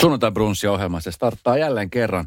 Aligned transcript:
Sunnuntai 0.00 0.32
brunssi-ohjelma, 0.32 1.00
se 1.00 1.12
starttaa 1.12 1.58
jälleen 1.58 1.90
kerran. 1.90 2.26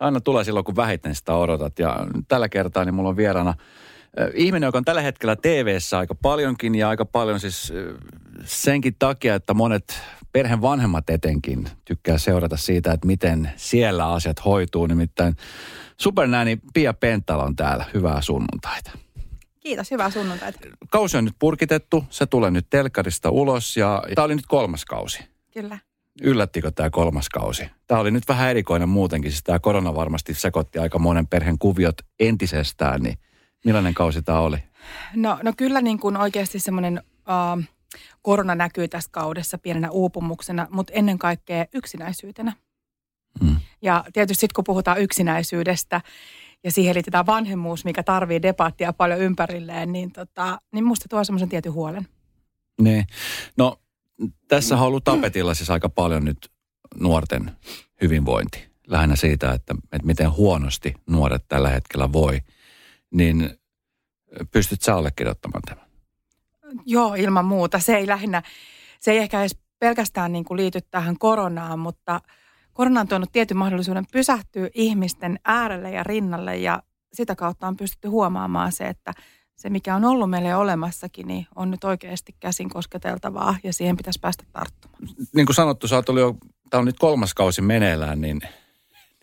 Aina 0.00 0.20
tulee 0.20 0.44
silloin, 0.44 0.64
kun 0.64 0.76
vähiten 0.76 1.14
sitä 1.14 1.34
odotat. 1.34 1.78
Ja 1.78 2.06
tällä 2.28 2.48
kertaa 2.48 2.84
niin 2.84 2.94
mulla 2.94 3.08
on 3.08 3.16
vieraana 3.16 3.50
äh, 3.50 4.28
ihminen, 4.34 4.66
joka 4.66 4.78
on 4.78 4.84
tällä 4.84 5.00
hetkellä 5.00 5.36
tv 5.36 5.78
aika 5.98 6.14
paljonkin 6.14 6.74
ja 6.74 6.88
aika 6.88 7.04
paljon 7.04 7.40
siis 7.40 7.72
äh, 7.76 7.94
senkin 8.44 8.96
takia, 8.98 9.34
että 9.34 9.54
monet 9.54 10.00
perheen 10.32 10.62
vanhemmat 10.62 11.10
etenkin 11.10 11.68
tykkää 11.84 12.18
seurata 12.18 12.56
siitä, 12.56 12.92
että 12.92 13.06
miten 13.06 13.50
siellä 13.56 14.12
asiat 14.12 14.44
hoituu. 14.44 14.86
Nimittäin 14.86 15.36
supernääni 16.00 16.58
Pia 16.74 16.94
Pentala 16.94 17.44
on 17.44 17.56
täällä. 17.56 17.84
Hyvää 17.94 18.20
sunnuntaita. 18.20 18.90
Kiitos, 19.60 19.90
hyvää 19.90 20.10
sunnuntaita. 20.10 20.58
Kausi 20.90 21.16
on 21.16 21.24
nyt 21.24 21.36
purkitettu, 21.38 22.04
se 22.10 22.26
tulee 22.26 22.50
nyt 22.50 22.66
telkarista 22.70 23.30
ulos 23.30 23.76
ja 23.76 24.02
tämä 24.14 24.24
oli 24.24 24.34
nyt 24.34 24.46
kolmas 24.46 24.84
kausi. 24.84 25.24
Kyllä. 25.54 25.78
Yllättikö 26.22 26.70
tämä 26.70 26.90
kolmas 26.90 27.28
kausi? 27.28 27.70
Tämä 27.86 28.00
oli 28.00 28.10
nyt 28.10 28.28
vähän 28.28 28.50
erikoinen 28.50 28.88
muutenkin, 28.88 29.30
siis 29.30 29.42
tämä 29.42 29.58
korona 29.58 29.94
varmasti 29.94 30.34
sekoitti 30.34 30.78
aika 30.78 30.98
monen 30.98 31.26
perheen 31.26 31.58
kuviot 31.58 31.96
entisestään, 32.20 33.02
niin 33.02 33.18
millainen 33.64 33.94
kausi 33.94 34.22
tämä 34.22 34.40
oli? 34.40 34.58
No, 35.14 35.38
no 35.42 35.52
kyllä 35.56 35.82
niin 35.82 35.98
kuin 35.98 36.16
oikeasti 36.16 36.58
semmoinen 36.58 37.02
uh, 37.18 37.64
korona 38.22 38.54
näkyy 38.54 38.88
tässä 38.88 39.10
kaudessa 39.12 39.58
pienenä 39.58 39.90
uupumuksena, 39.90 40.66
mutta 40.70 40.92
ennen 40.92 41.18
kaikkea 41.18 41.66
yksinäisyytenä. 41.74 42.52
Mm. 43.40 43.56
Ja 43.82 44.04
tietysti 44.12 44.40
sitten 44.40 44.54
kun 44.54 44.64
puhutaan 44.64 45.00
yksinäisyydestä 45.00 46.00
ja 46.64 46.70
siihen 46.70 46.94
liitetään 46.94 47.26
vanhemmuus, 47.26 47.84
mikä 47.84 48.02
tarvii 48.02 48.42
debattia 48.42 48.92
paljon 48.92 49.20
ympärilleen, 49.20 49.92
niin, 49.92 50.12
tota, 50.12 50.58
niin 50.72 50.84
musta 50.84 51.08
tuo 51.08 51.24
semmoisen 51.24 51.48
tietyn 51.48 51.72
huolen. 51.72 52.08
Niin. 52.80 53.06
No 53.56 53.76
tässä 54.48 54.76
on 54.76 54.82
ollut 54.82 55.04
tapetilla 55.04 55.54
siis 55.54 55.70
aika 55.70 55.88
paljon 55.88 56.24
nyt 56.24 56.50
nuorten 57.00 57.50
hyvinvointi. 58.02 58.68
Lähinnä 58.86 59.16
siitä, 59.16 59.52
että, 59.52 59.74
että 59.92 60.06
miten 60.06 60.32
huonosti 60.32 60.94
nuoret 61.06 61.44
tällä 61.48 61.68
hetkellä 61.68 62.12
voi. 62.12 62.40
Niin 63.10 63.58
pystyt 64.50 64.82
sä 64.82 64.96
allekirjoittamaan 64.96 65.62
tämän? 65.66 65.86
Joo, 66.86 67.14
ilman 67.14 67.44
muuta. 67.44 67.78
Se 67.78 67.96
ei 67.96 68.06
lähinnä, 68.06 68.42
se 69.00 69.10
ei 69.12 69.18
ehkä 69.18 69.40
edes 69.40 69.58
pelkästään 69.78 70.32
niin 70.32 70.44
kuin 70.44 70.56
liity 70.56 70.80
tähän 70.90 71.18
koronaan, 71.18 71.78
mutta 71.78 72.20
korona 72.72 73.00
on 73.00 73.08
tuonut 73.08 73.32
tietyn 73.32 73.56
mahdollisuuden 73.56 74.04
pysähtyä 74.12 74.70
ihmisten 74.74 75.38
äärelle 75.44 75.90
ja 75.90 76.02
rinnalle 76.02 76.56
ja 76.56 76.82
sitä 77.12 77.36
kautta 77.36 77.66
on 77.66 77.76
pystytty 77.76 78.08
huomaamaan 78.08 78.72
se, 78.72 78.88
että 78.88 79.12
se, 79.56 79.70
mikä 79.70 79.96
on 79.96 80.04
ollut 80.04 80.30
meille 80.30 80.56
olemassakin, 80.56 81.26
niin 81.26 81.46
on 81.56 81.70
nyt 81.70 81.84
oikeasti 81.84 82.34
käsin 82.40 82.68
kosketeltavaa 82.68 83.56
ja 83.62 83.72
siihen 83.72 83.96
pitäisi 83.96 84.20
päästä 84.20 84.44
tarttumaan. 84.52 85.14
Niin 85.34 85.46
kuin 85.46 85.56
sanottu, 85.56 85.88
sä 85.88 85.96
jo, 85.96 86.36
tämä 86.70 86.78
on 86.78 86.84
nyt 86.84 86.98
kolmas 86.98 87.34
kausi 87.34 87.62
meneillään, 87.62 88.20
niin, 88.20 88.40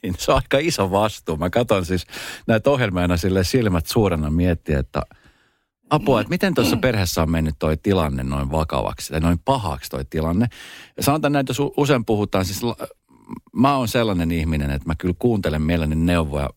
niin 0.03 0.15
se 0.17 0.31
on 0.31 0.35
aika 0.35 0.57
iso 0.57 0.91
vastuu. 0.91 1.37
Mä 1.37 1.49
katson 1.49 1.85
siis 1.85 2.05
näitä 2.47 2.69
ohjelmia 2.69 3.17
sille 3.17 3.43
silmät 3.43 3.87
suurena 3.87 4.29
miettiä, 4.29 4.79
että 4.79 5.01
apua, 5.89 6.21
että 6.21 6.29
miten 6.29 6.53
tuossa 6.53 6.77
perheessä 6.77 7.21
on 7.21 7.31
mennyt 7.31 7.55
toi 7.59 7.77
tilanne 7.77 8.23
noin 8.23 8.51
vakavaksi 8.51 9.11
tai 9.11 9.19
noin 9.19 9.39
pahaksi 9.45 9.89
toi 9.89 10.05
tilanne. 10.05 10.47
Ja 10.97 11.03
sanotaan 11.03 11.33
näitä, 11.33 11.49
jos 11.49 11.71
usein 11.77 12.05
puhutaan, 12.05 12.45
siis 12.45 12.61
mä 13.55 13.77
oon 13.77 13.87
sellainen 13.87 14.31
ihminen, 14.31 14.71
että 14.71 14.87
mä 14.87 14.95
kyllä 14.95 15.15
kuuntelen 15.19 15.61
mielelläni 15.61 16.05
neuvoja 16.05 16.49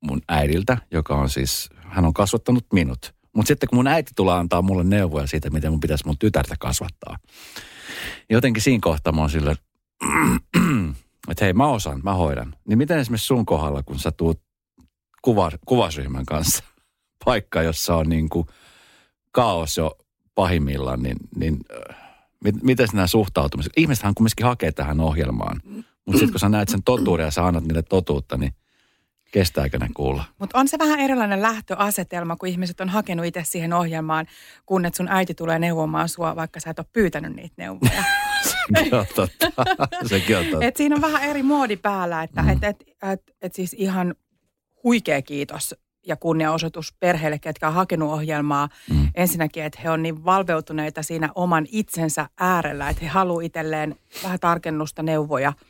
mun 0.00 0.22
äidiltä, 0.28 0.78
joka 0.90 1.14
on 1.14 1.30
siis, 1.30 1.68
hän 1.76 2.04
on 2.04 2.14
kasvattanut 2.14 2.66
minut. 2.72 3.13
Mutta 3.34 3.48
sitten 3.48 3.68
kun 3.68 3.76
mun 3.76 3.86
äiti 3.86 4.12
tulee 4.16 4.34
antaa 4.34 4.62
mulle 4.62 4.84
neuvoja 4.84 5.26
siitä, 5.26 5.50
miten 5.50 5.70
mun 5.70 5.80
pitäisi 5.80 6.06
mun 6.06 6.18
tytärtä 6.18 6.54
kasvattaa. 6.58 7.16
Jotenkin 8.30 8.62
siinä 8.62 8.80
kohtaa 8.82 9.12
mä 9.12 9.20
oon 9.20 9.30
sillä, 9.30 9.56
että 11.30 11.44
hei 11.44 11.52
mä 11.52 11.68
osaan, 11.68 12.00
mä 12.04 12.14
hoidan. 12.14 12.54
Niin 12.68 12.78
miten 12.78 12.98
esimerkiksi 12.98 13.26
sun 13.26 13.46
kohdalla, 13.46 13.82
kun 13.82 13.98
sä 13.98 14.10
tuut 14.10 14.40
kuva, 15.22 15.50
kuvasryhmän 15.66 16.26
kanssa 16.26 16.64
paikka, 17.24 17.62
jossa 17.62 17.96
on 17.96 18.08
niin 18.08 18.28
kuin 18.28 18.46
kaos 19.32 19.76
jo 19.76 19.98
pahimmillaan, 20.34 21.02
niin, 21.02 21.16
niin 21.36 21.58
äh, 21.90 21.96
miten 22.62 22.88
nämä 22.92 23.06
suhtautumiset? 23.06 23.72
Ihmisethän 23.76 24.14
kumminkin 24.14 24.46
hakee 24.46 24.72
tähän 24.72 25.00
ohjelmaan. 25.00 25.60
Mutta 26.06 26.18
sitten 26.18 26.30
kun 26.30 26.40
sä 26.40 26.48
näet 26.48 26.68
sen 26.68 26.82
totuuden 26.82 27.24
ja 27.24 27.30
sä 27.30 27.46
annat 27.46 27.64
niille 27.64 27.82
totuutta, 27.82 28.36
niin 28.36 28.54
Kestääkö 29.34 29.78
ne 29.78 29.88
kuulla? 29.94 30.24
Mutta 30.38 30.58
on 30.58 30.68
se 30.68 30.78
vähän 30.78 31.00
erilainen 31.00 31.42
lähtöasetelma, 31.42 32.36
kun 32.36 32.48
ihmiset 32.48 32.80
on 32.80 32.88
hakenut 32.88 33.26
itse 33.26 33.42
siihen 33.44 33.72
ohjelmaan, 33.72 34.26
kun 34.66 34.86
et 34.86 34.94
sun 34.94 35.08
äiti 35.08 35.34
tulee 35.34 35.58
neuvomaan 35.58 36.08
sua, 36.08 36.36
vaikka 36.36 36.60
sä 36.60 36.70
et 36.70 36.78
ole 36.78 36.86
pyytänyt 36.92 37.36
niitä 37.36 37.54
neuvoja. 37.56 38.04
Sekin 38.76 38.94
on 38.94 39.06
totta. 39.14 39.52
Sekin 40.10 40.38
on 40.38 40.44
totta. 40.44 40.66
Et 40.66 40.76
siinä 40.76 40.96
on 40.96 41.02
vähän 41.02 41.22
eri 41.22 41.42
moodi 41.42 41.76
päällä, 41.76 42.22
että 42.22 42.42
mm. 42.42 42.48
et, 42.48 42.64
et, 42.64 42.84
et, 43.12 43.22
et 43.42 43.54
siis 43.54 43.72
ihan 43.78 44.14
huikea 44.84 45.22
kiitos 45.22 45.74
ja 46.06 46.16
kunniaosoitus 46.16 46.94
perheille, 47.00 47.38
ketkä 47.38 47.68
on 47.68 47.74
hakenut 47.74 48.12
ohjelmaa. 48.12 48.68
Mm. 48.90 49.08
Ensinnäkin, 49.14 49.64
että 49.64 49.80
he 49.82 49.90
on 49.90 50.02
niin 50.02 50.24
valveutuneita 50.24 51.02
siinä 51.02 51.28
oman 51.34 51.66
itsensä 51.72 52.28
äärellä, 52.40 52.88
että 52.88 53.02
he 53.02 53.08
haluavat 53.08 53.44
itselleen 53.44 53.96
vähän 54.22 54.40
tarkennusta 54.40 55.02
neuvoja– 55.02 55.52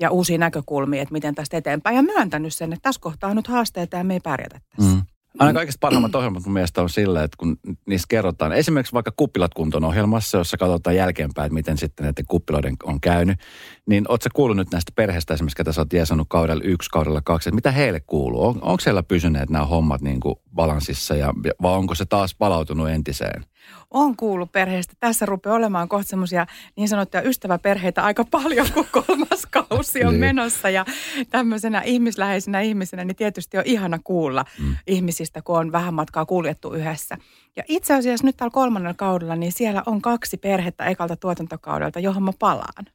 ja 0.00 0.10
uusia 0.10 0.38
näkökulmia, 0.38 1.02
että 1.02 1.12
miten 1.12 1.34
tästä 1.34 1.56
eteenpäin. 1.56 1.96
Ja 1.96 2.02
myöntänyt 2.02 2.54
sen, 2.54 2.72
että 2.72 2.82
tässä 2.82 3.00
kohtaa 3.00 3.30
on 3.30 3.36
nyt 3.36 3.46
haasteita 3.46 3.96
ja 3.96 4.04
me 4.04 4.14
ei 4.14 4.20
pärjätä 4.20 4.60
tässä. 4.76 4.94
Mm. 4.94 5.02
Aina 5.38 5.52
kaikista 5.52 5.78
parhaimmat 5.80 6.14
ohjelmat 6.18 6.44
mun 6.44 6.52
mielestä 6.52 6.82
on 6.82 6.90
sillä, 6.90 7.22
että 7.22 7.36
kun 7.36 7.56
niissä 7.86 8.06
kerrotaan, 8.08 8.52
esimerkiksi 8.52 8.92
vaikka 8.92 9.12
kuppilat 9.16 9.54
kuntoon 9.54 9.84
ohjelmassa, 9.84 10.38
jossa 10.38 10.56
katsotaan 10.56 10.96
jälkeenpäin, 10.96 11.46
että 11.46 11.54
miten 11.54 11.78
sitten 11.78 12.04
näiden 12.04 12.24
kuppiloiden 12.28 12.76
on 12.84 13.00
käynyt, 13.00 13.40
niin 13.86 14.04
ootko 14.08 14.28
kuullut 14.34 14.56
nyt 14.56 14.72
näistä 14.72 14.92
perheistä 14.96 15.34
esimerkiksi, 15.34 15.56
ketä 15.56 15.72
sä 15.72 15.80
oot 15.80 15.92
jeesannut 15.92 16.26
kaudella 16.30 16.62
yksi, 16.64 16.90
kaudella 16.90 17.20
kaksi, 17.24 17.48
että 17.48 17.54
mitä 17.54 17.70
heille 17.70 18.00
kuuluu? 18.00 18.46
On, 18.46 18.58
onko 18.62 18.80
siellä 18.80 19.02
pysyneet 19.02 19.50
nämä 19.50 19.64
hommat 19.64 20.00
niin 20.00 20.20
kuin 20.20 20.34
balanssissa 20.54 21.14
ja, 21.14 21.34
vai 21.62 21.72
onko 21.72 21.94
se 21.94 22.06
taas 22.06 22.34
palautunut 22.34 22.88
entiseen? 22.88 23.44
On 23.90 24.16
kuullut 24.16 24.52
perheestä. 24.52 24.94
Tässä 25.00 25.26
rupeaa 25.26 25.56
olemaan 25.56 25.88
kohta 25.88 26.08
semmoisia 26.08 26.46
niin 26.76 26.88
sanottuja 26.88 27.22
ystäväperheitä 27.22 28.04
aika 28.04 28.24
paljon, 28.30 28.66
kun 28.74 28.86
kolmas 28.92 29.46
kausi 29.50 30.04
on 30.04 30.12
niin. 30.12 30.20
menossa. 30.20 30.70
Ja 30.70 30.84
tämmöisenä 31.30 31.80
ihmisläheisenä 31.80 32.60
ihmisenä, 32.60 33.04
niin 33.04 33.16
tietysti 33.16 33.58
on 33.58 33.64
ihana 33.66 33.98
kuulla 34.04 34.44
mm. 34.58 34.76
ihmisistä, 34.86 35.42
kun 35.42 35.58
on 35.58 35.72
vähän 35.72 35.94
matkaa 35.94 36.26
kuljettu 36.26 36.72
yhdessä. 36.72 37.16
Ja 37.56 37.62
itse 37.68 37.94
asiassa 37.94 38.26
nyt 38.26 38.36
tällä 38.36 38.50
kolmannella 38.50 38.94
kaudella, 38.94 39.36
niin 39.36 39.52
siellä 39.52 39.82
on 39.86 40.02
kaksi 40.02 40.36
perhettä 40.36 40.84
ekalta 40.84 41.16
tuotantokaudelta, 41.16 42.00
johon 42.00 42.22
mä 42.22 42.32
palaan. 42.38 42.86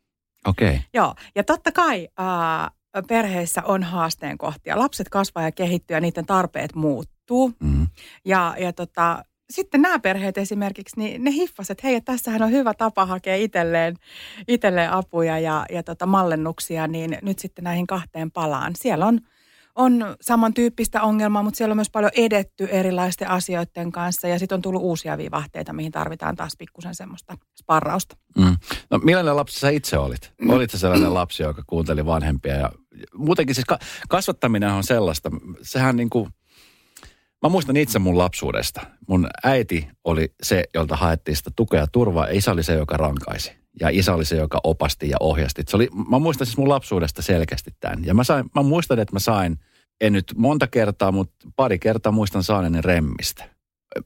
Okei. 0.48 0.70
Okay. 0.70 0.80
Joo, 0.94 1.16
ja 1.36 1.44
totta 1.44 1.72
kai 1.72 2.08
äh, 2.20 2.72
perheissä 3.08 3.62
on 3.66 3.84
haasteen 3.84 4.38
kohtia. 4.38 4.80
Lapset 4.80 5.10
kasvaa 5.10 5.44
ja 5.44 5.52
kehittyy 5.52 5.98
ja 5.98 6.02
niiden 6.02 6.26
tarpeet 6.26 6.76
muuttuu. 6.76 7.54
Mm. 7.60 7.88
Ja, 8.26 8.56
ja 8.60 8.74
tota, 8.74 9.24
sitten 9.52 9.82
nämä 9.82 10.00
perheet 10.00 10.38
esimerkiksi, 10.38 11.00
niin 11.00 11.24
ne 11.24 11.32
hiffasivat, 11.32 11.80
että 11.80 11.88
hei, 11.88 12.02
tässähän 12.02 12.42
on 12.42 12.52
hyvä 12.52 12.74
tapa 12.74 13.06
hakea 13.06 13.36
itselleen, 13.36 13.96
itselleen 14.48 14.92
apuja 14.92 15.40
ja, 15.40 15.66
ja 15.72 15.84
tota 15.84 16.06
mallennuksia, 16.06 16.88
niin 16.88 17.18
nyt 17.22 17.40
sitten 17.40 17.64
näihin 17.64 17.88
kahteen 17.88 18.32
palaan. 18.32 18.74
Siellä 18.76 19.06
on, 19.06 19.20
on 19.76 20.16
samantyyppistä 20.22 21.02
ongelmaa, 21.02 21.44
mutta 21.44 21.58
siellä 21.58 21.72
on 21.72 21.78
myös 21.78 21.90
paljon 21.90 22.12
edetty 22.16 22.68
erilaisten 22.72 23.30
asioiden 23.30 23.92
kanssa 23.92 24.28
ja 24.28 24.40
sitten 24.40 24.56
on 24.56 24.62
tullut 24.62 24.82
uusia 24.82 25.18
vivahteita, 25.18 25.74
mihin 25.74 25.92
tarvitaan 25.92 26.36
taas 26.36 26.54
pikkusen 26.58 26.96
semmoista 26.96 27.38
sparrausta. 27.62 28.18
Mm. 28.38 28.58
No 28.90 28.98
millainen 28.98 29.36
lapsi 29.36 29.60
sä 29.60 29.70
itse 29.70 29.98
olit? 29.98 30.34
Mm. 30.42 30.50
Olit 30.50 30.72
sä 30.72 30.78
sellainen 30.78 31.14
lapsi, 31.14 31.44
joka 31.44 31.64
kuunteli 31.68 32.06
vanhempia 32.06 32.56
ja 32.56 32.72
muutenkin 33.14 33.56
siis 33.56 33.68
kasvattaminen 34.10 34.72
on 34.72 34.84
sellaista, 34.84 35.30
sehän 35.62 35.96
niin 35.96 36.10
kuin– 36.10 36.28
Mä 37.44 37.50
muistan 37.50 37.78
itse 37.78 38.00
mun 38.00 38.18
lapsuudesta. 38.18 38.82
Mun 39.08 39.28
äiti 39.44 39.88
oli 40.04 40.34
se, 40.44 40.64
jolta 40.74 40.96
haettiin 40.96 41.38
sitä 41.38 41.52
tukea 41.56 41.80
ja 41.80 41.88
turvaa, 41.92 42.28
ja 42.28 42.38
isä 42.38 42.52
oli 42.52 42.64
se, 42.64 42.74
joka 42.74 42.98
rankaisi. 42.98 43.52
Ja 43.80 43.90
isä 43.90 44.14
oli 44.14 44.26
se, 44.26 44.36
joka 44.36 44.60
opasti 44.64 45.10
ja 45.10 45.18
ohjasti. 45.20 45.64
Se 45.68 45.76
oli, 45.76 45.90
mä 46.10 46.20
muistan 46.20 46.48
siis 46.48 46.58
mun 46.58 46.70
lapsuudesta 46.70 47.22
selkeästi 47.22 47.72
tämän. 47.80 48.06
Ja 48.06 48.14
mä, 48.14 48.24
sain, 48.24 48.46
mä 48.56 48.64
muistan, 48.64 49.00
että 49.00 49.16
mä 49.16 49.20
sain, 49.20 49.58
en 50.02 50.14
nyt 50.14 50.34
monta 50.38 50.68
kertaa, 50.68 51.12
mutta 51.12 51.48
pari 51.56 51.80
kertaa 51.80 52.12
muistan 52.12 52.44
saaneeni 52.44 52.82
remmistä. 52.82 53.50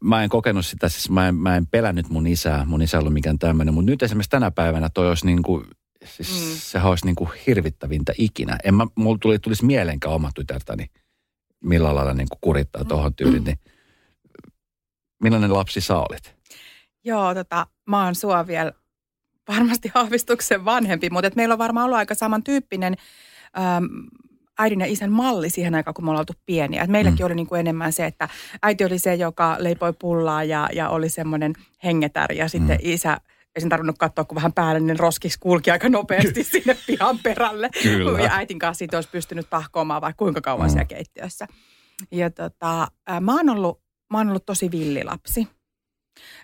Mä 0.04 0.24
en 0.24 0.30
kokenut 0.30 0.65
sitä, 0.65 0.89
siis 0.89 1.09
mä 1.09 1.27
en, 1.27 1.36
mä 1.36 1.57
en 1.57 1.68
pelännyt 1.68 2.09
mun 2.09 2.27
isää, 2.27 2.65
mun 2.65 2.81
isä 2.81 3.00
ollut 3.00 3.13
mikään 3.13 3.39
tämmöinen. 3.39 3.74
Mutta 3.74 3.92
nyt 3.92 4.04
esimerkiksi 4.04 4.30
tänä 4.30 4.51
päivänä 4.51 4.89
toi 4.89 5.09
olisi 5.09 5.25
niin 5.25 5.44
kuin, 5.44 5.65
siis 6.06 6.30
mm. 6.30 6.56
se 6.57 6.80
olisi 6.81 7.06
niin 7.06 7.15
kuin 7.15 7.30
hirvittävintä 7.48 8.13
ikinä. 8.18 8.57
En 8.63 8.75
mä, 8.75 8.88
mulla 8.95 9.18
tuli, 9.21 9.39
tulisi 9.39 9.65
mielenkään 9.65 10.15
oma 10.15 10.31
tytärtäni 10.36 10.86
millä 11.63 11.96
lailla 11.96 12.13
niin 12.13 12.30
kuin 12.30 12.40
kurittaa 12.42 12.84
mm. 12.84 12.88
tuohon 12.88 13.16
tyyliin, 13.16 13.44
niin 13.44 13.60
millainen 15.24 15.54
lapsi 15.54 15.81
sä 15.81 15.98
olit? 15.98 16.36
Joo, 17.04 17.34
tota, 17.34 17.68
mä 17.86 18.06
oon 18.06 18.16
sua 18.16 18.48
vielä 18.48 18.72
varmasti 19.48 19.92
haavistuksen 19.94 20.66
vanhempi, 20.66 21.10
mutta 21.10 21.28
et 21.28 21.36
meillä 21.36 21.54
on 21.54 21.60
varmaan 21.60 21.86
ollut 21.86 21.98
aika 21.98 22.16
samantyyppinen 22.16 22.96
äm, 23.57 23.90
äidin 24.60 24.80
ja 24.80 24.86
isän 24.86 25.12
malli 25.12 25.50
siihen 25.50 25.75
aikaan, 25.75 25.94
kun 25.94 26.06
me 26.06 26.10
ollaan 26.10 26.22
oltu 26.22 26.42
pieniä. 26.46 26.84
Et 26.84 26.90
meilläkin 26.90 27.19
mm. 27.19 27.25
oli 27.25 27.36
niin 27.36 27.48
kuin 27.48 27.60
enemmän 27.60 27.94
se, 27.94 28.06
että 28.06 28.30
äiti 28.63 28.86
oli 28.86 29.00
se, 29.00 29.16
joka 29.16 29.56
leipoi 29.60 29.94
pullaa 29.94 30.44
ja, 30.44 30.69
ja 30.74 30.90
oli 30.90 31.10
semmoinen 31.10 31.54
hengetär 31.84 32.31
ja 32.31 32.48
sitten 32.48 32.78
mm. 32.78 32.90
isä 32.92 33.18
ei 33.56 33.62
sen 33.62 33.69
tarvinnut 33.69 33.98
katsoa, 33.98 34.25
kun 34.25 34.36
vähän 34.36 34.54
päälle, 34.54 34.80
niin 34.80 35.00
roskiksi 35.00 35.40
kulki 35.40 35.72
aika 35.72 35.90
nopeasti 35.90 36.44
sinne 36.44 36.78
pihan 36.88 37.19
perälle. 37.24 37.69
Kyllä. 37.84 38.19
Ja 38.19 38.30
äitin 38.34 38.60
kanssa 38.60 38.80
siitä 38.80 38.98
olisi 38.98 39.10
pystynyt 39.10 39.50
tahkoamaan 39.50 40.02
vaikka 40.02 40.18
kuinka 40.18 40.42
kauan 40.42 40.68
mm. 40.68 40.72
siellä 40.72 40.86
keittiössä. 40.86 41.48
Ja 42.12 42.30
tota, 42.30 42.88
mä 43.22 43.36
oon 43.36 43.50
ollut, 43.50 43.81
mä 44.12 44.18
oon 44.18 44.28
ollut 44.28 44.46
tosi 44.46 44.72
villilapsi. 44.72 45.48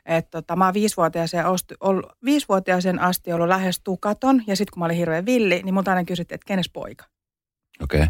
Et 0.06 0.30
tota, 0.30 0.56
mä 0.56 0.66
oon 0.66 0.74
viisivuotiaaseen, 0.74 1.46
osti, 1.46 1.76
ollut, 1.80 2.06
viisivuotiaaseen 2.26 3.00
asti 3.00 3.34
ollut 3.34 3.48
lähes 3.48 3.82
tukaton, 3.84 4.44
ja 4.48 4.56
sitten 4.56 4.74
kun 4.74 4.80
mä 4.80 4.86
olin 4.86 4.98
hirveän 4.98 5.26
villi, 5.26 5.62
niin 5.64 5.74
multa 5.74 5.92
aina 5.92 6.06
kysyttiin, 6.06 6.36
että 6.36 6.48
kenes 6.48 6.70
poika? 6.74 7.06
Okay. 7.84 8.08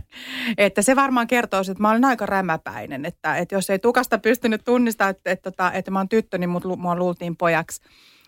Että 0.57 0.81
se 0.81 0.95
varmaan 0.95 1.27
kertoo, 1.27 1.59
että 1.59 1.73
mä 1.79 1.91
olen 1.91 2.05
aika 2.05 2.25
rämäpäinen, 2.25 3.05
että, 3.05 3.37
että 3.37 3.55
jos 3.55 3.69
ei 3.69 3.79
tukasta 3.79 4.17
pystynyt 4.17 4.63
tunnistamaan, 4.63 5.11
että, 5.11 5.31
että, 5.31 5.49
että, 5.49 5.71
että 5.73 5.91
mä 5.91 5.99
oon 5.99 6.09
tyttö, 6.09 6.37
niin 6.37 6.49
mut, 6.49 6.63
mua 6.77 6.95
luultiin 6.95 7.37
pojaksi. 7.37 7.81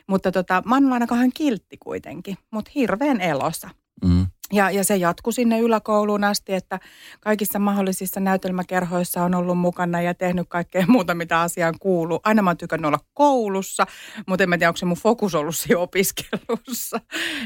Mutta 0.08 0.32
tota, 0.32 0.64
mä 0.66 0.76
oon 0.76 0.94
aina 0.94 1.08
kahden 1.08 1.34
kiltti 1.34 1.78
kuitenkin, 1.78 2.38
mutta 2.52 2.72
hirveän 2.76 3.22
elossa. 3.22 3.70
Mm. 4.06 4.28
Ja, 4.54 4.72
ja 4.72 4.84
se 4.84 4.96
jatkui 4.96 5.34
sinne 5.34 5.60
yläkouluun 5.60 6.24
asti, 6.24 6.54
että 6.54 6.80
kaikissa 7.20 7.60
mahdollisissa 7.60 8.20
näytelmäkerhoissa 8.20 9.24
on 9.24 9.36
ollut 9.36 9.58
mukana 9.58 10.02
ja 10.02 10.14
tehnyt 10.14 10.46
kaikkea 10.50 10.86
muuta, 10.88 11.16
mitä 11.16 11.42
asiaan 11.42 11.76
kuuluu. 11.80 12.20
Aina 12.24 12.42
mä 12.42 12.50
oon 12.50 12.58
tykännyt 12.58 12.88
olla 12.88 13.00
koulussa, 13.14 13.86
mutta 14.28 14.44
en 14.44 14.50
mä 14.50 14.58
tiedä, 14.58 14.70
onko 14.70 14.78
se 14.78 14.86
mun 14.86 14.98
fokus 14.98 15.36
ollut 15.36 15.56
siinä 15.56 15.80
opiskelussa. 15.80 17.00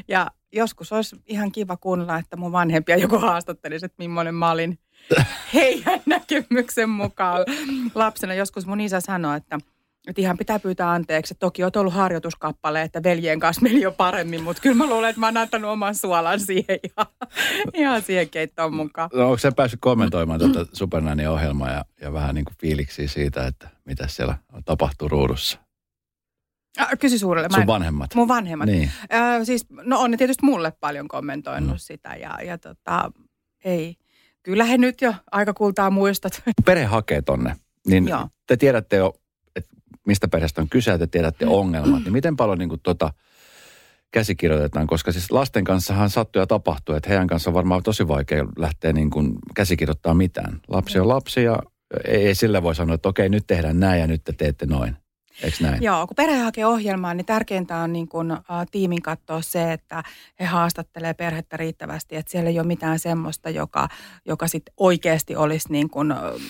Ja 0.08 0.28
joskus 0.54 0.92
olisi 0.92 1.16
ihan 1.26 1.52
kiva 1.52 1.78
kuunnella, 1.78 2.18
että 2.18 2.38
mun 2.38 2.52
vanhempia 2.52 2.98
joku 2.98 3.18
haastattelisi, 3.20 3.86
että 3.86 3.96
millainen 3.98 4.36
mä 4.36 4.52
olin 4.52 4.80
heidän 5.54 6.02
näkemyksen 6.06 6.90
mukaan 6.90 7.46
lapsena. 7.96 8.34
Joskus 8.34 8.66
mun 8.66 8.82
isä 8.82 9.00
sanoi, 9.00 9.38
että– 9.38 9.58
että 10.08 10.22
ihan 10.22 10.38
pitää 10.38 10.60
pyytää 10.60 10.92
anteeksi. 10.92 11.36
Toki 11.40 11.64
olet 11.64 11.76
ollut 11.76 11.94
harjoituskappale, 11.94 12.82
että 12.82 13.04
veljen 13.04 13.40
kanssa 13.40 13.62
meni 13.62 13.82
jo 13.82 13.92
paremmin, 13.92 14.44
mutta 14.44 14.62
kyllä 14.62 14.76
mä 14.76 14.88
luulen, 14.88 15.10
että 15.10 15.20
mä 15.20 15.28
oon 15.28 15.38
antanut 15.38 15.72
oman 15.72 15.96
suolan 15.96 16.40
siihen 16.40 16.80
ja 16.98 17.06
ihan 17.82 18.02
siihen 18.02 18.30
keittoon 18.30 18.74
mukaan. 18.74 19.10
No, 19.14 19.24
onko 19.24 19.38
se 19.38 19.52
päässyt 19.52 19.80
kommentoimaan 19.82 20.40
tätä 20.40 20.66
Supernanin 20.74 21.30
ohjelmaa 21.30 21.72
ja, 21.72 21.86
ja 22.02 22.14
vähän 22.14 22.36
niin 22.36 22.46
kuin 22.46 22.56
fiiliksi 22.62 23.08
siitä, 23.08 23.48
että 23.48 23.70
mitä 23.86 24.08
siellä 24.08 24.38
tapahtuu 24.66 25.08
ruudussa? 25.08 25.60
Kysy 27.00 27.18
suurelle. 27.18 27.50
Sun 27.56 27.68
vanhemmat. 27.68 28.16
Mun 28.16 28.28
vanhemmat. 28.28 28.68
Niin. 28.68 28.92
Äh, 29.14 29.44
siis, 29.44 29.66
no 29.70 30.00
on 30.00 30.12
ne 30.12 30.18
tietysti 30.18 30.46
mulle 30.46 30.72
paljon 30.80 31.08
kommentoinut 31.08 31.72
mm. 31.72 31.78
sitä 31.78 32.16
ja, 32.16 32.38
ja 32.44 32.58
tota, 32.58 33.12
ei. 33.66 33.96
Kyllä 34.44 34.66
he 34.66 34.78
nyt 34.78 35.02
jo 35.02 35.14
aika 35.32 35.54
kultaa 35.54 35.90
muistat. 35.90 36.44
Perhe 36.66 36.86
hakee 36.86 37.22
tonne, 37.22 37.56
niin 37.88 38.08
Joo. 38.08 38.28
te 38.48 38.58
tiedätte 38.58 38.96
jo 38.96 39.14
mistä 40.08 40.28
perheestä 40.28 40.62
on 40.62 40.70
kyse, 40.70 40.94
että 40.94 41.08
tiedätte 41.08 41.46
mm. 41.46 41.52
ongelmat, 41.52 42.04
niin 42.04 42.14
miten 42.14 42.36
paljon 42.36 42.58
niin 42.58 42.70
kuin, 42.70 42.82
tota, 42.84 43.14
käsikirjoitetaan, 44.12 44.88
koska 44.88 45.12
siis 45.12 45.32
lasten 45.32 45.64
kanssahan 45.64 46.10
sattuu 46.10 46.40
ja 46.40 46.48
tapahtuu, 46.48 46.96
että 46.96 47.10
heidän 47.10 47.28
kanssa 47.28 47.50
on 47.50 47.54
varmaan 47.54 47.84
tosi 47.84 48.08
vaikea 48.08 48.46
lähteä 48.58 48.94
niin 48.94 49.10
kuin 49.10 49.34
käsikirjoittaa 49.56 50.14
mitään. 50.14 50.62
Lapsi 50.68 51.00
on 51.00 51.08
lapsi 51.08 51.44
ja 51.44 51.60
ei, 52.08 52.28
ei 52.28 52.36
sillä 52.36 52.64
voi 52.64 52.76
sanoa, 52.76 52.96
että 52.96 53.10
okei, 53.10 53.30
nyt 53.30 53.48
tehdään 53.48 53.80
näin 53.80 54.02
ja 54.02 54.08
nyt 54.08 54.24
te 54.24 54.34
teette 54.34 54.66
noin. 54.66 54.98
Eikö 55.44 55.58
näin? 55.62 55.84
Joo, 55.84 56.08
kun 56.08 56.16
perhe 56.16 56.38
hakee 56.38 56.66
ohjelmaa, 56.66 57.14
niin 57.14 57.26
tärkeintä 57.26 57.78
on 57.78 57.94
niin 57.94 58.08
kuin, 58.08 58.32
uh, 58.32 58.40
tiimin 58.72 59.02
katsoa 59.02 59.42
se, 59.42 59.74
että 59.74 60.04
he 60.40 60.46
haastattelee 60.46 61.14
perhettä 61.14 61.58
riittävästi, 61.58 62.16
että 62.16 62.32
siellä 62.32 62.50
ei 62.50 62.60
ole 62.60 62.68
mitään 62.68 63.00
semmoista, 63.00 63.50
joka, 63.50 63.88
joka 64.26 64.48
sitten 64.48 64.74
oikeasti 64.78 65.36
olisi 65.36 65.72
niin 65.72 65.90
kuin, 65.90 66.12
uh, 66.12 66.42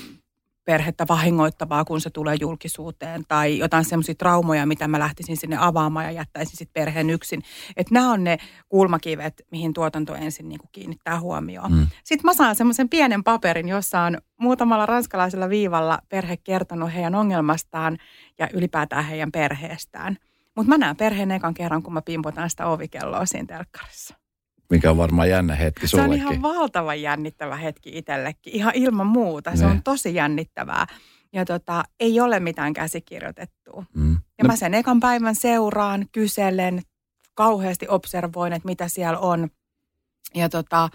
perhettä 0.68 1.06
vahingoittavaa, 1.10 1.86
kun 1.86 2.02
se 2.02 2.10
tulee 2.10 2.36
julkisuuteen 2.40 3.24
tai 3.28 3.58
jotain 3.58 3.86
semmoisia 3.86 4.16
traumoja, 4.16 4.66
mitä 4.66 4.88
mä 4.88 5.00
lähtisin 5.00 5.38
sinne 5.38 5.58
avaamaan 5.60 6.06
ja 6.06 6.12
jättäisin 6.12 6.58
sitten 6.58 6.82
perheen 6.82 7.10
yksin. 7.10 7.44
Että 7.78 7.94
nämä 7.94 8.12
on 8.12 8.24
ne 8.24 8.38
kulmakivet, 8.70 9.42
mihin 9.52 9.74
tuotanto 9.74 10.16
ensin 10.16 10.50
niin 10.50 10.60
kuin 10.60 10.70
kiinnittää 10.72 11.20
huomioon. 11.20 11.72
Mm. 11.72 11.88
Sitten 12.04 12.26
mä 12.26 12.34
saan 12.34 12.56
semmoisen 12.56 12.90
pienen 12.90 13.24
paperin, 13.24 13.68
jossa 13.68 14.02
on 14.02 14.18
muutamalla 14.38 14.86
ranskalaisella 14.86 15.50
viivalla 15.50 16.00
perhe 16.10 16.38
kertonut 16.38 16.94
heidän 16.94 17.16
ongelmastaan 17.16 17.98
ja 18.40 18.48
ylipäätään 18.54 19.06
heidän 19.06 19.32
perheestään. 19.32 20.18
Mutta 20.56 20.70
mä 20.70 20.78
näen 20.78 20.96
perheen 20.96 21.32
ekan 21.32 21.54
kerran, 21.54 21.84
kun 21.84 21.94
mä 21.94 22.02
pimpotan 22.02 22.50
sitä 22.50 22.66
ovikelloa 22.66 23.26
siinä 23.26 23.48
telkkarissa 23.48 24.27
mikä 24.70 24.92
on 24.92 24.98
varmaan 24.98 25.30
jännä 25.30 25.56
hetki 25.56 25.88
sullekin. 25.88 26.20
Se 26.20 26.26
on 26.26 26.34
ihan 26.34 26.42
valtavan 26.42 27.02
jännittävä 27.02 27.56
hetki 27.56 27.98
itsellekin, 27.98 28.54
ihan 28.54 28.74
ilman 28.76 29.08
muuta. 29.08 29.56
Se 29.56 29.66
ne. 29.66 29.72
on 29.72 29.84
tosi 29.84 30.16
jännittävää. 30.16 30.86
Ja 31.34 31.46
tota, 31.46 31.84
ei 32.00 32.20
ole 32.20 32.40
mitään 32.40 32.74
käsikirjoitettua. 32.74 33.86
Mm. 33.94 34.12
Ja 34.12 34.44
no. 34.44 34.48
mä 34.48 34.56
sen 34.56 34.74
ekan 34.74 35.00
päivän 35.00 35.36
seuraan, 35.36 36.06
kyselen, 36.12 36.82
kauheasti 37.34 37.88
observoin, 37.90 38.54
että 38.54 38.68
mitä 38.68 38.88
siellä 38.88 39.20
on. 39.20 39.50
Ja, 40.36 40.50
tota, 40.50 40.90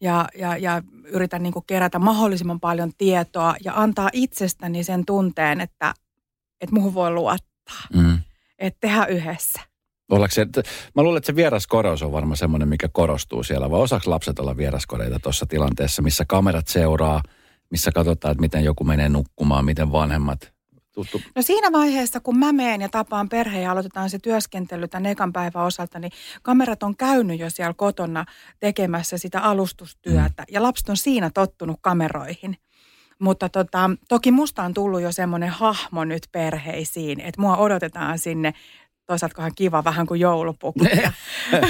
ja, 0.00 0.28
ja, 0.38 0.56
ja 0.56 0.82
yritän 1.04 1.42
niin 1.42 1.54
kerätä 1.66 1.98
mahdollisimman 1.98 2.60
paljon 2.60 2.92
tietoa 2.98 3.54
ja 3.64 3.72
antaa 3.76 4.10
itsestäni 4.12 4.84
sen 4.84 5.06
tunteen, 5.06 5.60
että, 5.60 5.94
että 6.60 6.74
muuhun 6.74 6.94
voi 6.94 7.10
luottaa. 7.10 7.86
Mm. 7.94 8.18
Että 8.58 8.78
tehdä 8.80 9.06
yhdessä. 9.06 9.69
Ollaanko 10.10 10.62
mä 10.94 11.02
luulen, 11.02 11.18
että 11.18 11.26
se 11.26 11.36
vieraskorous 11.36 12.02
on 12.02 12.12
varmaan 12.12 12.36
semmoinen, 12.36 12.68
mikä 12.68 12.88
korostuu 12.92 13.42
siellä. 13.42 13.70
Vai 13.70 13.80
osaako 13.80 14.10
lapset 14.10 14.38
olla 14.38 14.56
vieraskoreita 14.56 15.18
tuossa 15.20 15.46
tilanteessa, 15.46 16.02
missä 16.02 16.24
kamerat 16.28 16.68
seuraa, 16.68 17.22
missä 17.70 17.92
katsotaan, 17.92 18.32
että 18.32 18.40
miten 18.40 18.64
joku 18.64 18.84
menee 18.84 19.08
nukkumaan, 19.08 19.64
miten 19.64 19.92
vanhemmat 19.92 20.52
Tuttu. 20.94 21.20
No 21.36 21.42
siinä 21.42 21.72
vaiheessa, 21.72 22.20
kun 22.20 22.38
mä 22.38 22.52
menen 22.52 22.80
ja 22.80 22.88
tapaan 22.88 23.28
perheen 23.28 23.64
ja 23.64 23.72
aloitetaan 23.72 24.10
se 24.10 24.18
työskentely 24.18 24.88
tämän 24.88 25.06
ekan 25.06 25.32
päivän 25.32 25.64
osalta, 25.64 25.98
niin 25.98 26.12
kamerat 26.42 26.82
on 26.82 26.96
käynyt 26.96 27.40
jo 27.40 27.50
siellä 27.50 27.74
kotona 27.74 28.24
tekemässä 28.60 29.18
sitä 29.18 29.40
alustustyötä. 29.40 30.42
Mm. 30.42 30.46
Ja 30.52 30.62
lapset 30.62 30.88
on 30.88 30.96
siinä 30.96 31.30
tottunut 31.34 31.76
kameroihin. 31.80 32.56
Mutta 33.20 33.48
tota, 33.48 33.90
toki 34.08 34.32
musta 34.32 34.62
on 34.62 34.74
tullut 34.74 35.00
jo 35.00 35.12
semmoinen 35.12 35.48
hahmo 35.48 36.04
nyt 36.04 36.22
perheisiin, 36.32 37.20
että 37.20 37.40
mua 37.40 37.56
odotetaan 37.56 38.18
sinne 38.18 38.52
toisaalta 39.10 39.50
kiva 39.56 39.84
vähän 39.84 40.06
kuin 40.06 40.20
joulupukki. 40.20 40.84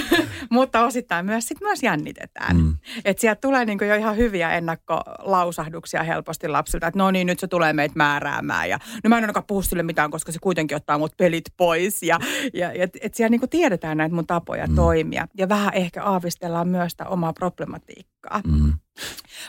Mutta 0.51 0.85
osittain 0.85 1.27
myös, 1.27 1.49
sit 1.49 1.61
myös 1.61 1.83
jännitetään. 1.83 2.57
Mm. 2.57 2.77
Että 3.05 3.21
sieltä 3.21 3.41
tulee 3.41 3.65
niinku 3.65 3.85
jo 3.85 3.95
ihan 3.95 4.17
hyviä 4.17 4.51
ennakkolausahduksia 4.51 6.03
helposti 6.03 6.49
lapsilta, 6.49 6.87
että 6.87 6.99
no 6.99 7.11
niin, 7.11 7.27
nyt 7.27 7.41
se 7.41 7.47
tulee 7.47 7.73
meitä 7.73 7.95
määräämään. 7.97 8.69
Ja 8.69 8.79
no 9.05 9.09
mä 9.09 9.19
en 9.19 9.25
ainakaan 9.25 9.47
puhu 9.47 9.63
sille 9.63 9.83
mitään, 9.83 10.11
koska 10.11 10.33
se 10.33 10.39
kuitenkin 10.39 10.77
ottaa 10.77 10.99
mut 10.99 11.17
pelit 11.17 11.45
pois. 11.57 12.03
Ja, 12.03 12.19
ja, 12.55 12.73
ja 12.73 12.85
että 12.85 13.17
siellä 13.17 13.31
niinku 13.31 13.47
tiedetään 13.47 13.97
näitä 13.97 14.15
mun 14.15 14.27
tapoja 14.27 14.67
mm. 14.67 14.75
toimia. 14.75 15.29
Ja 15.37 15.49
vähän 15.49 15.75
ehkä 15.75 16.05
aavistellaan 16.05 16.69
myös 16.69 16.91
sitä 16.91 17.09
omaa 17.09 17.33
problematiikkaa. 17.33 18.41
Mm. 18.47 18.73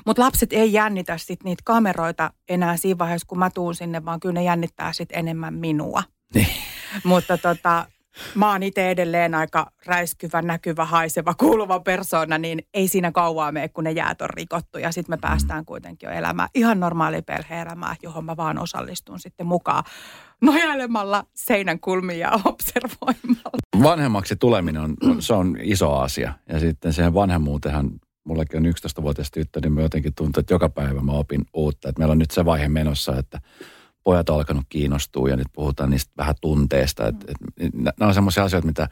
Mutta 0.05 0.21
lapset 0.21 0.53
ei 0.53 0.73
jännitä 0.73 1.17
sit 1.17 1.43
niitä 1.43 1.61
kameroita 1.65 2.33
enää 2.49 2.77
siinä 2.77 2.97
vaiheessa, 2.97 3.27
kun 3.27 3.39
mä 3.39 3.49
tuun 3.49 3.75
sinne, 3.75 4.05
vaan 4.05 4.19
kyllä 4.19 4.33
ne 4.33 4.43
jännittää 4.43 4.93
sit 4.93 5.09
enemmän 5.13 5.53
minua. 5.53 6.03
Niin. 6.33 6.47
Mutta 7.03 7.37
tota, 7.37 7.85
mä 8.35 8.51
oon 8.51 8.63
itse 8.63 8.91
edelleen 8.91 9.35
aika 9.35 9.71
räiskyvä, 9.85 10.41
näkyvä, 10.41 10.85
haiseva, 10.85 11.33
kuuluva 11.33 11.79
persona, 11.79 12.37
niin 12.37 12.59
ei 12.73 12.87
siinä 12.87 13.11
kauaa 13.11 13.51
mene, 13.51 13.69
kun 13.69 13.83
ne 13.83 13.91
jäät 13.91 14.21
on 14.21 14.29
rikottu. 14.29 14.77
Ja 14.77 14.91
sitten 14.91 15.11
me 15.11 15.15
mm. 15.15 15.21
päästään 15.21 15.65
kuitenkin 15.65 16.07
jo 16.07 16.13
elämään 16.13 16.49
ihan 16.55 16.79
normaali 16.79 17.21
perhe-elämää, 17.21 17.95
johon 18.03 18.25
mä 18.25 18.37
vaan 18.37 18.59
osallistun 18.59 19.19
sitten 19.19 19.47
mukaan 19.47 19.83
nojailemalla 20.41 21.25
seinän 21.33 21.79
kulmiin 21.79 22.19
ja 22.19 22.31
observoimalla. 22.45 23.83
Vanhemmaksi 23.83 24.35
tuleminen 24.35 24.81
on, 24.81 24.95
se 25.19 25.33
on 25.33 25.57
iso 25.61 25.95
asia. 25.95 26.33
Ja 26.49 26.59
sitten 26.59 26.93
siihen 26.93 27.13
vanhemmuutenhan, 27.13 27.89
mullekin 28.23 28.57
on 28.57 28.65
11-vuotias 28.65 29.31
tyttö, 29.31 29.59
niin 29.61 29.73
mä 29.73 29.81
jotenkin 29.81 30.13
tuntuu, 30.13 30.39
että 30.39 30.53
joka 30.53 30.69
päivä 30.69 31.01
mä 31.01 31.11
opin 31.11 31.45
uutta. 31.53 31.89
Että 31.89 31.99
meillä 31.99 32.11
on 32.11 32.19
nyt 32.19 32.31
se 32.31 32.45
vaihe 32.45 32.67
menossa, 32.67 33.17
että 33.17 33.39
pojat 34.03 34.29
on 34.29 34.35
alkanut 34.35 34.65
kiinnostua 34.69 35.29
ja 35.29 35.35
nyt 35.35 35.47
puhutaan 35.53 35.89
niistä 35.89 36.13
vähän 36.17 36.35
tunteista. 36.41 37.07
Et, 37.07 37.15
et, 37.57 37.73
nämä 37.73 38.07
on 38.07 38.13
semmoisia 38.13 38.43
asioita, 38.43 38.67
mitä 38.67 38.87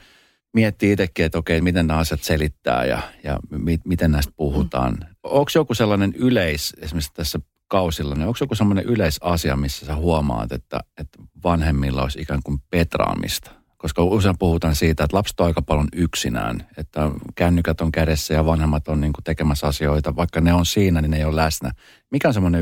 miettii 0.54 0.92
itsekin, 0.92 1.26
että 1.26 1.38
okei, 1.38 1.62
miten 1.62 1.88
nämä 1.88 2.00
asiat 2.00 2.24
selittää 2.24 2.86
ja, 2.86 3.02
ja 3.24 3.40
mi, 3.50 3.78
miten 3.86 4.12
näistä 4.12 4.34
puhutaan. 4.36 4.94
Mm. 4.94 5.08
Onko 5.24 5.52
joku 5.56 5.74
sellainen 5.74 6.14
yleis, 6.16 6.74
esimerkiksi 6.82 7.14
tässä 7.14 7.40
kausilla, 7.68 8.16
niin 8.16 8.28
onko 8.28 8.38
joku 8.42 8.56
sellainen 8.56 8.86
yleisasia, 8.86 9.56
missä 9.56 9.86
sä 9.86 9.96
huomaat, 9.96 10.52
että, 10.52 10.80
että 10.98 11.20
vanhemmilla 11.44 12.04
olisi 12.04 12.22
ikään 12.22 12.42
kuin 12.44 12.60
petraamista? 12.70 13.52
Koska 13.78 14.04
usein 14.04 14.38
puhutaan 14.40 14.76
siitä, 14.76 15.04
että 15.04 15.18
lapset 15.18 15.40
on 15.40 15.46
aika 15.46 15.62
paljon 15.62 15.88
yksinään, 15.96 16.68
että 16.78 17.12
kännykät 17.36 17.82
on 17.82 17.92
kädessä 17.92 18.34
ja 18.34 18.46
vanhemmat 18.46 18.88
on 18.88 19.02
niin 19.02 19.14
tekemässä 19.24 19.68
asioita. 19.68 20.16
Vaikka 20.16 20.42
ne 20.42 20.54
on 20.54 20.66
siinä, 20.66 21.02
niin 21.02 21.12
ne 21.12 21.18
ei 21.18 21.26
ole 21.26 21.36
läsnä. 21.36 21.72
Mikä 22.12 22.28
on 22.28 22.34
semmoinen 22.34 22.62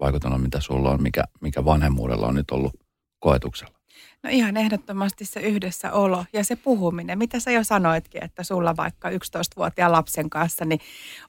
yleisvaikutelma, 0.00 0.38
mitä 0.38 0.60
sulla 0.60 0.90
on, 0.90 1.02
mikä, 1.02 1.24
mikä 1.40 1.64
vanhemmuudella 1.64 2.26
on 2.26 2.34
nyt 2.34 2.50
ollut 2.50 2.72
koetuksella? 3.18 3.74
No 4.22 4.30
ihan 4.30 4.56
ehdottomasti 4.56 5.24
se 5.24 5.40
yhdessä 5.40 5.92
olo 5.92 6.24
ja 6.32 6.44
se 6.44 6.56
puhuminen. 6.56 7.18
Mitä 7.18 7.40
sä 7.40 7.50
jo 7.50 7.64
sanoitkin, 7.64 8.24
että 8.24 8.42
sulla 8.42 8.76
vaikka 8.76 9.10
11-vuotiaan 9.10 9.92
lapsen 9.92 10.30
kanssa, 10.30 10.64
niin 10.64 10.80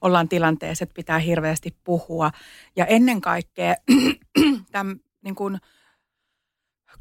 ollaan 0.01 0.29
tilanteessa, 0.29 0.83
että 0.83 0.95
pitää 0.95 1.19
hirveästi 1.19 1.75
puhua. 1.83 2.31
Ja 2.75 2.85
ennen 2.85 3.21
kaikkea 3.21 3.75
tämän 4.71 4.99
niin 5.23 5.35
kuin 5.35 5.57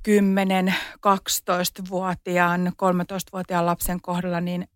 10, 0.03 0.75
12-vuotiaan, 1.07 2.67
13-vuotiaan 2.67 3.67
lapsen 3.67 4.01
kohdalla, 4.01 4.41
niin 4.41 4.69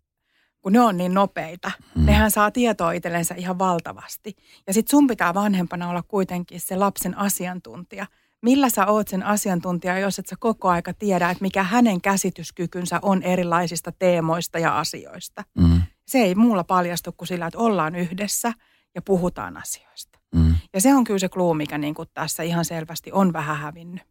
kun 0.65 0.73
ne 0.73 0.79
on 0.79 0.97
niin 0.97 1.13
nopeita, 1.13 1.71
mm. 1.95 2.05
nehän 2.05 2.31
saa 2.31 2.51
tietoa 2.51 2.91
itsellensä 2.91 3.35
ihan 3.37 3.59
valtavasti. 3.59 4.35
Ja 4.67 4.73
sit 4.73 4.87
sun 4.87 5.07
pitää 5.07 5.33
vanhempana 5.33 5.89
olla 5.89 6.03
kuitenkin 6.03 6.59
se 6.59 6.75
lapsen 6.75 7.17
asiantuntija. 7.17 8.07
Millä 8.41 8.69
sä 8.69 8.85
oot 8.85 9.07
sen 9.07 9.23
asiantuntija, 9.23 9.99
jos 9.99 10.19
et 10.19 10.27
sä 10.27 10.35
koko 10.39 10.69
aika 10.69 10.93
tiedä, 10.93 11.29
että 11.29 11.41
mikä 11.41 11.63
hänen 11.63 12.01
käsityskykynsä 12.01 12.99
on 13.01 13.23
erilaisista 13.23 13.91
teemoista 13.91 14.59
ja 14.59 14.79
asioista. 14.79 15.43
Mm. 15.57 15.81
Se 16.07 16.17
ei 16.17 16.35
muulla 16.35 16.63
paljastu 16.63 17.11
kuin 17.11 17.27
sillä, 17.27 17.47
että 17.47 17.59
ollaan 17.59 17.95
yhdessä 17.95 18.53
ja 18.95 19.01
puhutaan 19.01 19.57
asioista. 19.57 20.19
Mm. 20.35 20.55
Ja 20.73 20.81
se 20.81 20.95
on 20.95 21.03
kyllä 21.03 21.19
se 21.19 21.29
kluu, 21.29 21.53
mikä 21.53 21.77
niin 21.77 21.95
kuin 21.95 22.09
tässä 22.13 22.43
ihan 22.43 22.65
selvästi 22.65 23.11
on 23.11 23.33
vähän 23.33 23.57
hävinnyt. 23.57 24.03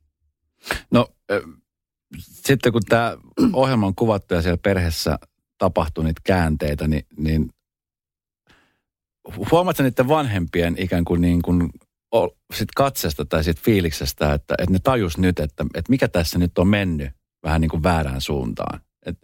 No 0.91 1.09
sitten 2.19 2.73
kun 2.73 2.83
tämä 2.89 3.17
ohjelma 3.53 3.87
on 3.87 3.95
kuvattu 3.95 4.35
ja 4.35 4.43
siellä 4.43 4.59
perheessä 4.63 5.19
tapahtui 5.65 6.05
niitä 6.05 6.21
käänteitä, 6.25 6.89
niin, 6.89 7.07
niin 7.17 7.51
huomaatko 9.51 9.83
niiden 9.83 10.09
vanhempien 10.09 10.75
ikään 10.79 11.05
kuin, 11.05 11.21
niin 11.21 11.43
kuin 11.43 11.71
sit 12.55 12.69
katsesta 12.77 13.25
tai 13.25 13.45
sit 13.45 13.61
fiiliksestä, 13.61 14.33
että, 14.33 14.55
että 14.59 14.73
ne 14.73 14.79
tajus 14.79 15.19
nyt, 15.19 15.41
että, 15.41 15.65
että 15.75 15.91
mikä 15.91 16.09
tässä 16.09 16.39
nyt 16.39 16.59
on 16.59 16.69
mennyt 16.69 17.11
vähän 17.43 17.61
niin 17.61 17.69
kuin 17.69 17.83
väärään 17.83 18.21
suuntaan. 18.21 18.81
Et 19.07 19.19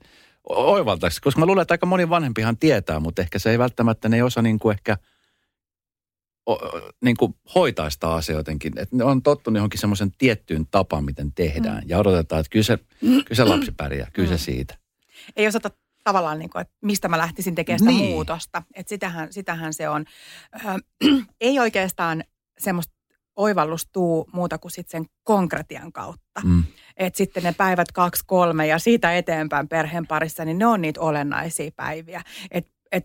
oivaltaako, 0.48 1.16
koska 1.22 1.40
mä 1.40 1.46
luulen, 1.46 1.62
että 1.62 1.74
aika 1.74 1.86
moni 1.86 2.08
vanhempihan 2.08 2.56
tietää, 2.56 3.00
mutta 3.00 3.22
ehkä 3.22 3.38
se 3.38 3.50
ei 3.50 3.58
välttämättä, 3.58 4.08
ne 4.08 4.16
ei 4.16 4.22
osaa 4.22 4.42
niin 4.42 4.58
kuin 4.58 4.72
ehkä 4.72 4.96
o, 6.46 6.58
niin 7.04 7.16
kuin 7.16 7.34
hoitaa 7.54 7.90
sitä 7.90 8.12
asiaa 8.12 8.40
jotenkin. 8.40 8.78
Että 8.78 8.96
ne 8.96 9.04
on 9.04 9.22
tottunut 9.22 9.56
johonkin 9.56 9.80
semmoisen 9.80 10.12
tiettyyn 10.18 10.66
tapaan, 10.70 11.04
miten 11.04 11.32
tehdään. 11.32 11.82
Mm. 11.84 11.88
Ja 11.88 11.98
odotetaan, 11.98 12.40
että 12.40 12.50
kyllä 12.50 12.64
se, 12.64 12.78
kyllä 13.00 13.34
se 13.34 13.44
lapsi 13.44 13.72
pärjää, 13.72 14.10
kyllä 14.12 14.30
mm. 14.30 14.36
se 14.36 14.44
siitä. 14.44 14.78
Ei 15.36 15.46
osata 15.46 15.70
tavallaan, 16.04 16.38
niin 16.38 16.50
kuin, 16.50 16.62
että 16.62 16.74
mistä 16.82 17.08
mä 17.08 17.18
lähtisin 17.18 17.54
tekemään 17.54 17.78
sitä 17.78 17.90
niin. 17.90 18.10
muutosta. 18.10 18.62
Että 18.74 18.88
sitähän, 18.90 19.32
sitähän 19.32 19.74
se 19.74 19.88
on. 19.88 20.04
Ö, 20.64 20.78
ei 21.40 21.58
oikeastaan 21.58 22.24
semmoista 22.58 22.94
oivallustuu 23.36 24.28
muuta 24.32 24.58
kuin 24.58 24.72
sitten 24.72 24.90
sen 24.90 25.10
konkretian 25.24 25.92
kautta. 25.92 26.40
Mm. 26.44 26.64
Että 26.96 27.16
sitten 27.16 27.42
ne 27.42 27.52
päivät 27.52 27.92
kaksi, 27.92 28.24
kolme 28.26 28.66
ja 28.66 28.78
siitä 28.78 29.16
eteenpäin 29.16 29.68
perheen 29.68 30.06
parissa, 30.06 30.44
niin 30.44 30.58
ne 30.58 30.66
on 30.66 30.80
niitä 30.80 31.00
olennaisia 31.00 31.70
päiviä. 31.76 32.22
Että 32.50 32.70
et, 32.92 33.04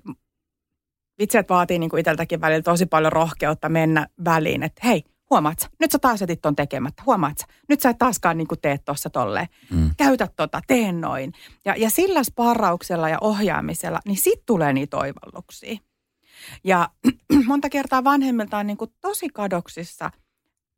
vitsi, 1.20 1.38
että 1.38 1.54
vaatii 1.54 1.80
niin 1.80 1.90
kuin 1.90 2.00
itseltäkin 2.00 2.42
välillä 2.42 2.62
tosi 2.62 2.86
paljon 2.86 3.12
rohkeutta 3.12 3.70
mennä 3.70 4.08
väliin, 4.26 4.64
että 4.64 4.88
hei, 4.88 5.04
huomaat 5.36 5.60
sä, 5.60 5.70
nyt 5.80 5.92
sä 5.92 6.00
taas 6.00 6.22
etit 6.22 6.42
ton 6.42 6.56
tekemättä, 6.56 7.04
huomaat 7.06 7.38
sä, 7.38 7.46
nyt 7.70 7.82
sä 7.82 7.90
et 7.90 7.98
taaskaan 7.98 8.38
niin 8.38 8.48
tee 8.62 8.78
tuossa 8.78 9.10
tolleen. 9.10 9.48
Mm. 9.72 9.92
Käytä 9.98 10.28
tota, 10.36 10.62
tee 10.68 10.92
noin. 10.92 11.34
Ja, 11.66 11.76
ja 11.78 11.90
sillä 11.90 12.24
sparrauksella 12.24 13.10
ja 13.10 13.18
ohjaamisella, 13.22 14.00
niin 14.06 14.18
sit 14.18 14.46
tulee 14.46 14.74
niitä 14.74 14.98
oivalluksia. 14.98 15.78
Ja 16.64 16.90
monta 17.48 17.70
kertaa 17.70 18.04
vanhemmilta 18.04 18.58
on 18.58 18.68
niin 18.68 18.78
kuin 18.78 18.92
tosi 19.02 19.30
kadoksissa 19.30 20.12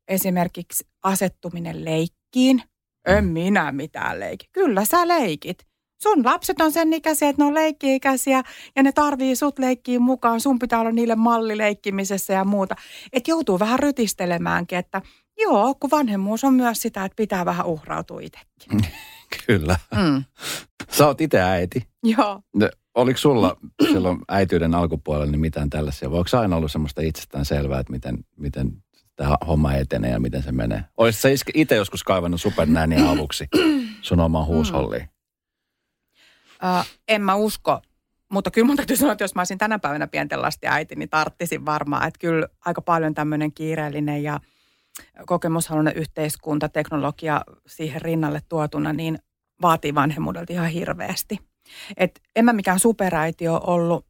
esimerkiksi 0.08 0.86
asettuminen 1.02 1.84
leikkiin. 1.84 2.62
En 3.06 3.24
mm. 3.24 3.30
minä 3.30 3.72
mitään 3.72 4.20
leiki. 4.20 4.48
Kyllä 4.52 4.84
sä 4.84 5.08
leikit. 5.08 5.67
Sun 6.02 6.24
lapset 6.24 6.60
on 6.60 6.72
sen 6.72 6.92
ikäisiä, 6.92 7.28
että 7.28 7.42
ne 7.42 7.46
on 7.46 7.54
leikki-ikäisiä 7.54 8.42
ja 8.76 8.82
ne 8.82 8.92
tarvii 8.92 9.36
sut 9.36 9.58
leikkiin 9.58 10.02
mukaan. 10.02 10.40
Sun 10.40 10.58
pitää 10.58 10.80
olla 10.80 10.92
niille 10.92 11.14
mallileikkimisessä 11.14 12.32
ja 12.32 12.44
muuta. 12.44 12.74
Että 13.12 13.30
joutuu 13.30 13.58
vähän 13.58 13.78
rytistelemäänkin, 13.78 14.78
että 14.78 15.02
joo, 15.38 15.74
kun 15.80 15.90
vanhemmuus 15.90 16.44
on 16.44 16.54
myös 16.54 16.82
sitä, 16.82 17.04
että 17.04 17.16
pitää 17.16 17.44
vähän 17.44 17.66
uhrautua 17.66 18.20
itsekin. 18.20 18.92
Kyllä. 19.46 19.76
Mm. 19.96 20.24
Sä 20.90 21.06
oot 21.06 21.20
itse 21.20 21.40
äiti. 21.40 21.88
Joo. 22.02 22.40
Oliko 22.94 23.18
sulla 23.18 23.56
silloin 23.92 24.18
äityyden 24.28 24.74
alkupuolella 24.74 25.30
niin 25.30 25.40
mitään 25.40 25.70
tällaisia? 25.70 26.10
Vai 26.10 26.18
onko 26.18 26.38
aina 26.38 26.56
ollut 26.56 26.72
semmoista 26.72 27.00
itsestään 27.00 27.44
selvää, 27.44 27.80
että 27.80 27.92
miten, 27.92 28.18
miten 28.36 28.72
tämä 29.16 29.36
homma 29.46 29.74
etenee 29.74 30.10
ja 30.10 30.20
miten 30.20 30.42
se 30.42 30.52
menee? 30.52 30.84
Olisitko 30.96 31.28
sä 31.36 31.52
itse 31.54 31.76
joskus 31.76 32.04
kaivannut 32.04 32.40
supernääniä 32.40 33.10
avuksi 33.10 33.46
sun 34.02 34.20
omaan 34.20 34.46
huusholliin? 34.46 35.08
Uh, 36.62 36.86
en 37.08 37.22
mä 37.22 37.34
usko, 37.34 37.80
mutta 38.28 38.50
kyllä 38.50 38.66
mun 38.66 38.76
täytyy 38.76 38.96
sanoa, 38.96 39.12
että 39.12 39.24
jos 39.24 39.34
mä 39.34 39.40
olisin 39.40 39.58
tänä 39.58 39.78
päivänä 39.78 40.06
pienten 40.06 40.42
lasten 40.42 40.72
äiti, 40.72 40.94
niin 40.94 41.08
tarttisin 41.08 41.66
varmaan. 41.66 42.08
Että 42.08 42.18
kyllä 42.18 42.48
aika 42.64 42.80
paljon 42.80 43.14
tämmöinen 43.14 43.52
kiireellinen 43.52 44.22
ja 44.22 44.40
kokemushalunen 45.26 45.96
yhteiskunta, 45.96 46.68
teknologia 46.68 47.40
siihen 47.66 48.02
rinnalle 48.02 48.40
tuotuna, 48.48 48.92
niin 48.92 49.18
vaatii 49.62 49.94
vanhemmuudelta 49.94 50.52
ihan 50.52 50.68
hirveästi. 50.68 51.38
Et 51.96 52.20
en 52.36 52.44
mä 52.44 52.52
mikään 52.52 52.80
superäiti 52.80 53.48
ole 53.48 53.60
ollut, 53.66 54.06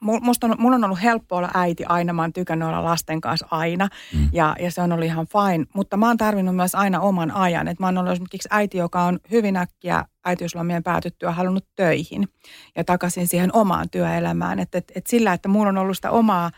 musta 0.00 0.46
on, 0.46 0.54
mulla 0.58 0.76
on 0.76 0.84
ollut 0.84 1.02
helppo 1.02 1.36
olla 1.36 1.50
äiti 1.54 1.84
aina, 1.84 2.12
mä 2.12 2.22
oon 2.22 2.32
tykännyt 2.32 2.68
olla 2.68 2.84
lasten 2.84 3.20
kanssa 3.20 3.46
aina 3.50 3.88
mm. 4.14 4.28
ja, 4.32 4.56
ja 4.60 4.70
se 4.70 4.80
on 4.80 4.92
ollut 4.92 5.06
ihan 5.06 5.26
fine, 5.26 5.66
mutta 5.74 5.96
mä 5.96 6.06
oon 6.06 6.16
tarvinnut 6.16 6.56
myös 6.56 6.74
aina 6.74 7.00
oman 7.00 7.30
ajan. 7.30 7.68
Et 7.68 7.78
mä 7.80 7.86
oon 7.86 7.98
ollut 7.98 8.12
esimerkiksi 8.12 8.48
äiti, 8.52 8.78
joka 8.78 9.02
on 9.02 9.18
hyvin 9.30 9.56
äkkiä 9.56 10.04
äitiyslomien 10.24 10.82
päätyttyä 10.82 11.32
halunnut 11.32 11.66
töihin 11.76 12.28
ja 12.76 12.84
takaisin 12.84 13.28
siihen 13.28 13.50
omaan 13.52 13.90
työelämään. 13.90 14.58
Et, 14.58 14.74
et, 14.74 14.92
et 14.94 15.06
sillä, 15.06 15.32
että 15.32 15.48
mulla 15.48 15.68
on 15.68 15.78
ollut 15.78 15.96
sitä 15.96 16.10
omaa, 16.10 16.50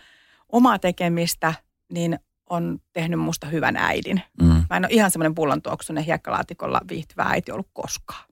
omaa 0.48 0.78
tekemistä, 0.78 1.54
niin 1.92 2.18
on 2.50 2.78
tehnyt 2.92 3.20
musta 3.20 3.46
hyvän 3.46 3.76
äidin. 3.76 4.22
Mm. 4.42 4.64
Mä 4.70 4.76
en 4.76 4.84
ole 4.84 4.92
ihan 4.92 5.10
semmoinen 5.10 5.34
pullontuoksunen 5.34 6.04
hiekkalaatikolla 6.04 6.80
viihtyvä 6.88 7.22
äiti 7.22 7.52
ollut 7.52 7.68
koskaan. 7.72 8.24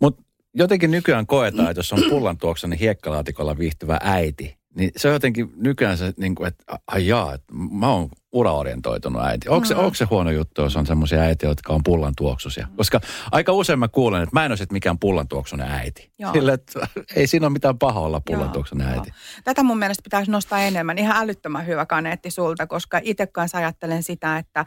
Mutta 0.00 0.22
jotenkin 0.54 0.90
nykyään 0.90 1.26
koetaan, 1.26 1.70
että 1.70 1.78
jos 1.78 1.92
on 1.92 2.02
pullantuoksunen 2.10 2.78
hiekkalaatikolla 2.78 3.58
viihtyvä 3.58 3.98
äiti, 4.02 4.57
niin 4.78 4.90
se 4.96 5.08
on 5.08 5.14
jotenkin 5.14 5.52
nykyään 5.56 5.98
se, 5.98 6.12
niin 6.16 6.34
kuin, 6.34 6.48
että 6.48 6.78
ai 6.86 7.06
jaa, 7.06 7.34
että 7.34 7.54
mä 7.54 7.92
oon 7.92 8.08
uraorientoitunut 8.32 9.22
äiti. 9.22 9.48
Onko 9.48 9.64
se, 9.64 9.74
mm. 9.74 9.80
onko 9.80 9.94
se 9.94 10.04
huono 10.04 10.30
juttu, 10.30 10.62
jos 10.62 10.76
on 10.76 10.86
semmoisia 10.86 11.20
äitiä, 11.20 11.48
jotka 11.48 11.72
on 11.72 11.80
pullan 11.84 12.14
tuoksusia? 12.16 12.66
Mm. 12.66 12.76
Koska 12.76 13.00
aika 13.32 13.52
usein 13.52 13.78
mä 13.78 13.88
kuulen, 13.88 14.22
että 14.22 14.36
mä 14.36 14.44
en 14.44 14.50
ole 14.50 14.56
sitten 14.56 14.74
mikään 14.76 14.98
pullan 14.98 15.28
tuoksunen 15.28 15.70
äiti. 15.70 16.10
Joo. 16.18 16.32
Sille, 16.32 16.52
että 16.52 16.88
ei 17.16 17.26
siinä 17.26 17.46
ole 17.46 17.52
mitään 17.52 17.78
pahaa 17.78 18.02
olla 18.02 18.20
pullan 18.26 18.50
tuoksunen 18.50 18.88
äiti. 18.88 19.10
Tätä 19.44 19.62
mun 19.62 19.78
mielestä 19.78 20.02
pitäisi 20.02 20.30
nostaa 20.30 20.60
enemmän. 20.60 20.98
Ihan 20.98 21.16
älyttömän 21.16 21.66
hyvä 21.66 21.86
kaneetti 21.86 22.30
sulta, 22.30 22.66
koska 22.66 23.00
itse 23.02 23.26
kanssa 23.26 23.58
ajattelen 23.58 24.02
sitä, 24.02 24.38
että, 24.38 24.64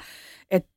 että 0.52 0.71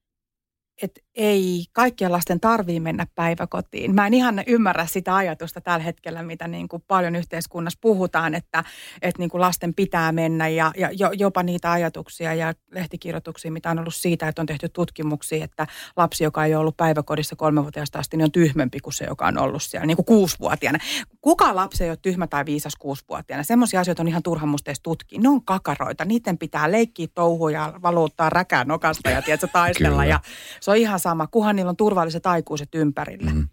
että 0.82 1.00
ei 1.14 1.64
kaikkien 1.72 2.12
lasten 2.12 2.40
tarvii 2.40 2.80
mennä 2.80 3.06
päiväkotiin. 3.14 3.94
Mä 3.94 4.06
en 4.06 4.14
ihan 4.14 4.42
ymmärrä 4.46 4.86
sitä 4.86 5.16
ajatusta 5.16 5.60
tällä 5.60 5.84
hetkellä, 5.84 6.22
mitä 6.22 6.48
niin 6.48 6.68
kuin 6.68 6.82
paljon 6.88 7.16
yhteiskunnassa 7.16 7.78
puhutaan, 7.82 8.34
että, 8.34 8.64
että 9.02 9.18
niin 9.22 9.30
kuin 9.30 9.40
lasten 9.40 9.74
pitää 9.74 10.12
mennä 10.12 10.48
ja, 10.48 10.72
ja 10.76 11.10
jopa 11.12 11.42
niitä 11.42 11.72
ajatuksia 11.72 12.34
ja 12.34 12.54
lehtikirjoituksia, 12.70 13.52
mitä 13.52 13.70
on 13.70 13.78
ollut 13.78 13.94
siitä, 13.94 14.28
että 14.28 14.42
on 14.42 14.46
tehty 14.46 14.68
tutkimuksia, 14.68 15.44
että 15.44 15.66
lapsi, 15.96 16.24
joka 16.24 16.44
ei 16.44 16.54
ole 16.54 16.60
ollut 16.60 16.76
päiväkodissa 16.76 17.36
kolmevuotiaasta 17.36 17.98
asti, 17.98 18.16
niin 18.16 18.24
on 18.24 18.32
tyhmempi 18.32 18.80
kuin 18.80 18.94
se, 18.94 19.04
joka 19.04 19.26
on 19.26 19.38
ollut 19.38 19.62
siellä 19.62 19.86
niin 19.86 19.96
kuin 19.96 20.06
kuusivuotiaana. 20.06 20.78
Kuka 21.24 21.54
lapsi 21.54 21.84
ei 21.84 21.90
ole 21.90 21.98
tyhmä 22.02 22.26
tai 22.26 22.44
viisas 22.44 22.76
kuusivuotiaana? 22.76 23.42
Semmoisia 23.42 23.80
asioita 23.80 24.02
on 24.02 24.08
ihan 24.08 24.22
turha 24.22 24.46
musta 24.46 24.70
edes 24.70 24.80
tutkia. 24.80 25.20
Ne 25.20 25.28
on 25.28 25.44
kakaroita, 25.44 26.04
niiden 26.04 26.38
pitää 26.38 26.72
leikkiä 26.72 27.06
touhuja, 27.14 27.72
valuuttaa 27.82 28.30
räkää 28.30 28.64
nokasta 28.64 29.10
ja 29.10 29.22
tiedätkö, 29.22 29.48
taistella 29.52 30.04
ja 30.04 30.20
se 30.60 30.70
on 30.70 30.76
ihan 30.76 31.00
sama, 31.00 31.26
kunhan 31.26 31.56
niillä 31.56 31.70
on 31.70 31.76
turvalliset 31.76 32.26
aikuiset 32.26 32.68
ympärillä. 32.74 33.30
Mm. 33.30 33.48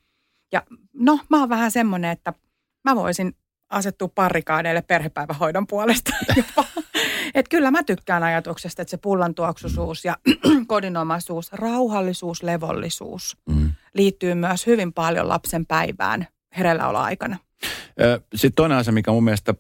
Ja 0.52 0.64
no, 0.94 1.20
mä 1.30 1.40
oon 1.40 1.50
vähän 1.50 1.72
semmoinen, 1.72 2.12
että 2.12 2.34
mä 2.84 2.96
voisin 2.96 3.36
asettua 3.70 4.08
parikaadeille 4.16 4.82
perhepäivähoidon 4.82 5.68
puolesta 5.68 6.12
jopa. 6.38 6.66
Et 7.34 7.48
kyllä 7.48 7.72
mä 7.72 7.84
tykkään 7.84 8.24
ajatuksesta, 8.24 8.82
että 8.82 8.90
se 8.90 8.98
pullantuoksuisuus 8.98 10.06
ja 10.06 10.18
kodinomaisuus, 10.68 11.52
rauhallisuus, 11.52 12.44
levollisuus 12.44 13.38
mm. 13.50 13.72
liittyy 13.94 14.36
myös 14.36 14.68
hyvin 14.68 14.94
paljon 14.94 15.30
lapsen 15.30 15.66
päivään 15.66 16.28
hereilläoloaikana. 16.58 17.38
Sitten 18.36 18.54
toinen 18.54 18.78
asia, 18.78 18.94
mikä 18.94 19.12
mun 19.12 19.24
mielestä 19.24 19.54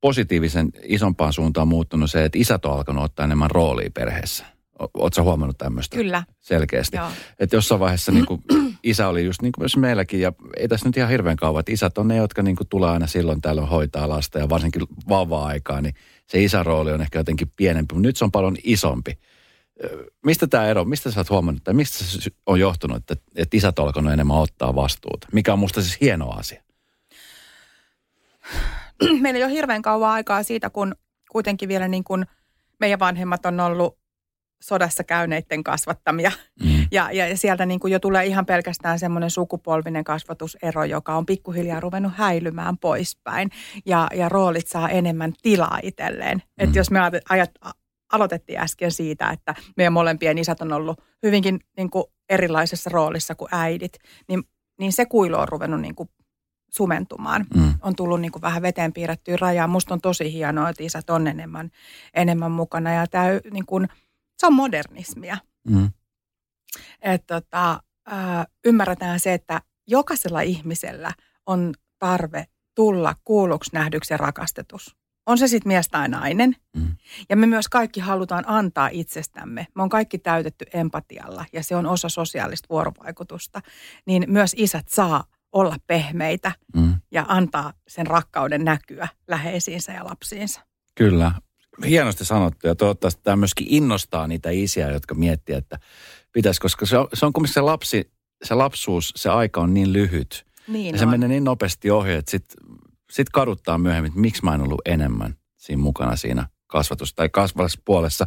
positiivisen 0.00 0.68
isompaan 0.82 1.32
suuntaan 1.32 1.62
on 1.62 1.68
muuttunut, 1.68 2.10
se, 2.10 2.24
että 2.24 2.38
isät 2.38 2.64
on 2.64 2.72
alkanut 2.72 3.04
ottaa 3.04 3.24
enemmän 3.24 3.50
roolia 3.50 3.90
perheessä. 3.94 4.46
Oletko 4.94 5.22
huomannut 5.22 5.58
tämmöistä? 5.58 5.96
Kyllä. 5.96 6.22
Selkeästi. 6.40 6.96
Että 7.38 7.56
jossain 7.56 7.80
vaiheessa 7.80 8.12
niin 8.12 8.26
kuin, 8.26 8.42
isä 8.82 9.08
oli 9.08 9.24
just 9.24 9.42
niin 9.42 9.52
kuin 9.52 9.62
myös 9.62 9.76
meilläkin, 9.76 10.20
ja 10.20 10.32
ei 10.56 10.68
tässä 10.68 10.88
nyt 10.88 10.96
ihan 10.96 11.10
hirveän 11.10 11.36
kauan, 11.36 11.60
että 11.60 11.72
isät 11.72 11.98
on 11.98 12.08
ne, 12.08 12.16
jotka 12.16 12.42
niin 12.42 12.56
kuin, 12.56 12.68
tulee 12.68 12.90
aina 12.90 13.06
silloin 13.06 13.40
tällöin 13.40 13.68
hoitaa 13.68 14.08
lasta, 14.08 14.38
ja 14.38 14.48
varsinkin 14.48 14.82
vauva-aikaa, 15.08 15.80
niin 15.80 15.94
se 16.26 16.42
isän 16.42 16.66
rooli 16.66 16.92
on 16.92 17.00
ehkä 17.00 17.18
jotenkin 17.18 17.52
pienempi, 17.56 17.94
mutta 17.94 18.06
nyt 18.06 18.16
se 18.16 18.24
on 18.24 18.32
paljon 18.32 18.56
isompi. 18.64 19.18
Mistä 20.24 20.46
tämä 20.46 20.66
ero, 20.66 20.84
mistä 20.84 21.10
sä 21.10 21.20
oot 21.20 21.30
huomannut, 21.30 21.64
tai 21.64 21.74
mistä 21.74 22.04
se 22.04 22.30
on 22.46 22.60
johtunut, 22.60 22.96
että, 22.96 23.16
että 23.36 23.56
isät 23.56 23.78
on 23.78 23.86
alkanut 23.86 24.12
enemmän 24.12 24.36
ottaa 24.36 24.74
vastuuta? 24.74 25.28
Mikä 25.32 25.52
on 25.52 25.58
musta 25.58 25.82
siis 25.82 26.00
hieno 26.00 26.30
asia? 26.30 26.63
Meillä 29.20 29.38
ei 29.38 29.44
ole 29.44 29.52
hirveän 29.52 29.82
kauan 29.82 30.10
aikaa 30.10 30.42
siitä, 30.42 30.70
kun 30.70 30.94
kuitenkin 31.30 31.68
vielä 31.68 31.88
niin 31.88 32.04
kuin 32.04 32.26
meidän 32.80 32.98
vanhemmat 32.98 33.46
on 33.46 33.60
ollut 33.60 33.98
sodassa 34.62 35.04
käyneiden 35.04 35.64
kasvattamia. 35.64 36.32
Mm. 36.64 36.86
Ja, 36.92 37.12
ja 37.12 37.36
sieltä 37.36 37.66
niin 37.66 37.80
kuin 37.80 37.92
jo 37.92 37.98
tulee 37.98 38.26
ihan 38.26 38.46
pelkästään 38.46 38.98
semmoinen 38.98 39.30
sukupolvinen 39.30 40.04
kasvatusero, 40.04 40.84
joka 40.84 41.14
on 41.14 41.26
pikkuhiljaa 41.26 41.80
ruvennut 41.80 42.12
häilymään 42.16 42.78
poispäin. 42.78 43.50
Ja, 43.86 44.08
ja 44.14 44.28
roolit 44.28 44.66
saa 44.66 44.88
enemmän 44.88 45.32
tilaa 45.42 45.78
itselleen. 45.82 46.36
Mm. 46.38 46.64
Että 46.64 46.78
jos 46.78 46.90
me 46.90 47.00
ajat, 47.28 47.50
aloitettiin 48.12 48.60
äsken 48.60 48.92
siitä, 48.92 49.30
että 49.30 49.54
meidän 49.76 49.92
molempien 49.92 50.38
isät 50.38 50.60
on 50.60 50.72
ollut 50.72 51.00
hyvinkin 51.22 51.60
niin 51.76 51.90
kuin 51.90 52.04
erilaisessa 52.28 52.90
roolissa 52.92 53.34
kuin 53.34 53.48
äidit, 53.52 53.98
niin, 54.28 54.42
niin 54.80 54.92
se 54.92 55.06
kuilu 55.06 55.36
on 55.36 55.48
ruvennut 55.48 55.80
niin 55.80 55.94
kuin 55.94 56.08
sumentumaan. 56.76 57.46
Mm. 57.54 57.74
On 57.82 57.96
tullut 57.96 58.20
niin 58.20 58.32
kuin 58.32 58.42
vähän 58.42 58.62
veteen 58.62 58.92
piirrettyä 58.92 59.36
rajaa. 59.40 59.66
Musta 59.66 59.94
on 59.94 60.00
tosi 60.00 60.32
hienoa, 60.32 60.68
että 60.68 60.82
isät 60.82 61.10
on 61.10 61.26
enemmän, 61.26 61.70
enemmän 62.14 62.50
mukana. 62.50 62.92
Ja 62.92 63.06
tämä, 63.06 63.24
niin 63.50 63.66
kuin, 63.66 63.88
se 64.38 64.46
on 64.46 64.54
modernismia. 64.54 65.36
Mm. 65.68 65.90
Että 67.00 67.40
tota, 67.40 67.80
ymmärretään 68.64 69.20
se, 69.20 69.34
että 69.34 69.60
jokaisella 69.86 70.40
ihmisellä 70.40 71.12
on 71.46 71.74
tarve 71.98 72.46
tulla 72.74 73.14
kuulluksi, 73.24 73.70
nähdyksi 73.72 74.14
ja 74.14 74.18
rakastetus. 74.18 74.96
On 75.26 75.38
se 75.38 75.48
sitten 75.48 75.70
mies 75.70 75.88
tai 75.88 76.08
nainen. 76.08 76.56
Mm. 76.76 76.96
Ja 77.28 77.36
me 77.36 77.46
myös 77.46 77.68
kaikki 77.68 78.00
halutaan 78.00 78.44
antaa 78.46 78.88
itsestämme. 78.92 79.66
Me 79.74 79.82
on 79.82 79.88
kaikki 79.88 80.18
täytetty 80.18 80.64
empatialla 80.72 81.44
ja 81.52 81.62
se 81.62 81.76
on 81.76 81.86
osa 81.86 82.08
sosiaalista 82.08 82.66
vuorovaikutusta. 82.70 83.60
Niin 84.06 84.24
myös 84.28 84.54
isät 84.56 84.88
saa 84.88 85.24
olla 85.54 85.76
pehmeitä 85.86 86.52
mm. 86.76 86.94
ja 87.10 87.24
antaa 87.28 87.72
sen 87.88 88.06
rakkauden 88.06 88.64
näkyä 88.64 89.08
läheisiinsä 89.28 89.92
ja 89.92 90.04
lapsiinsa. 90.04 90.60
Kyllä. 90.94 91.32
Hienosti 91.86 92.24
sanottu 92.24 92.66
ja 92.66 92.74
toivottavasti 92.74 93.20
tämä 93.22 93.36
myöskin 93.36 93.66
innostaa 93.70 94.26
niitä 94.26 94.50
isiä, 94.50 94.90
jotka 94.90 95.14
miettii, 95.14 95.54
että 95.54 95.78
pitäisi, 96.32 96.60
koska 96.60 96.86
se 96.86 96.98
on, 96.98 97.08
se 97.14 97.26
on 97.26 97.32
kumminkin 97.32 97.54
se 97.54 97.60
lapsi, 97.60 98.12
se 98.44 98.54
lapsuus, 98.54 99.12
se 99.16 99.30
aika 99.30 99.60
on 99.60 99.74
niin 99.74 99.92
lyhyt. 99.92 100.46
Niin 100.68 100.94
ja 100.94 100.98
se 100.98 101.04
on. 101.04 101.10
menee 101.10 101.28
niin 101.28 101.44
nopeasti 101.44 101.90
ohi, 101.90 102.12
että 102.12 102.30
sitten 102.30 102.56
sit 103.10 103.28
kaduttaa 103.28 103.78
myöhemmin, 103.78 104.08
että 104.08 104.20
miksi 104.20 104.44
mä 104.44 104.54
en 104.54 104.60
ollut 104.60 104.82
enemmän 104.84 105.34
siinä 105.56 105.82
mukana 105.82 106.16
siinä 106.16 106.48
kasvatus- 106.66 107.14
tai 107.14 107.28
kasvatuspuolessa 107.28 108.26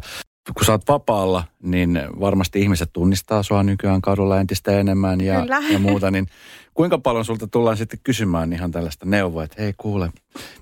kun 0.54 0.64
sä 0.66 0.72
oot 0.72 0.88
vapaalla, 0.88 1.44
niin 1.62 2.00
varmasti 2.20 2.60
ihmiset 2.60 2.90
tunnistaa 2.92 3.42
sua 3.42 3.62
nykyään 3.62 4.02
kadulla 4.02 4.40
entistä 4.40 4.80
enemmän 4.80 5.20
ja, 5.20 5.46
ja 5.72 5.78
muuta. 5.78 6.10
Niin 6.10 6.26
kuinka 6.74 6.98
paljon 6.98 7.24
sulta 7.24 7.46
tullaan 7.46 7.76
sitten 7.76 8.00
kysymään 8.04 8.52
ihan 8.52 8.70
tällaista 8.70 9.06
neuvoa, 9.06 9.44
että 9.44 9.62
hei 9.62 9.74
kuule, 9.76 10.10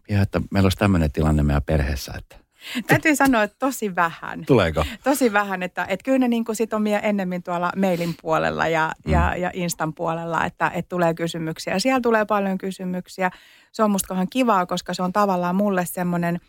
ja 0.09 0.23
että 0.23 0.41
meillä 0.51 0.67
olisi 0.67 0.79
tämmöinen 0.79 1.13
tilanne 1.13 1.43
meidän 1.43 1.63
perheessä, 1.63 2.13
että 2.19 2.47
Täytyy 2.87 3.17
sanoa, 3.17 3.43
että 3.43 3.57
tosi 3.59 3.95
vähän. 3.95 4.45
Tuleeko? 4.47 4.85
Tosi 5.05 5.33
vähän, 5.33 5.63
että, 5.63 5.85
että 5.85 6.05
kyllä 6.05 6.19
ne 6.19 6.29
niin 6.29 6.45
kuin 6.45 6.57
sit 6.57 6.73
on 6.73 6.87
ennemmin 6.87 7.43
tuolla 7.43 7.73
mailin 7.77 8.15
puolella 8.23 8.69
ja, 8.69 8.93
mm. 9.07 9.13
ja, 9.13 9.37
ja 9.37 9.51
Instan 9.55 9.95
puolella, 9.95 10.45
että, 10.45 10.71
että 10.75 10.89
tulee 10.89 11.15
kysymyksiä. 11.15 11.79
Siellä 11.79 12.01
tulee 12.01 12.25
paljon 12.25 12.59
kysymyksiä. 12.59 13.31
Se 13.73 13.83
on 13.83 13.91
musta 13.91 14.27
kivaa, 14.31 14.67
koska 14.67 14.95
se 14.95 15.03
on 15.03 15.13
tavallaan 15.13 15.57
mulle 15.57 15.87
semmoinen– 15.87 16.41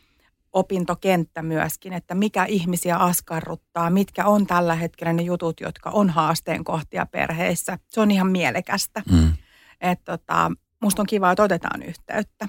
opintokenttä 0.53 1.41
myöskin, 1.41 1.93
että 1.93 2.15
mikä 2.15 2.45
ihmisiä 2.45 2.97
askarruttaa, 2.97 3.89
mitkä 3.89 4.25
on 4.25 4.47
tällä 4.47 4.75
hetkellä 4.75 5.13
ne 5.13 5.23
jutut, 5.23 5.61
jotka 5.61 5.89
on 5.89 6.09
haasteen 6.09 6.63
kohtia 6.63 7.05
perheissä. 7.05 7.79
Se 7.87 8.01
on 8.01 8.11
ihan 8.11 8.27
mielekästä. 8.27 9.03
Mm. 9.11 9.33
Että 9.81 10.17
tota, 10.17 10.51
musta 10.81 11.01
on 11.01 11.05
kiva, 11.05 11.31
että 11.31 11.43
otetaan 11.43 11.83
yhteyttä. 11.83 12.47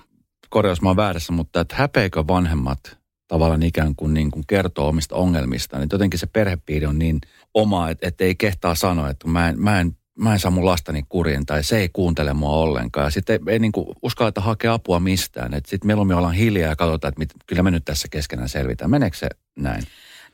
Korjaus, 0.50 0.82
mä 0.82 0.88
oon 0.88 0.96
väärässä, 0.96 1.32
mutta 1.32 1.60
että 1.60 1.76
häpeikö 1.76 2.24
vanhemmat 2.28 2.98
tavallaan 3.28 3.62
ikään 3.62 3.94
kuin, 3.96 4.14
niin 4.14 4.30
kuin 4.30 4.44
kertoo 4.46 4.88
omista 4.88 5.16
ongelmista, 5.16 5.78
niin 5.78 5.88
jotenkin 5.92 6.20
se 6.20 6.26
perhepiiri 6.26 6.86
on 6.86 6.98
niin 6.98 7.18
oma, 7.54 7.90
että, 7.90 8.08
että 8.08 8.24
ei 8.24 8.34
kehtaa 8.34 8.74
sanoa, 8.74 9.10
että 9.10 9.28
mä 9.28 9.48
en, 9.48 9.60
mä 9.60 9.80
en 9.80 9.96
mä 10.18 10.32
en 10.32 10.38
saa 10.38 10.50
mun 10.50 10.66
lastani 10.66 11.02
kuriin 11.08 11.46
tai 11.46 11.64
se 11.64 11.78
ei 11.78 11.88
kuuntele 11.92 12.34
mua 12.34 12.50
ollenkaan. 12.50 13.06
Ja 13.06 13.10
sitten 13.10 13.40
ei, 13.46 13.52
ei 13.52 13.58
niin 13.58 13.72
uskalleta 14.02 14.40
hakea 14.40 14.75
apua 14.75 15.00
mistään. 15.00 15.52
Sitten 15.52 15.87
mieluummin 15.87 16.16
ollaan 16.16 16.34
hiljaa 16.34 16.68
ja 16.68 16.76
katsotaan, 16.76 17.08
että 17.08 17.18
mit, 17.18 17.30
kyllä 17.46 17.62
me 17.62 17.70
nyt 17.70 17.84
tässä 17.84 18.08
keskenään 18.10 18.48
selvitään. 18.48 18.90
Meneekö 18.90 19.16
se 19.16 19.28
näin? 19.58 19.82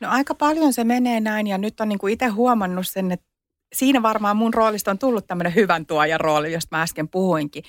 No 0.00 0.08
aika 0.10 0.34
paljon 0.34 0.72
se 0.72 0.84
menee 0.84 1.20
näin 1.20 1.46
ja 1.46 1.58
nyt 1.58 1.80
on 1.80 1.88
niin 1.88 2.08
itse 2.10 2.26
huomannut 2.26 2.88
sen, 2.88 3.12
että 3.12 3.26
siinä 3.74 4.02
varmaan 4.02 4.36
mun 4.36 4.54
roolista 4.54 4.90
on 4.90 4.98
tullut 4.98 5.26
tämmöinen 5.26 5.54
hyvän 5.54 5.86
tuojan 5.86 6.20
rooli, 6.20 6.52
josta 6.52 6.76
mä 6.76 6.82
äsken 6.82 7.08
puhuinkin. 7.08 7.64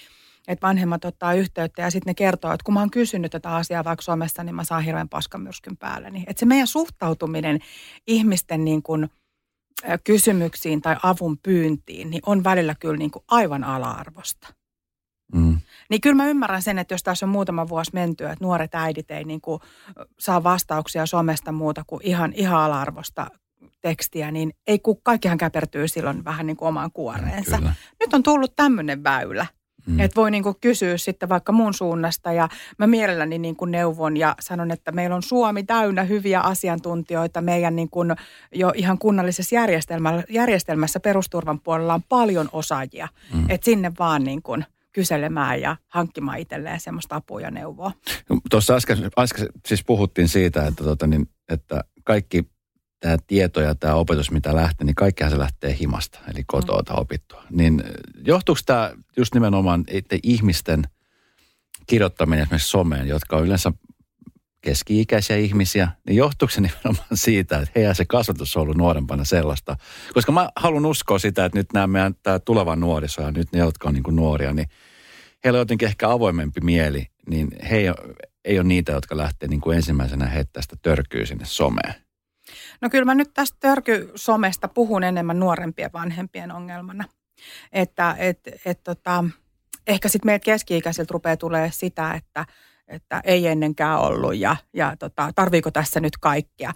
Että 0.47 0.67
vanhemmat 0.67 1.05
ottaa 1.05 1.33
yhteyttä 1.33 1.81
ja 1.81 1.91
sitten 1.91 2.11
ne 2.11 2.13
kertoo, 2.13 2.51
että 2.51 2.63
kun 2.63 2.73
mä 2.73 2.79
oon 2.79 2.91
kysynyt 2.91 3.31
tätä 3.31 3.55
asiaa 3.55 3.83
vaikka 3.83 4.01
Suomessa, 4.01 4.43
niin 4.43 4.55
mä 4.55 4.63
saan 4.63 4.83
hirveän 4.83 5.09
paskamyrskyn 5.09 5.77
päälle. 5.77 6.07
Että 6.27 6.39
se 6.39 6.45
meidän 6.45 6.67
suhtautuminen 6.67 7.59
ihmisten 8.07 8.65
niin 8.65 8.83
kuin– 8.83 9.09
kysymyksiin 10.03 10.81
tai 10.81 10.95
avun 11.03 11.37
pyyntiin, 11.37 12.09
niin 12.09 12.21
on 12.25 12.43
välillä 12.43 12.75
kyllä 12.79 12.97
niin 12.97 13.11
kuin 13.11 13.23
aivan 13.27 13.63
ala-arvosta. 13.63 14.53
Mm. 15.33 15.57
Niin 15.89 16.01
kyllä 16.01 16.15
mä 16.15 16.27
ymmärrän 16.27 16.61
sen, 16.61 16.79
että 16.79 16.93
jos 16.93 17.03
tässä 17.03 17.25
on 17.25 17.29
muutama 17.29 17.67
vuosi 17.67 17.91
mentyä, 17.93 18.31
että 18.31 18.45
nuoret 18.45 18.75
äidit 18.75 19.11
ei 19.11 19.23
niin 19.23 19.41
kuin 19.41 19.61
saa 20.19 20.43
vastauksia 20.43 21.05
somesta 21.05 21.51
muuta 21.51 21.83
kuin 21.87 22.01
ihan, 22.03 22.33
ihan 22.35 22.61
ala-arvosta 22.61 23.27
tekstiä, 23.81 24.31
niin 24.31 24.53
ei 24.67 24.79
kun 24.79 25.01
kaikkihan 25.03 25.37
käpertyy 25.37 25.87
silloin 25.87 26.25
vähän 26.25 26.47
niin 26.47 26.57
kuin 26.57 26.69
omaan 26.69 26.91
kuoreensa. 26.91 27.57
Kyllä. 27.57 27.73
Nyt 27.99 28.13
on 28.13 28.23
tullut 28.23 28.55
tämmöinen 28.55 29.03
väylä, 29.03 29.45
Mm. 29.87 29.99
Että 29.99 30.15
voi 30.15 30.31
niinku 30.31 30.57
kysyä 30.61 30.97
sitten 30.97 31.29
vaikka 31.29 31.51
mun 31.51 31.73
suunnasta 31.73 32.31
ja 32.31 32.49
mä 32.77 32.87
mielelläni 32.87 33.37
niinku 33.37 33.65
neuvon 33.65 34.17
ja 34.17 34.35
sanon, 34.39 34.71
että 34.71 34.91
meillä 34.91 35.15
on 35.15 35.23
Suomi 35.23 35.63
täynnä 35.63 36.03
hyviä 36.03 36.41
asiantuntijoita. 36.41 37.41
Meidän 37.41 37.75
niinku 37.75 37.99
jo 38.55 38.73
ihan 38.75 38.97
kunnallisessa 38.97 39.55
järjestelmässä, 39.55 40.23
järjestelmässä 40.29 40.99
perusturvan 40.99 41.59
puolella 41.59 41.93
on 41.93 42.03
paljon 42.09 42.49
osaajia. 42.51 43.07
Mm. 43.33 43.49
Että 43.49 43.65
sinne 43.65 43.91
vaan 43.99 44.23
niinku 44.23 44.57
kyselemään 44.91 45.61
ja 45.61 45.77
hankkimaan 45.87 46.39
itselleen 46.39 46.79
semmoista 46.79 47.15
apua 47.15 47.41
ja 47.41 47.51
neuvoa. 47.51 47.91
Tuossa 48.49 48.75
äsken, 48.75 48.97
äsken 49.19 49.47
siis 49.67 49.83
puhuttiin 49.85 50.27
siitä, 50.27 50.67
että, 50.67 50.83
tota, 50.83 51.07
niin, 51.07 51.29
että 51.49 51.83
kaikki 52.03 52.43
tämä 53.05 53.17
tieto 53.27 53.61
ja 53.61 53.75
tämä 53.75 53.95
opetus, 53.95 54.31
mitä 54.31 54.55
lähtee, 54.55 54.85
niin 54.85 54.95
kaikkihan 54.95 55.31
se 55.31 55.39
lähtee 55.39 55.77
himasta, 55.79 56.19
eli 56.33 56.43
kotoa 56.47 56.81
mm. 56.89 57.01
opittua. 57.01 57.43
Niin 57.49 57.83
johtuuko 58.25 58.61
tämä 58.65 58.91
just 59.17 59.33
nimenomaan 59.33 59.83
ihmisten 60.23 60.83
kirjoittaminen 61.87 62.43
esimerkiksi 62.43 62.69
someen, 62.69 63.07
jotka 63.07 63.37
on 63.37 63.45
yleensä 63.45 63.71
keski-ikäisiä 64.61 65.37
ihmisiä, 65.37 65.87
niin 66.07 66.15
johtuuko 66.15 66.51
se 66.51 66.61
nimenomaan 66.81 67.07
siitä, 67.13 67.57
että 67.57 67.71
heidän 67.75 67.95
se 67.95 68.05
kasvatus 68.05 68.57
on 68.57 68.63
ollut 68.63 68.77
nuorempana 68.77 69.23
sellaista? 69.23 69.77
Koska 70.13 70.31
mä 70.31 70.49
haluan 70.55 70.85
uskoa 70.85 71.19
sitä, 71.19 71.45
että 71.45 71.57
nyt 71.57 71.73
nämä 71.73 71.87
meidän 71.87 72.15
tämä 72.23 72.39
tuleva 72.39 72.75
nuoriso 72.75 73.21
ja 73.21 73.31
nyt 73.31 73.51
ne, 73.51 73.59
jotka 73.59 73.87
on 73.87 73.93
niin 73.93 74.03
kuin 74.03 74.15
nuoria, 74.15 74.53
niin 74.53 74.67
heillä 75.43 75.57
on 75.57 75.61
jotenkin 75.61 75.87
ehkä 75.87 76.09
avoimempi 76.09 76.61
mieli, 76.61 77.07
niin 77.29 77.47
he 77.69 77.77
ei 77.77 77.89
ole, 77.89 78.15
ei 78.45 78.59
ole 78.59 78.67
niitä, 78.67 78.91
jotka 78.91 79.17
lähtee 79.17 79.49
niin 79.49 79.61
kuin 79.61 79.75
ensimmäisenä 79.75 80.25
heittästä 80.25 80.75
törkyy 80.81 81.25
sinne 81.25 81.45
someen. 81.45 82.04
No 82.81 82.89
kyllä 82.89 83.05
mä 83.05 83.15
nyt 83.15 83.33
tästä 83.33 83.57
törkysomesta 83.59 84.67
puhun 84.67 85.03
enemmän 85.03 85.39
nuorempien 85.39 85.93
vanhempien 85.93 86.51
ongelmana. 86.51 87.03
Että 87.71 88.15
et, 88.19 88.39
et, 88.65 88.83
tota, 88.83 89.23
ehkä 89.87 90.09
sitten 90.09 90.27
meiltä 90.27 90.43
keski-ikäisiltä 90.43 91.11
rupeaa 91.11 91.37
tulee 91.37 91.71
sitä, 91.71 92.13
että, 92.13 92.45
että 92.87 93.21
ei 93.23 93.47
ennenkään 93.47 93.99
ollut 93.99 94.35
ja, 94.35 94.55
ja 94.73 94.95
tota, 94.99 95.31
tarviiko 95.35 95.71
tässä 95.71 95.99
nyt 95.99 96.17
kaikkea. 96.17 96.73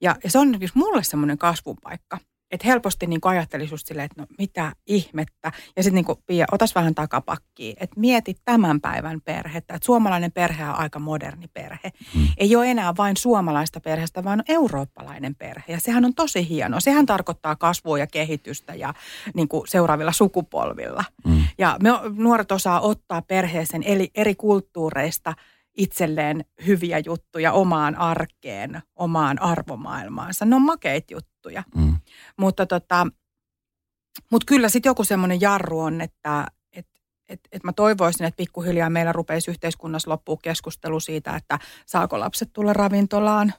Ja, 0.00 0.16
ja 0.24 0.30
se 0.30 0.38
on 0.38 0.58
mulle 0.74 1.02
semmoinen 1.02 1.38
kasvun 1.38 1.76
paikka 1.82 2.18
että 2.50 2.66
helposti 2.66 3.06
niin 3.06 3.20
ajattelisi 3.24 3.74
just 3.74 3.86
silleen, 3.86 4.04
että 4.04 4.22
no 4.22 4.26
mitä 4.38 4.72
ihmettä. 4.86 5.52
Ja 5.76 5.82
sitten 5.82 6.04
niin 6.08 6.18
Pia, 6.26 6.46
otas 6.52 6.74
vähän 6.74 6.94
takapakkiin, 6.94 7.76
että 7.80 8.00
mieti 8.00 8.36
tämän 8.44 8.80
päivän 8.80 9.20
perhettä. 9.20 9.74
Että 9.74 9.86
suomalainen 9.86 10.32
perhe 10.32 10.64
on 10.64 10.74
aika 10.74 10.98
moderni 10.98 11.48
perhe. 11.48 11.92
Hmm. 12.14 12.28
Ei 12.36 12.56
ole 12.56 12.70
enää 12.70 12.96
vain 12.96 13.16
suomalaista 13.16 13.80
perheestä, 13.80 14.24
vaan 14.24 14.42
eurooppalainen 14.48 15.34
perhe. 15.34 15.72
Ja 15.72 15.80
sehän 15.80 16.04
on 16.04 16.14
tosi 16.14 16.48
hieno. 16.48 16.80
Sehän 16.80 17.06
tarkoittaa 17.06 17.56
kasvua 17.56 17.98
ja 17.98 18.06
kehitystä 18.06 18.74
ja 18.74 18.94
niin 19.34 19.48
kuin 19.48 19.68
seuraavilla 19.68 20.12
sukupolvilla. 20.12 21.04
Hmm. 21.28 21.42
Ja 21.58 21.76
me 21.82 21.90
nuoret 22.16 22.52
osaa 22.52 22.80
ottaa 22.80 23.22
perheeseen 23.22 23.84
eri 24.14 24.34
kulttuureista– 24.34 25.34
itselleen 25.78 26.44
hyviä 26.66 27.02
juttuja 27.06 27.52
omaan 27.52 27.96
arkeen, 27.96 28.82
omaan 28.96 29.42
arvomaailmaansa. 29.42 30.44
Ne 30.44 30.56
on 30.56 30.62
makeit 30.62 31.10
juttuja. 31.10 31.62
Mm. 31.76 31.96
Mutta 32.36 32.66
tota, 32.66 33.06
mut 34.30 34.44
kyllä 34.44 34.68
sitten 34.68 34.90
joku 34.90 35.04
semmoinen 35.04 35.40
jarru 35.40 35.80
on, 35.80 36.00
että 36.00 36.46
et, 36.72 36.86
et, 37.28 37.40
et 37.52 37.64
mä 37.64 37.72
toivoisin, 37.72 38.26
että 38.26 38.36
pikkuhiljaa 38.36 38.90
meillä 38.90 39.12
rupeisi 39.12 39.50
yhteiskunnassa 39.50 40.10
loppua 40.10 40.36
keskustelu 40.42 41.00
siitä, 41.00 41.36
että 41.36 41.58
saako 41.86 42.20
lapset 42.20 42.52
tulla 42.52 42.72
ravintolaan, 42.72 43.54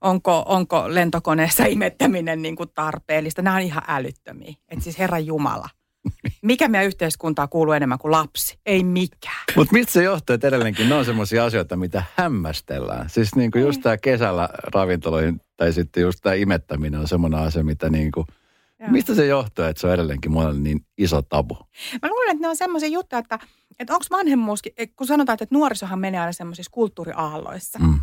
onko, 0.00 0.44
onko 0.46 0.94
lentokoneessa 0.94 1.64
imettäminen 1.64 2.42
niin 2.42 2.56
kuin 2.56 2.70
tarpeellista. 2.74 3.42
Nämä 3.42 3.56
on 3.56 3.62
ihan 3.62 3.82
älyttömiä. 3.88 4.54
Että 4.68 4.84
siis 4.84 4.98
Herra 4.98 5.18
Jumala– 5.18 5.68
mikä 6.42 6.68
meidän 6.68 6.86
yhteiskuntaa 6.86 7.48
kuuluu 7.48 7.72
enemmän 7.72 7.98
kuin 7.98 8.12
lapsi? 8.12 8.58
Ei 8.66 8.84
mikään. 8.84 9.44
Mutta 9.56 9.72
mistä 9.72 9.92
se 9.92 10.02
johtuu, 10.02 10.34
että 10.34 10.48
edelleenkin 10.48 10.88
ne 10.88 10.94
on 10.94 11.04
sellaisia 11.04 11.44
asioita, 11.44 11.76
mitä 11.76 12.02
hämmästellään. 12.16 13.10
Siis 13.10 13.34
niin 13.34 13.50
kuin 13.50 13.62
just 13.62 13.80
tämä 13.82 13.96
kesällä 13.96 14.48
ravintoloihin 14.74 15.40
tai 15.56 15.72
sitten 15.72 16.00
just 16.00 16.18
tämä 16.22 16.34
imettäminen 16.34 17.00
on 17.00 17.08
semmoinen 17.08 17.40
asia, 17.40 17.64
mitä 17.64 17.90
niin 17.90 18.12
kuin 18.12 18.26
Joo. 18.80 18.90
Mistä 18.90 19.14
se 19.14 19.26
johtuu, 19.26 19.64
että 19.64 19.80
se 19.80 19.86
on 19.86 19.92
edelleenkin 19.92 20.32
monelle 20.32 20.60
niin 20.60 20.86
iso 20.98 21.22
tabu? 21.22 21.54
Mä 22.02 22.08
luulen, 22.08 22.30
että 22.30 22.40
ne 22.40 22.48
on 22.48 22.56
semmoisia 22.56 22.88
juttuja, 22.88 23.18
että, 23.18 23.38
että 23.78 23.94
onko 23.94 24.04
vanhemmuuskin, 24.10 24.72
kun 24.96 25.06
sanotaan, 25.06 25.34
että 25.34 25.54
nuorisohan 25.54 25.98
menee 25.98 26.20
aina 26.20 26.32
semmoisissa 26.32 26.70
kulttuuriaalloissa. 26.70 27.78
Mm. 27.78 28.00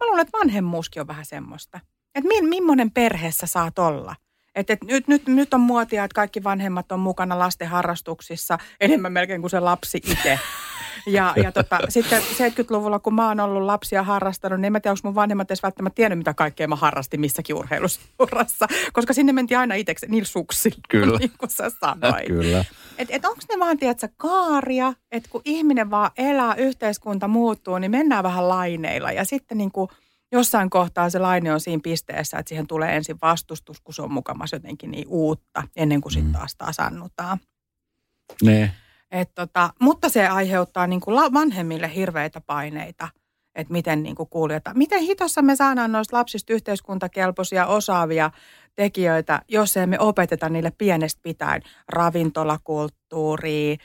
Mä 0.00 0.06
luulen, 0.06 0.20
että 0.20 0.38
vanhemmuuskin 0.38 1.00
on 1.00 1.06
vähän 1.06 1.24
semmoista. 1.24 1.80
Että 2.14 2.28
mi, 2.28 2.42
millainen 2.42 2.90
perheessä 2.90 3.46
saat 3.46 3.78
olla. 3.78 4.16
Että 4.56 4.72
et 4.72 4.84
nyt, 4.84 5.08
nyt, 5.08 5.26
nyt 5.26 5.54
on 5.54 5.60
muotia, 5.60 6.04
että 6.04 6.14
kaikki 6.14 6.44
vanhemmat 6.44 6.92
on 6.92 7.00
mukana 7.00 7.38
lasten 7.38 7.68
harrastuksissa 7.68 8.58
enemmän 8.80 9.12
melkein 9.12 9.40
kuin 9.40 9.50
se 9.50 9.60
lapsi 9.60 9.98
itse. 9.98 10.38
Ja, 11.06 11.34
ja 11.42 11.52
tota, 11.52 11.78
sitten 11.88 12.22
70-luvulla, 12.22 12.98
kun 12.98 13.14
mä 13.14 13.28
oon 13.28 13.40
ollut 13.40 13.62
lapsia 13.62 14.02
harrastanut, 14.02 14.60
niin 14.60 14.64
en 14.64 14.72
mä 14.72 14.80
tiedä, 14.80 14.92
onko 14.92 15.00
mun 15.02 15.14
vanhemmat 15.14 15.50
edes 15.50 15.62
välttämättä 15.62 15.94
tiennyt, 15.94 16.18
mitä 16.18 16.34
kaikkea 16.34 16.68
mä 16.68 16.76
harrastin 16.76 17.20
missäkin 17.20 17.56
urheiluseurassa. 17.56 18.66
Koska 18.92 19.12
sinne 19.12 19.32
mentiin 19.32 19.58
aina 19.58 19.74
itseksi 19.74 20.06
niillä 20.08 20.26
suksilla, 20.26 20.76
Kyllä. 20.88 21.18
niin 21.18 21.32
kuin 21.38 21.50
sä 21.50 21.70
sanoit. 21.80 22.26
Kyllä. 22.26 22.64
Et, 22.98 23.08
et 23.10 23.24
onko 23.24 23.42
ne 23.48 23.58
vaan, 23.58 23.78
tiedätkö, 23.78 24.08
kaaria, 24.16 24.92
että 25.12 25.28
kun 25.30 25.42
ihminen 25.44 25.90
vaan 25.90 26.10
elää, 26.16 26.54
yhteiskunta 26.54 27.28
muuttuu, 27.28 27.78
niin 27.78 27.90
mennään 27.90 28.24
vähän 28.24 28.48
laineilla. 28.48 29.12
Ja 29.12 29.24
sitten 29.24 29.58
niin 29.58 29.72
kuin 29.72 29.88
jossain 30.32 30.70
kohtaa 30.70 31.10
se 31.10 31.18
laine 31.18 31.52
on 31.52 31.60
siinä 31.60 31.80
pisteessä, 31.82 32.38
että 32.38 32.48
siihen 32.48 32.66
tulee 32.66 32.96
ensin 32.96 33.16
vastustus, 33.22 33.80
kun 33.80 33.94
se 33.94 34.02
on 34.02 34.12
mukamassa 34.12 34.56
jotenkin 34.56 34.90
niin 34.90 35.08
uutta, 35.08 35.62
ennen 35.76 36.00
kuin 36.00 36.12
sitten 36.12 36.32
Mm. 36.32 36.38
taas 36.38 36.54
tasannutaan. 36.58 37.38
Ne. 38.42 38.72
Et 39.10 39.34
tota, 39.34 39.70
mutta 39.80 40.08
se 40.08 40.26
aiheuttaa 40.26 40.86
niin 40.86 41.00
kuin 41.00 41.32
vanhemmille 41.32 41.94
hirveitä 41.94 42.40
paineita, 42.40 43.08
että 43.54 43.72
miten 43.72 44.02
niin 44.02 44.16
kuin. 44.16 44.28
Miten 44.74 45.00
hitossa 45.00 45.42
me 45.42 45.56
saadaan 45.56 45.92
noista 45.92 46.16
lapsista 46.16 46.52
yhteiskuntakelpoisia, 46.52 47.66
osaavia 47.66 48.30
tekijöitä, 48.74 49.42
jos 49.48 49.76
ei 49.76 49.86
me 49.86 49.98
opeteta 49.98 50.48
niille 50.48 50.72
pienestä 50.78 51.20
pitäen 51.22 51.62
ravintolakulttuuria, 51.88 53.76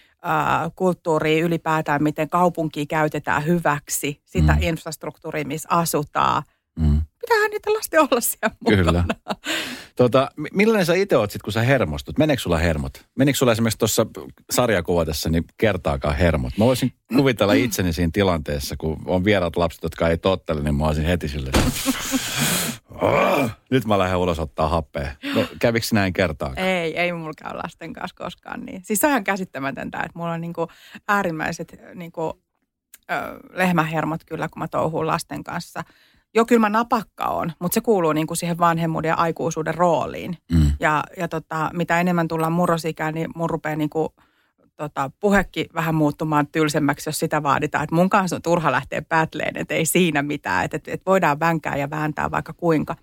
kulttuuria 0.76 1.46
ylipäätään, 1.46 2.04
miten 2.04 2.30
kaupunkia 2.30 2.86
käytetään 2.86 3.46
hyväksi, 3.46 4.22
sitä 4.26 4.54
mm. 4.54 4.62
infrastruktuuria, 4.62 5.46
missä 5.46 5.70
asutaan. 5.72 6.44
Mm. 6.80 7.02
Pitäähän 7.22 7.52
niitä 7.52 7.74
lasten 7.74 8.00
olla 8.00 8.22
siellä 8.22 8.56
mukana. 8.60 8.84
Kyllä. 8.84 9.04
Tota, 9.96 10.32
mi- 10.38 10.50
millainen 10.54 10.86
sä 10.86 10.94
itse 10.94 11.18
oot 11.18 11.32
sit, 11.32 11.42
kun 11.42 11.54
sä 11.54 11.62
hermostut? 11.62 12.18
Meneekö 12.18 12.42
sulla 12.42 12.58
hermot? 12.58 13.06
Menikö 13.18 13.38
sulla 13.38 13.52
esimerkiksi 13.52 13.80
tuossa 13.80 14.06
sarjakuvatessa 14.52 15.30
niin 15.30 15.44
kertaakaan 15.58 16.16
hermot? 16.16 16.58
Mä 16.58 16.66
voisin 16.66 16.94
kuvitella 17.16 17.54
itseni 17.54 17.94
siinä 17.94 18.10
tilanteessa, 18.14 18.76
kun 18.78 19.02
on 19.06 19.24
vieraat 19.26 19.56
lapset, 19.56 19.84
jotka 19.84 20.10
ei 20.10 20.18
tottele, 20.18 20.62
niin 20.62 20.76
mä 20.76 20.86
olisin 20.88 21.06
heti 21.06 21.28
silleen. 21.28 21.54
"Ah, 23.02 23.58
Nyt 23.72 23.86
mä 23.86 24.00
lähden 24.00 24.18
ulos 24.18 24.40
ottaa 24.40 24.68
happea. 24.68 25.12
No, 25.36 25.46
kävikö 25.60 25.86
näin 25.94 26.14
kertaakaan? 26.14 26.68
Ei, 26.68 26.98
ei 27.00 27.14
mulla 27.14 27.34
käy 27.38 27.54
lasten 27.64 27.94
kanssa 27.94 28.16
koskaan 28.24 28.66
niin. 28.66 28.82
Siis 28.86 29.00
se 29.00 29.08
on 29.08 29.12
ihan 29.12 29.24
käsittämätöntä, 29.24 29.98
että 29.98 30.12
mulla 30.20 30.32
on 30.32 30.42
niinku 30.42 30.68
äärimmäiset 31.08 31.76
niinku, 31.96 32.42
ö, 33.12 33.16
lehmähermot 33.54 34.24
kyllä, 34.24 34.48
kun 34.50 34.60
mä 34.60 34.68
touhuun 34.68 35.08
lasten 35.08 35.44
kanssa. 35.44 35.84
Jo 36.34 36.46
kyllä 36.46 36.60
mä 36.60 36.70
napakka 36.70 37.26
on, 37.26 37.52
mutta 37.60 37.74
se 37.74 37.82
kuuluu 37.82 38.14
niinku 38.14 38.36
siihen 38.36 38.58
vanhemmuuden 38.58 39.10
ja 39.10 39.16
aikuisuuden 39.16 39.76
rooliin. 39.76 40.38
Mm. 40.52 40.72
Ja, 40.80 41.04
ja 41.18 41.28
tota, 41.28 41.70
mitä 41.74 42.00
enemmän 42.00 42.28
tullaan 42.28 42.52
murrosikään, 42.52 43.14
niin 43.14 43.30
mun 43.36 43.50
rupeaa 43.50 43.76
niinku, 43.76 44.14
tota, 44.76 45.12
puhekin 45.20 45.66
vähän 45.74 45.96
muuttumaan 45.96 46.48
tylsemmäksi, 46.48 47.10
jos 47.10 47.20
sitä 47.20 47.44
vaaditaan. 47.44 47.84
Että 47.84 47.96
mun 47.96 48.10
kanssa 48.10 48.36
on 48.36 48.42
turha 48.42 48.72
lähteä 48.72 49.02
päätleen, 49.02 49.58
että 49.58 49.74
ei 49.74 49.86
siinä 49.86 50.22
mitään. 50.22 50.66
Että 50.66 50.78
et, 50.78 50.88
et 50.88 51.02
voidaan 51.06 51.40
vänkää 51.40 51.76
ja 51.76 51.90
vääntää 51.90 52.32
vaikka 52.32 52.54
kuinka. 52.54 52.96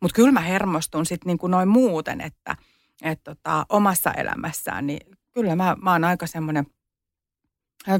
Mutta 0.00 0.14
kyllä 0.14 0.32
mä 0.32 0.40
hermostun 0.40 1.06
sitten 1.06 1.26
niinku 1.26 1.46
noin 1.46 1.68
muuten, 1.68 2.20
että 2.20 2.56
et 3.02 3.20
tota, 3.24 3.66
omassa 3.68 4.12
elämässään, 4.12 4.86
niin 4.86 5.18
kyllä 5.32 5.56
mä, 5.56 5.76
mä 5.82 5.92
oon 5.92 6.04
aika 6.04 6.26
semmoinen, 6.26 6.66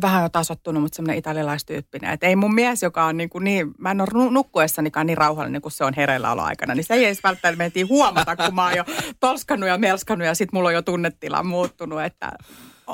vähän 0.03 0.23
jo 0.23 0.29
tasottunut, 0.29 0.83
mutta 0.83 0.97
semmoinen 0.97 1.19
italialaistyyppinen. 1.19 2.13
Että 2.13 2.27
ei 2.27 2.37
mun 2.37 2.55
mies, 2.55 2.83
joka 2.83 3.05
on 3.05 3.17
niin, 3.17 3.31
kuin 3.31 3.45
niin 3.45 3.75
mä 3.79 3.91
en 3.91 4.01
ole 4.01 4.09
nu- 4.15 4.31
nukkuessanikaan 4.31 5.07
niin 5.07 5.19
rauhallinen 5.19 5.63
kuin 5.63 5.73
se 5.73 5.85
on 5.85 5.95
hereilläoloaikana, 5.97 6.75
niin 6.75 6.85
se 6.85 6.95
ei 6.95 7.05
edes 7.05 7.23
välttämättä 7.25 7.59
mentiin 7.59 7.89
huomata, 7.89 8.37
kun 8.37 8.55
mä 8.55 8.65
oon 8.65 8.77
jo 8.77 8.85
tolskannut 9.21 9.69
ja 9.69 9.79
melskannut 9.79 10.27
ja 10.27 10.35
sitten 10.35 10.59
mulla 10.59 10.69
on 10.69 10.75
jo 10.75 10.83
tunnetila 10.83 11.43
muuttunut, 11.43 12.03
että 12.03 12.33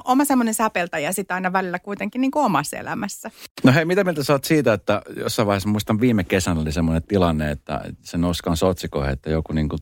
oma 0.04 0.24
semmoinen 0.24 0.54
säpeltäjä 0.54 1.12
sitä 1.12 1.34
aina 1.34 1.52
välillä 1.52 1.78
kuitenkin 1.78 2.20
niin 2.20 2.30
kuin 2.30 2.44
omassa 2.44 2.76
elämässä. 2.76 3.30
No 3.64 3.72
hei, 3.72 3.84
mitä 3.84 4.04
mieltä 4.04 4.24
sä 4.24 4.32
oot 4.32 4.44
siitä, 4.44 4.72
että 4.72 5.02
jossain 5.16 5.46
vaiheessa, 5.46 5.68
muistan 5.68 6.00
viime 6.00 6.24
kesänä 6.24 6.60
oli 6.60 6.72
semmoinen 6.72 7.02
tilanne, 7.02 7.50
että 7.50 7.80
se 8.02 8.18
kanssa 8.44 8.66
otsikoihin, 8.66 9.12
että 9.12 9.30
joku 9.30 9.52
niin 9.52 9.68
kuin 9.68 9.80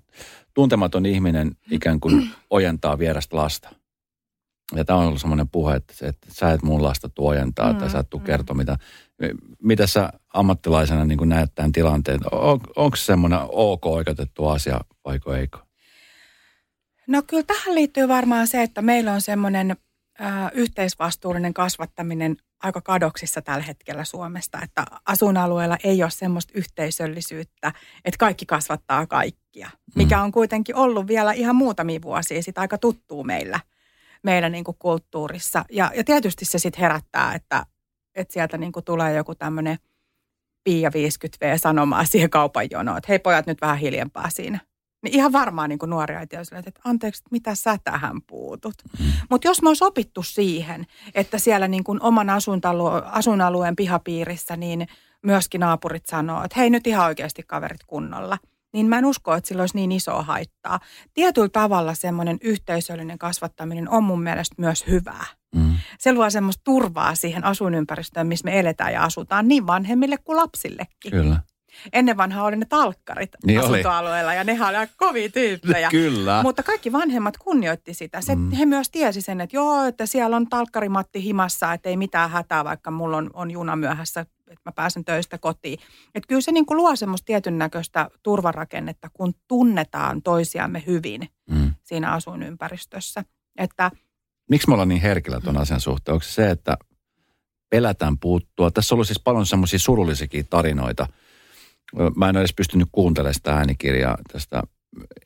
tuntematon 0.54 1.06
ihminen 1.06 1.56
ikään 1.70 2.00
kuin 2.00 2.30
ojentaa 2.50 2.98
vierasta 2.98 3.36
lasta. 3.36 3.83
Ja 4.72 4.84
tämä 4.84 4.98
on 4.98 5.06
ollut 5.06 5.20
semmoinen 5.20 5.48
puhe, 5.48 5.76
että, 5.76 5.94
että 6.02 6.26
sä 6.30 6.52
et 6.52 6.62
mun 6.62 6.82
lasta 6.82 7.08
tuu 7.08 7.26
ojentaa 7.26 7.72
mm, 7.72 7.78
tai 7.78 7.90
sä 7.90 7.98
et 7.98 8.10
tuu 8.10 8.20
mm. 8.20 8.26
kertoa 8.26 8.56
mitä. 8.56 8.76
Mitä 9.62 9.86
sä 9.86 10.12
ammattilaisena 10.34 11.04
niin 11.04 11.28
näet 11.28 11.54
tämän 11.54 11.72
tilanteen? 11.72 12.20
On, 12.32 12.60
onko 12.76 12.96
se 12.96 13.04
semmoinen 13.04 13.38
ok 13.42 13.86
oikeutettu 13.86 14.48
asia 14.48 14.80
vaiko 15.04 15.34
eikö? 15.34 15.58
No 17.06 17.22
kyllä 17.22 17.42
tähän 17.42 17.74
liittyy 17.74 18.08
varmaan 18.08 18.46
se, 18.46 18.62
että 18.62 18.82
meillä 18.82 19.12
on 19.12 19.20
semmoinen 19.20 19.76
äh, 20.20 20.50
yhteisvastuullinen 20.54 21.54
kasvattaminen 21.54 22.36
aika 22.62 22.80
kadoksissa 22.80 23.42
tällä 23.42 23.64
hetkellä 23.64 24.04
Suomesta, 24.04 24.58
että 24.62 24.84
asuinalueella 25.06 25.76
ei 25.84 26.02
ole 26.02 26.10
semmoista 26.10 26.52
yhteisöllisyyttä, 26.56 27.72
että 28.04 28.18
kaikki 28.18 28.46
kasvattaa 28.46 29.06
kaikkia, 29.06 29.70
mikä 29.94 30.22
on 30.22 30.32
kuitenkin 30.32 30.76
ollut 30.76 31.06
vielä 31.06 31.32
ihan 31.32 31.56
muutamia 31.56 32.02
vuosia 32.02 32.42
sitten 32.42 32.62
aika 32.62 32.78
tuttuu 32.78 33.24
meillä, 33.24 33.60
meillä 34.24 34.48
niin 34.48 34.64
kuin 34.64 34.76
kulttuurissa. 34.78 35.64
Ja, 35.70 35.90
ja 35.96 36.04
tietysti 36.04 36.44
se 36.44 36.58
sitten 36.58 36.80
herättää, 36.80 37.34
että, 37.34 37.66
että 38.14 38.32
sieltä 38.32 38.58
niin 38.58 38.72
kuin 38.72 38.84
tulee 38.84 39.14
joku 39.14 39.34
tämmöinen 39.34 39.78
Pia 40.64 40.90
50V 40.90 41.58
sanomaan 41.58 42.06
siihen 42.10 42.30
kaupan 42.30 42.68
jonoon, 42.70 42.98
että 42.98 43.08
hei 43.08 43.18
pojat 43.18 43.46
nyt 43.46 43.60
vähän 43.60 43.78
hiljempaa 43.78 44.30
siinä. 44.30 44.58
Niin 45.02 45.14
ihan 45.14 45.32
varmaan 45.32 45.68
niin 45.68 45.78
kuin 45.78 45.90
nuori 45.90 46.14
äiti 46.14 46.36
on 46.36 46.44
silleen, 46.44 46.64
että 46.68 46.80
anteeksi, 46.84 47.22
mitä 47.30 47.54
sä 47.54 47.78
tähän 47.84 48.22
puutut. 48.22 48.74
Mm. 48.98 49.06
Mutta 49.30 49.48
jos 49.48 49.62
me 49.62 49.68
olisi 49.68 49.84
opittu 49.84 50.22
siihen, 50.22 50.86
että 51.14 51.38
siellä 51.38 51.68
niin 51.68 51.84
kuin 51.84 52.02
oman 52.02 52.30
asuinalueen 53.04 53.76
pihapiirissä 53.76 54.56
niin 54.56 54.88
myöskin 55.22 55.60
naapurit 55.60 56.06
sanoo, 56.06 56.44
että 56.44 56.60
hei 56.60 56.70
nyt 56.70 56.86
ihan 56.86 57.06
oikeasti 57.06 57.42
kaverit 57.42 57.84
kunnolla, 57.86 58.38
niin 58.74 58.86
mä 58.86 58.98
en 58.98 59.04
usko, 59.04 59.34
että 59.34 59.48
sillä 59.48 59.62
olisi 59.62 59.76
niin 59.76 59.92
isoa 59.92 60.22
haittaa. 60.22 60.80
Tietyllä 61.14 61.48
tavalla 61.48 61.94
semmoinen 61.94 62.38
yhteisöllinen 62.40 63.18
kasvattaminen 63.18 63.88
on 63.88 64.04
mun 64.04 64.22
mielestä 64.22 64.54
myös 64.58 64.86
hyvää. 64.86 65.24
Mm. 65.54 65.74
Se 65.98 66.12
luo 66.12 66.30
semmoista 66.30 66.60
turvaa 66.64 67.14
siihen 67.14 67.44
asuinympäristöön, 67.44 68.26
missä 68.26 68.44
me 68.44 68.60
eletään 68.60 68.92
ja 68.92 69.02
asutaan 69.02 69.48
niin 69.48 69.66
vanhemmille 69.66 70.16
kuin 70.16 70.36
lapsillekin. 70.36 71.10
Kyllä. 71.10 71.40
Ennen 71.92 72.16
vanhaa 72.16 72.44
oli 72.44 72.56
ne 72.56 72.66
talkkarit 72.68 73.30
Niin 73.46 73.60
oli. 73.60 73.68
asuntoalueella 73.68 74.34
ja 74.34 74.44
nehän 74.44 74.68
oli 74.68 74.76
aika 74.76 74.92
kovia 74.96 75.28
tyyppejä. 75.28 75.90
Kyllä. 75.90 76.42
Mutta 76.42 76.62
kaikki 76.62 76.92
vanhemmat 76.92 77.36
kunnioitti 77.36 77.94
sitä. 77.94 78.20
Se, 78.20 78.34
mm. 78.34 78.50
He 78.50 78.66
myös 78.66 78.90
tiesi 78.90 79.20
sen, 79.20 79.40
että 79.40 79.56
joo, 79.56 79.84
että 79.84 80.06
siellä 80.06 80.36
on 80.36 80.48
talkkarimatti 80.48 81.22
himassa, 81.22 81.72
että 81.72 81.88
ei 81.88 81.96
mitään 81.96 82.30
hätää, 82.30 82.64
vaikka 82.64 82.90
mulla 82.90 83.16
on, 83.16 83.30
on 83.32 83.50
juna 83.50 83.76
myöhässä, 83.76 84.26
että 84.56 84.70
mä 84.70 84.72
pääsen 84.72 85.04
töistä 85.04 85.38
kotiin. 85.38 85.78
Että 86.14 86.28
kyllä 86.28 86.40
se 86.40 86.52
niin 86.52 86.66
kuin 86.66 86.76
luo 86.76 86.96
semmoista 86.96 87.26
tietyn 87.26 87.58
näköistä 87.58 88.10
turvarakennetta, 88.22 89.10
kun 89.12 89.34
tunnetaan 89.48 90.22
toisiamme 90.22 90.82
hyvin 90.86 91.28
Mm. 91.50 91.74
siinä 91.82 92.12
asuinympäristössä. 92.12 93.24
Että 93.58 93.90
Miksi 94.50 94.68
me 94.68 94.74
ollaan 94.74 94.88
niin 94.88 95.00
herkillä 95.00 95.40
tuon 95.40 95.56
asian 95.56 95.80
suhteen? 95.80 96.12
Onko 96.12 96.24
se 96.24 96.32
se, 96.32 96.50
että 96.50 96.76
pelätään 97.70 98.18
puuttua? 98.18 98.70
Tässä 98.70 98.94
on 98.94 98.96
ollut 98.96 99.06
siis 99.06 99.20
paljon 99.24 99.46
semmoisia 99.46 99.78
surullisiakin 99.78 100.46
tarinoita. 100.50 101.06
Mä 102.16 102.28
en 102.28 102.36
ole 102.36 102.40
edes 102.40 102.54
pystynyt 102.54 102.88
kuuntelemaan 102.92 103.34
sitä 103.34 103.52
äänikirjaa 103.52 104.18
tästä 104.32 104.62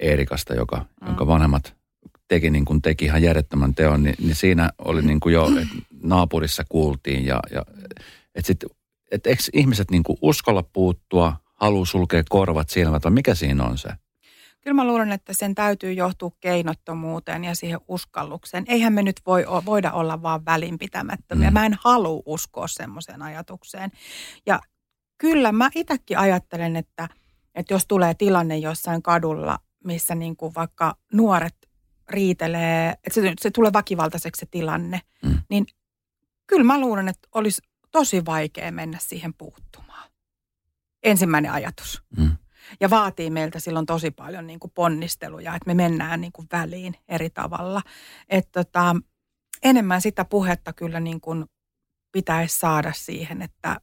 Eerikasta, 0.00 0.54
joka, 0.54 0.76
mm. 0.76 1.06
jonka 1.06 1.26
vanhemmat 1.26 1.74
teki 2.28 2.50
niin 2.50 2.64
kuin 2.64 2.82
teki 2.82 3.04
ihan 3.04 3.22
järjettömän 3.22 3.74
teon, 3.74 4.02
niin, 4.02 4.14
niin 4.18 4.34
siinä 4.34 4.70
oli 4.78 5.02
niin 5.02 5.20
kuin 5.20 5.32
jo, 5.32 5.46
että 5.46 5.74
naapurissa 6.02 6.64
kuultiin 6.68 7.26
ja, 7.26 7.40
ja 7.50 7.62
että 8.34 8.46
sit, 8.46 8.64
et 9.10 9.26
eikö 9.26 9.42
ihmiset 9.52 9.90
niin 9.90 10.02
kuin 10.02 10.18
uskalla 10.22 10.62
puuttua, 10.62 11.36
haluu 11.54 11.84
sulkea 11.86 12.22
korvat, 12.28 12.70
silmät, 12.70 13.04
vai 13.04 13.12
mikä 13.12 13.34
siinä 13.34 13.64
on 13.64 13.78
se? 13.78 13.88
kyllä 14.60 14.74
mä 14.74 14.86
luulen, 14.86 15.12
että 15.12 15.32
sen 15.32 15.54
täytyy 15.54 15.92
johtua 15.92 16.30
keinottomuuteen 16.40 17.44
ja 17.44 17.54
siihen 17.54 17.80
uskallukseen. 17.88 18.64
Eihän 18.68 18.92
me 18.92 19.02
nyt 19.02 19.20
voi, 19.26 19.44
voida 19.66 19.92
olla 19.92 20.22
vaan 20.22 20.44
välinpitämättömiä. 20.44 21.50
Mm. 21.50 21.54
Mä 21.54 21.66
en 21.66 21.76
halua 21.84 22.22
uskoa 22.26 22.68
semmoiseen 22.68 23.22
ajatukseen. 23.22 23.90
Ja 24.46 24.60
kyllä 25.18 25.52
mä 25.52 25.70
itsekin 25.74 26.18
ajattelen, 26.18 26.76
että, 26.76 27.08
että 27.54 27.74
jos 27.74 27.86
tulee 27.86 28.14
tilanne 28.14 28.58
jossain 28.58 29.02
kadulla, 29.02 29.58
missä 29.84 30.14
niin 30.14 30.36
kuin 30.36 30.54
vaikka 30.54 30.96
nuoret 31.12 31.54
riitelee, 32.08 32.90
että 32.90 33.14
se, 33.14 33.32
se 33.40 33.50
tulee 33.50 33.72
väkivaltaiseksi 33.72 34.40
se 34.40 34.46
tilanne, 34.50 35.00
Mm. 35.22 35.38
niin 35.50 35.66
kyllä 36.46 36.64
mä 36.64 36.80
luulen, 36.80 37.08
että 37.08 37.28
olisi 37.34 37.62
tosi 37.90 38.24
vaikea 38.24 38.72
mennä 38.72 38.98
siihen 39.00 39.34
puuttumaan. 39.34 40.10
Ensimmäinen 41.02 41.52
ajatus. 41.52 42.02
Mm. 42.16 42.36
Ja 42.80 42.90
vaatii 42.90 43.30
meiltä 43.30 43.60
silloin 43.60 43.86
tosi 43.86 44.10
paljon 44.10 44.46
niin 44.46 44.60
kuin 44.60 44.70
ponnisteluja, 44.74 45.54
että 45.54 45.66
me 45.66 45.74
mennään 45.74 46.20
niin 46.20 46.32
kuin 46.32 46.48
väliin 46.52 46.94
eri 47.08 47.30
tavalla. 47.30 47.82
Että 48.28 48.64
tota, 48.64 48.96
enemmän 49.62 50.02
sitä 50.02 50.24
puhetta 50.24 50.72
kyllä 50.72 51.00
niin 51.00 51.20
kuin 51.20 51.44
pitäisi 52.12 52.58
saada 52.58 52.92
siihen, 52.92 53.42
että, 53.42 53.80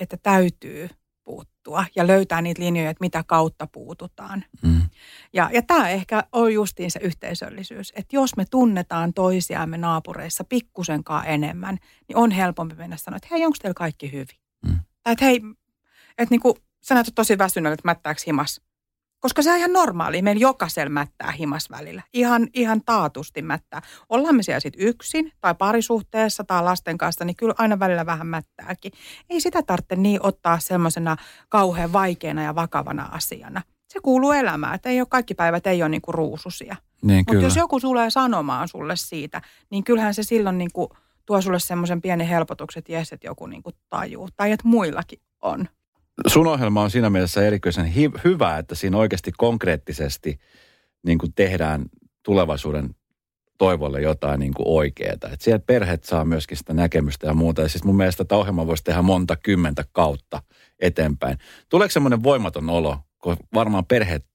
että 0.00 0.16
täytyy 0.16 0.88
puuttua 1.28 1.84
ja 1.96 2.06
löytää 2.06 2.42
niitä 2.42 2.62
linjoja, 2.62 2.90
että 2.90 3.04
mitä 3.04 3.24
kautta 3.26 3.66
puututaan. 3.66 4.44
Mm. 4.62 4.80
Ja, 5.32 5.50
ja 5.52 5.62
tämä 5.62 5.88
ehkä 5.88 6.24
on 6.32 6.54
justiin 6.54 6.90
se 6.90 7.00
yhteisöllisyys, 7.02 7.92
että 7.96 8.16
jos 8.16 8.36
me 8.36 8.44
tunnetaan 8.50 9.14
toisiamme 9.14 9.78
naapureissa 9.78 10.44
pikkusenkaan 10.44 11.26
enemmän, 11.26 11.78
niin 12.08 12.16
on 12.16 12.30
helpompi 12.30 12.74
mennä 12.74 12.96
sanoa, 12.96 13.16
että 13.16 13.28
hei, 13.30 13.44
onko 13.44 13.56
teillä 13.62 13.74
kaikki 13.74 14.12
hyvin? 14.12 14.36
Mm. 14.66 14.78
Tai 15.02 15.12
että 15.12 15.24
hei, 15.24 15.40
että 16.18 16.32
niin 16.32 16.40
kuin, 16.40 16.54
sä 16.80 16.94
näytät 16.94 17.14
tosi 17.14 17.38
väsyneeltä, 17.38 17.74
että 17.74 17.88
mättääkö 17.88 18.20
himas. 18.26 18.60
Koska 19.20 19.42
se 19.42 19.50
on 19.50 19.56
ihan 19.56 19.72
normaali. 19.72 20.22
Meillä 20.22 20.40
jokaisella 20.40 20.90
mättää 20.90 21.32
himas 21.32 21.70
välillä. 21.70 22.02
Ihan, 22.12 22.48
ihan 22.54 22.82
taatusti 22.84 23.42
mättää. 23.42 23.82
Ollaan 24.08 24.36
me 24.36 24.42
siellä 24.42 24.60
sitten 24.60 24.86
yksin 24.86 25.32
tai 25.40 25.54
parisuhteessa 25.54 26.44
tai 26.44 26.62
lasten 26.62 26.98
kanssa, 26.98 27.24
niin 27.24 27.36
kyllä 27.36 27.54
aina 27.58 27.78
välillä 27.78 28.06
vähän 28.06 28.26
mättääkin. 28.26 28.92
Ei 29.30 29.40
sitä 29.40 29.62
tarvitse 29.62 29.96
niin 29.96 30.20
ottaa 30.22 30.58
semmoisena 30.58 31.16
kauhean 31.48 31.92
vaikeana 31.92 32.42
ja 32.42 32.54
vakavana 32.54 33.08
asiana. 33.12 33.62
Se 33.88 34.00
kuuluu 34.00 34.32
elämään, 34.32 34.74
että 34.74 34.88
ei 34.88 35.00
ole 35.00 35.06
kaikki 35.10 35.34
päivät 35.34 35.66
ei 35.66 35.82
ole 35.82 35.88
niinku 35.88 36.12
ruususia. 36.12 36.76
Niin, 37.02 37.24
Mutta 37.28 37.44
jos 37.44 37.56
joku 37.56 37.80
tulee 37.80 38.10
sanomaan 38.10 38.68
sulle 38.68 38.96
siitä, 38.96 39.42
niin 39.70 39.84
kyllähän 39.84 40.14
se 40.14 40.22
silloin 40.22 40.58
niinku 40.58 40.96
tuo 41.26 41.40
sulle 41.40 41.60
semmoisen 41.60 42.02
pienen 42.02 42.26
helpotuksen, 42.26 42.78
että 42.78 42.92
jes, 42.92 43.12
että 43.12 43.26
joku 43.26 43.46
niinku 43.46 43.70
tajuu. 43.90 44.28
Tai 44.36 44.52
että 44.52 44.68
muillakin 44.68 45.18
on 45.42 45.68
sun 46.26 46.46
ohjelma 46.46 46.82
on 46.82 46.90
siinä 46.90 47.10
mielessä 47.10 47.46
erikoisen 47.46 47.86
hi- 47.86 48.10
hyvä, 48.24 48.58
että 48.58 48.74
siinä 48.74 48.96
oikeasti 48.96 49.32
konkreettisesti 49.38 50.38
niin 51.02 51.18
kuin 51.18 51.32
tehdään 51.32 51.84
tulevaisuuden 52.22 52.94
toivolle 53.58 54.00
jotain 54.00 54.40
niin 54.40 54.54
kuin 54.54 54.68
oikeaa. 54.68 55.12
Että 55.12 55.36
sieltä 55.40 55.64
perheet 55.66 56.04
saa 56.04 56.24
myöskin 56.24 56.56
sitä 56.56 56.74
näkemystä 56.74 57.26
ja 57.26 57.34
muuta. 57.34 57.62
Ja 57.62 57.68
siis 57.68 57.84
mun 57.84 57.96
mielestä 57.96 58.24
tätä 58.24 58.36
ohjelmaa 58.36 58.66
voisi 58.66 58.84
tehdä 58.84 59.02
monta 59.02 59.36
kymmentä 59.36 59.84
kautta 59.92 60.42
eteenpäin. 60.80 61.38
Tuleeko 61.68 61.92
semmoinen 61.92 62.22
voimaton 62.22 62.70
olo, 62.70 62.98
kun 63.18 63.36
varmaan 63.54 63.86
perheet 63.86 64.26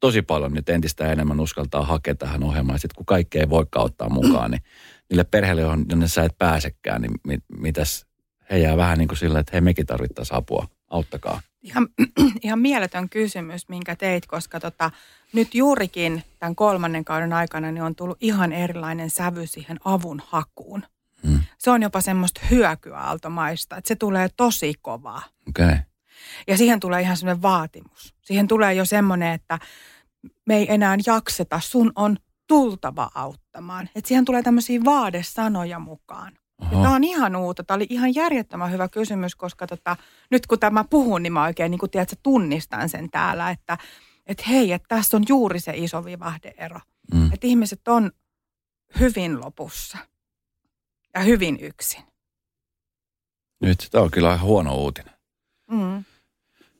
tosi 0.00 0.22
paljon 0.22 0.52
nyt 0.52 0.68
entistä 0.68 1.12
enemmän 1.12 1.40
uskaltaa 1.40 1.82
hakea 1.82 2.14
tähän 2.14 2.42
ohjelmaan. 2.42 2.78
Sitten 2.78 2.96
kun 2.96 3.06
kaikkea 3.06 3.40
ei 3.40 3.50
voi 3.50 3.66
ottaa 3.74 4.08
mukaan, 4.08 4.50
niin 4.50 4.62
niille 5.10 5.24
perheille, 5.24 5.62
jonne 5.62 6.08
sä 6.08 6.24
et 6.24 6.38
pääsekään, 6.38 7.02
niin 7.02 7.12
mit, 7.26 7.44
mitäs 7.58 8.06
he 8.50 8.58
jää 8.58 8.76
vähän 8.76 8.98
niin 8.98 9.08
kuin 9.08 9.18
sillä, 9.18 9.38
että 9.38 9.50
hei 9.52 9.60
mekin 9.60 9.86
tarvittaisiin 9.86 10.36
apua. 10.38 10.66
Auttakaa. 10.94 11.40
Ihan, 11.62 11.88
ihan 12.42 12.58
mieletön 12.58 13.08
kysymys, 13.08 13.68
minkä 13.68 13.96
teit, 13.96 14.26
koska 14.26 14.60
tota, 14.60 14.90
nyt 15.32 15.54
juurikin 15.54 16.22
tämän 16.38 16.56
kolmannen 16.56 17.04
kauden 17.04 17.32
aikana 17.32 17.72
niin 17.72 17.82
on 17.82 17.94
tullut 17.94 18.18
ihan 18.20 18.52
erilainen 18.52 19.10
sävy 19.10 19.46
siihen 19.46 19.78
avun 19.84 20.22
hakuun. 20.26 20.82
Hmm. 21.26 21.40
Se 21.58 21.70
on 21.70 21.82
jopa 21.82 22.00
semmoista 22.00 22.40
hyökyaaltomaista, 22.50 23.76
että 23.76 23.88
se 23.88 23.96
tulee 23.96 24.28
tosi 24.36 24.74
kovaa. 24.82 25.22
Okay. 25.48 25.76
Ja 26.46 26.56
siihen 26.56 26.80
tulee 26.80 27.00
ihan 27.00 27.16
semmoinen 27.16 27.42
vaatimus. 27.42 28.14
Siihen 28.22 28.48
tulee 28.48 28.74
jo 28.74 28.84
semmoinen, 28.84 29.32
että 29.32 29.58
me 30.46 30.56
ei 30.56 30.66
enää 30.74 30.96
jakseta, 31.06 31.60
sun 31.60 31.92
on 31.96 32.16
tultava 32.46 33.10
auttamaan. 33.14 33.88
Että 33.94 34.08
siihen 34.08 34.24
tulee 34.24 34.42
tämmöisiä 34.42 34.80
vaadesanoja 34.84 35.78
mukaan. 35.78 36.32
Tämä 36.70 36.94
on 36.94 37.04
ihan 37.04 37.36
uutta. 37.36 37.64
Tämä 37.64 37.76
oli 37.76 37.86
ihan 37.90 38.14
järjettömän 38.14 38.72
hyvä 38.72 38.88
kysymys, 38.88 39.34
koska 39.34 39.66
tota, 39.66 39.96
nyt 40.30 40.46
kun 40.46 40.58
tämä 40.58 40.84
puhun, 40.84 41.22
niin 41.22 41.32
mä 41.32 41.44
oikein 41.44 41.70
niin 41.70 41.78
kuin, 41.78 41.90
tiedät, 41.90 42.18
tunnistan 42.22 42.88
sen 42.88 43.10
täällä, 43.10 43.50
että 43.50 43.78
et 44.26 44.48
hei, 44.48 44.72
että 44.72 44.88
tässä 44.88 45.16
on 45.16 45.24
juuri 45.28 45.60
se 45.60 45.72
iso 45.76 46.04
vivahdeero. 46.04 46.80
Mm. 47.14 47.32
Että 47.32 47.46
ihmiset 47.46 47.88
on 47.88 48.10
hyvin 49.00 49.40
lopussa 49.40 49.98
ja 51.14 51.20
hyvin 51.20 51.58
yksin. 51.60 52.02
Nyt 53.60 53.88
tämä 53.90 54.04
on 54.04 54.10
kyllä 54.10 54.28
ihan 54.28 54.46
huono 54.46 54.74
uutinen. 54.74 55.14
Mm. 55.70 56.04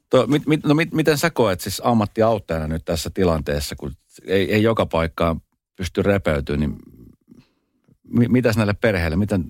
To, 0.09 0.27
mit, 0.27 0.47
mit, 0.47 0.63
no 0.63 0.73
mit, 0.73 0.93
miten 0.93 1.17
sä 1.17 1.29
koet 1.29 1.61
siis 1.61 1.81
ammattiauttajana 1.85 2.67
nyt 2.67 2.85
tässä 2.85 3.09
tilanteessa, 3.13 3.75
kun 3.75 3.91
ei, 4.25 4.53
ei 4.53 4.63
joka 4.63 4.85
paikkaan 4.85 5.41
pysty 5.75 6.01
repeytymään, 6.01 6.59
niin 6.59 8.31
mitäs 8.31 8.57
näille 8.57 8.73
perheille, 8.73 9.15
miten, 9.15 9.45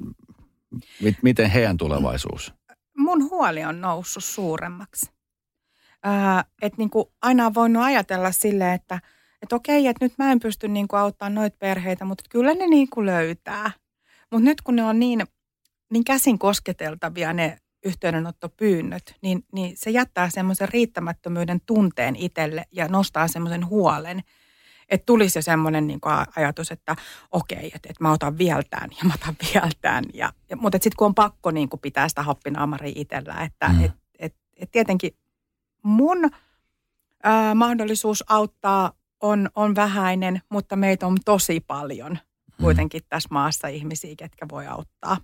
mit, 1.01 1.15
miten 1.21 1.49
heidän 1.49 1.77
tulevaisuus? 1.77 2.53
Mun 2.97 3.29
huoli 3.29 3.63
on 3.63 3.81
noussut 3.81 4.23
suuremmaksi. 4.23 5.09
Että 6.61 6.77
niinku 6.77 7.13
aina 7.21 7.45
on 7.45 7.53
voinut 7.53 7.83
ajatella 7.83 8.31
silleen, 8.31 8.73
että 8.73 8.99
et 9.41 9.53
okei, 9.53 9.87
että 9.87 10.05
nyt 10.05 10.13
mä 10.17 10.31
en 10.31 10.39
pysty 10.39 10.67
niinku 10.67 10.95
auttamaan 10.95 11.35
noita 11.35 11.57
perheitä, 11.59 12.05
mutta 12.05 12.23
kyllä 12.29 12.53
ne 12.53 12.67
niinku 12.67 13.05
löytää. 13.05 13.71
Mutta 14.31 14.45
nyt 14.45 14.61
kun 14.61 14.75
ne 14.75 14.83
on 14.83 14.99
niin, 14.99 15.23
niin 15.91 16.03
käsin 16.03 16.39
kosketeltavia 16.39 17.33
ne 17.33 17.57
yhteydenottopyynnöt, 17.85 19.15
niin, 19.21 19.45
niin 19.53 19.77
se 19.77 19.89
jättää 19.89 20.29
semmoisen 20.29 20.69
riittämättömyyden 20.69 21.61
tunteen 21.65 22.15
itselle 22.15 22.65
ja 22.71 22.87
nostaa 22.87 23.27
semmoisen 23.27 23.65
huolen– 23.65 24.21
että 24.89 25.05
tulisi 25.05 25.37
jo 25.37 25.41
semmoinen 25.41 25.87
niin 25.87 25.99
ajatus, 26.35 26.71
että 26.71 26.95
okei, 27.31 27.65
että, 27.65 27.89
että 27.89 28.03
mä 28.03 28.11
otan 28.11 28.37
vieltään 28.37 28.89
ja 28.91 29.07
mä 29.07 29.13
otan 29.21 29.35
vieltään. 29.53 30.03
Ja, 30.13 30.33
ja, 30.49 30.57
mutta 30.57 30.75
sitten 30.75 30.97
kun 30.97 31.05
on 31.05 31.15
pakko 31.15 31.51
niin 31.51 31.69
kuin 31.69 31.79
pitää 31.79 32.09
sitä 32.09 32.23
happinaamaria 32.23 32.93
itsellä, 32.95 33.35
että 33.43 33.69
mm. 33.69 33.83
et, 33.83 33.91
et, 34.19 34.35
et 34.57 34.71
tietenkin 34.71 35.17
mun 35.83 36.29
ää, 37.23 37.55
mahdollisuus 37.55 38.23
auttaa 38.27 38.91
on, 39.21 39.49
on 39.55 39.75
vähäinen, 39.75 40.41
mutta 40.49 40.75
meitä 40.75 41.07
on 41.07 41.17
tosi 41.25 41.59
paljon 41.59 42.11
mm. 42.11 42.63
kuitenkin 42.63 43.01
tässä 43.09 43.29
maassa 43.31 43.67
ihmisiä, 43.67 44.15
ketkä 44.17 44.45
voi 44.51 44.67
auttaa. 44.67 45.17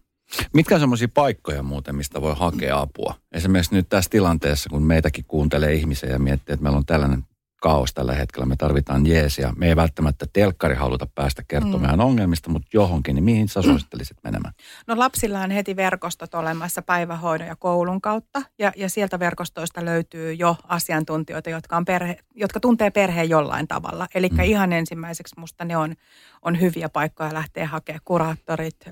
Mitkä 0.53 0.75
on 0.75 0.79
semmoisia 0.79 1.07
paikkoja 1.13 1.63
muuten, 1.63 1.95
mistä 1.95 2.21
voi 2.21 2.35
hakea 2.37 2.79
apua? 2.79 3.15
Esimerkiksi 3.31 3.75
nyt 3.75 3.89
tässä 3.89 4.09
tilanteessa, 4.09 4.69
kun 4.69 4.83
meitäkin 4.83 5.25
kuuntelee 5.27 5.73
ihmisiä 5.73 6.09
ja 6.09 6.19
miettii, 6.19 6.53
että 6.53 6.63
meillä 6.63 6.77
on 6.77 6.85
tällainen 6.85 7.23
kaos 7.61 7.93
tällä 7.93 8.13
hetkellä. 8.13 8.45
Me 8.45 8.55
tarvitaan 8.55 9.07
jeesia. 9.07 9.53
Me 9.57 9.67
ei 9.67 9.75
välttämättä 9.75 10.25
telkkari 10.33 10.75
haluta 10.75 11.07
päästä 11.15 11.43
kertomaan 11.47 11.99
mm. 11.99 12.05
ongelmista, 12.05 12.49
mutta 12.49 12.69
johonkin, 12.73 13.15
niin 13.15 13.23
mihin 13.23 13.47
sä 13.47 13.61
suosittelisit 13.61 14.17
menemään? 14.23 14.53
No 14.87 14.99
lapsilla 14.99 15.39
on 15.39 15.51
heti 15.51 15.75
verkostot 15.75 16.33
olemassa 16.33 16.81
päivähoidon 16.81 17.47
ja 17.47 17.55
koulun 17.55 18.01
kautta. 18.01 18.41
Ja, 18.59 18.71
ja 18.75 18.89
sieltä 18.89 19.19
verkostoista 19.19 19.85
löytyy 19.85 20.33
jo 20.33 20.55
asiantuntijoita, 20.67 21.49
jotka, 21.49 21.77
on 21.77 21.85
perhe, 21.85 22.17
jotka 22.35 22.59
tuntee 22.59 22.91
perheen 22.91 23.29
jollain 23.29 23.67
tavalla. 23.67 24.07
Eli 24.15 24.29
mm. 24.29 24.39
ihan 24.39 24.73
ensimmäiseksi 24.73 25.39
musta 25.39 25.65
ne 25.65 25.77
on, 25.77 25.95
on 26.41 26.61
hyviä 26.61 26.89
paikkoja 26.89 27.33
lähteä 27.33 27.67
hakemaan 27.67 28.01
kuraattorit, 28.05 28.85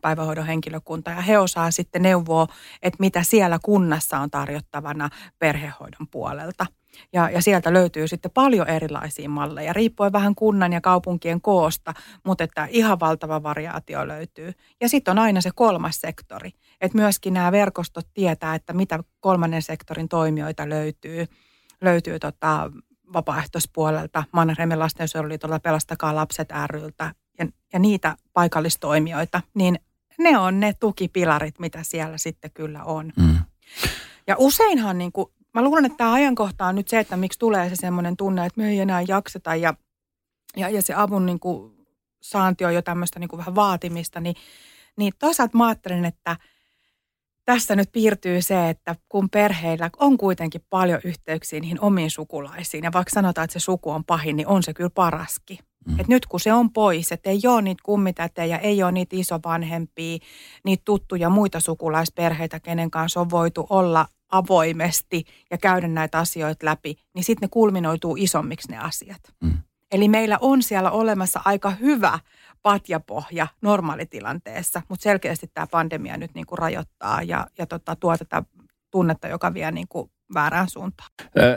päivähoidon 0.00 0.46
henkilökunta. 0.46 1.10
Ja 1.10 1.20
he 1.20 1.38
osaa 1.38 1.70
sitten 1.70 2.02
neuvoa, 2.02 2.46
että 2.82 2.96
mitä 3.00 3.22
siellä 3.22 3.58
kunnassa 3.62 4.18
on 4.18 4.30
tarjottavana 4.30 5.08
perhehoidon 5.38 6.08
puolelta. 6.10 6.66
Ja, 7.12 7.30
ja 7.30 7.42
sieltä 7.42 7.72
löytyy 7.72 8.08
sitten 8.08 8.30
paljon 8.30 8.68
erilaisia 8.68 9.28
malleja, 9.28 9.72
riippuen 9.72 10.12
vähän 10.12 10.34
kunnan 10.34 10.72
ja 10.72 10.80
kaupunkien 10.80 11.40
koosta, 11.40 11.94
mutta 12.24 12.44
että 12.44 12.68
ihan 12.70 13.00
valtava 13.00 13.42
variaatio 13.42 14.08
löytyy. 14.08 14.52
Ja 14.80 14.88
sitten 14.88 15.12
on 15.12 15.18
aina 15.18 15.40
se 15.40 15.50
kolmas 15.54 16.00
sektori, 16.00 16.50
että 16.80 16.98
myöskin 16.98 17.34
nämä 17.34 17.52
verkostot 17.52 18.06
tietää, 18.14 18.54
että 18.54 18.72
mitä 18.72 19.04
kolmannen 19.20 19.62
sektorin 19.62 20.08
toimijoita 20.08 20.68
löytyy. 20.68 21.26
Löytyy 21.80 22.18
tota, 22.18 22.70
vapaaehtoispuolelta, 23.12 24.24
Mannerheimin 24.32 24.78
lastensuojeluliitolta, 24.78 25.60
Pelastakaa 25.60 26.14
lapset 26.14 26.48
ryltä 26.66 27.14
ja, 27.38 27.46
ja 27.72 27.78
niitä 27.78 28.16
paikallistoimijoita, 28.32 29.42
niin 29.54 29.78
ne 30.18 30.38
on 30.38 30.60
ne 30.60 30.72
tukipilarit, 30.80 31.58
mitä 31.58 31.78
siellä 31.82 32.18
sitten 32.18 32.50
kyllä 32.54 32.84
on. 32.84 33.12
Mm. 33.16 33.38
Ja 34.26 34.36
useinhan 34.38 34.98
niin 34.98 35.12
kuin 35.12 35.30
mä 35.56 35.64
luulen, 35.64 35.84
että 35.84 35.96
tämä 35.96 36.12
ajankohta 36.12 36.66
on 36.66 36.74
nyt 36.74 36.88
se, 36.88 36.98
että 36.98 37.16
miksi 37.16 37.38
tulee 37.38 37.68
se 37.68 37.76
semmoinen 37.76 38.16
tunne, 38.16 38.46
että 38.46 38.60
me 38.60 38.68
ei 38.68 38.80
enää 38.80 39.02
jakseta 39.08 39.54
ja, 39.54 39.74
ja, 40.56 40.68
ja 40.68 40.82
se 40.82 40.94
avun 40.94 41.26
niin 41.26 41.40
kuin, 41.40 41.86
saanti 42.22 42.64
on 42.64 42.74
jo 42.74 42.82
tämmöistä 42.82 43.20
niin 43.20 43.28
kuin 43.28 43.38
vähän 43.38 43.54
vaatimista, 43.54 44.20
niin, 44.20 44.36
niin 44.96 45.12
toisaalta 45.18 45.58
mä 45.58 45.66
ajattelen, 45.66 46.04
että 46.04 46.36
tässä 47.44 47.76
nyt 47.76 47.92
piirtyy 47.92 48.42
se, 48.42 48.68
että 48.68 48.96
kun 49.08 49.30
perheillä 49.30 49.90
on 49.98 50.18
kuitenkin 50.18 50.66
paljon 50.70 51.00
yhteyksiä 51.04 51.60
niihin 51.60 51.80
omiin 51.80 52.10
sukulaisiin, 52.10 52.84
ja 52.84 52.92
vaikka 52.92 53.14
sanotaan, 53.14 53.44
että 53.44 53.52
se 53.52 53.64
suku 53.64 53.90
on 53.90 54.04
pahin, 54.04 54.36
niin 54.36 54.48
on 54.48 54.62
se 54.62 54.74
kyllä 54.74 54.90
paraskin. 54.90 55.58
Mm. 55.86 56.00
Et 56.00 56.08
nyt 56.08 56.26
kun 56.26 56.40
se 56.40 56.52
on 56.52 56.72
pois, 56.72 57.12
että 57.12 57.30
ei 57.30 57.40
ole 57.46 57.62
niitä 57.62 57.82
kummitätejä, 57.84 58.58
ei 58.58 58.82
ole 58.82 58.92
niitä 58.92 59.16
isovanhempia, 59.16 60.18
niitä 60.64 60.82
tuttuja 60.84 61.30
muita 61.30 61.60
sukulaisperheitä, 61.60 62.60
kenen 62.60 62.90
kanssa 62.90 63.20
on 63.20 63.30
voitu 63.30 63.66
olla 63.70 64.06
avoimesti 64.32 65.24
ja 65.50 65.58
käydä 65.58 65.88
näitä 65.88 66.18
asioita 66.18 66.66
läpi, 66.66 66.96
niin 67.14 67.24
sitten 67.24 67.46
ne 67.46 67.50
kulminoituu 67.50 68.16
isommiksi 68.18 68.70
ne 68.70 68.78
asiat. 68.78 69.20
Mm. 69.42 69.58
Eli 69.92 70.08
meillä 70.08 70.38
on 70.40 70.62
siellä 70.62 70.90
olemassa 70.90 71.40
aika 71.44 71.70
hyvä 71.70 72.18
patjapohja 72.62 73.46
normaalitilanteessa, 73.62 74.82
mutta 74.88 75.02
selkeästi 75.02 75.50
tämä 75.54 75.66
pandemia 75.70 76.16
nyt 76.16 76.34
niin 76.34 76.46
kuin 76.46 76.58
rajoittaa 76.58 77.22
ja, 77.22 77.46
ja 77.58 77.66
tota, 77.66 77.96
tuo 77.96 78.16
tätä 78.16 78.42
tunnetta, 78.90 79.28
joka 79.28 79.54
vie 79.54 79.72
niin 79.72 79.88
kuin 79.88 80.10
väärään 80.34 80.70
suuntaan. 80.70 81.10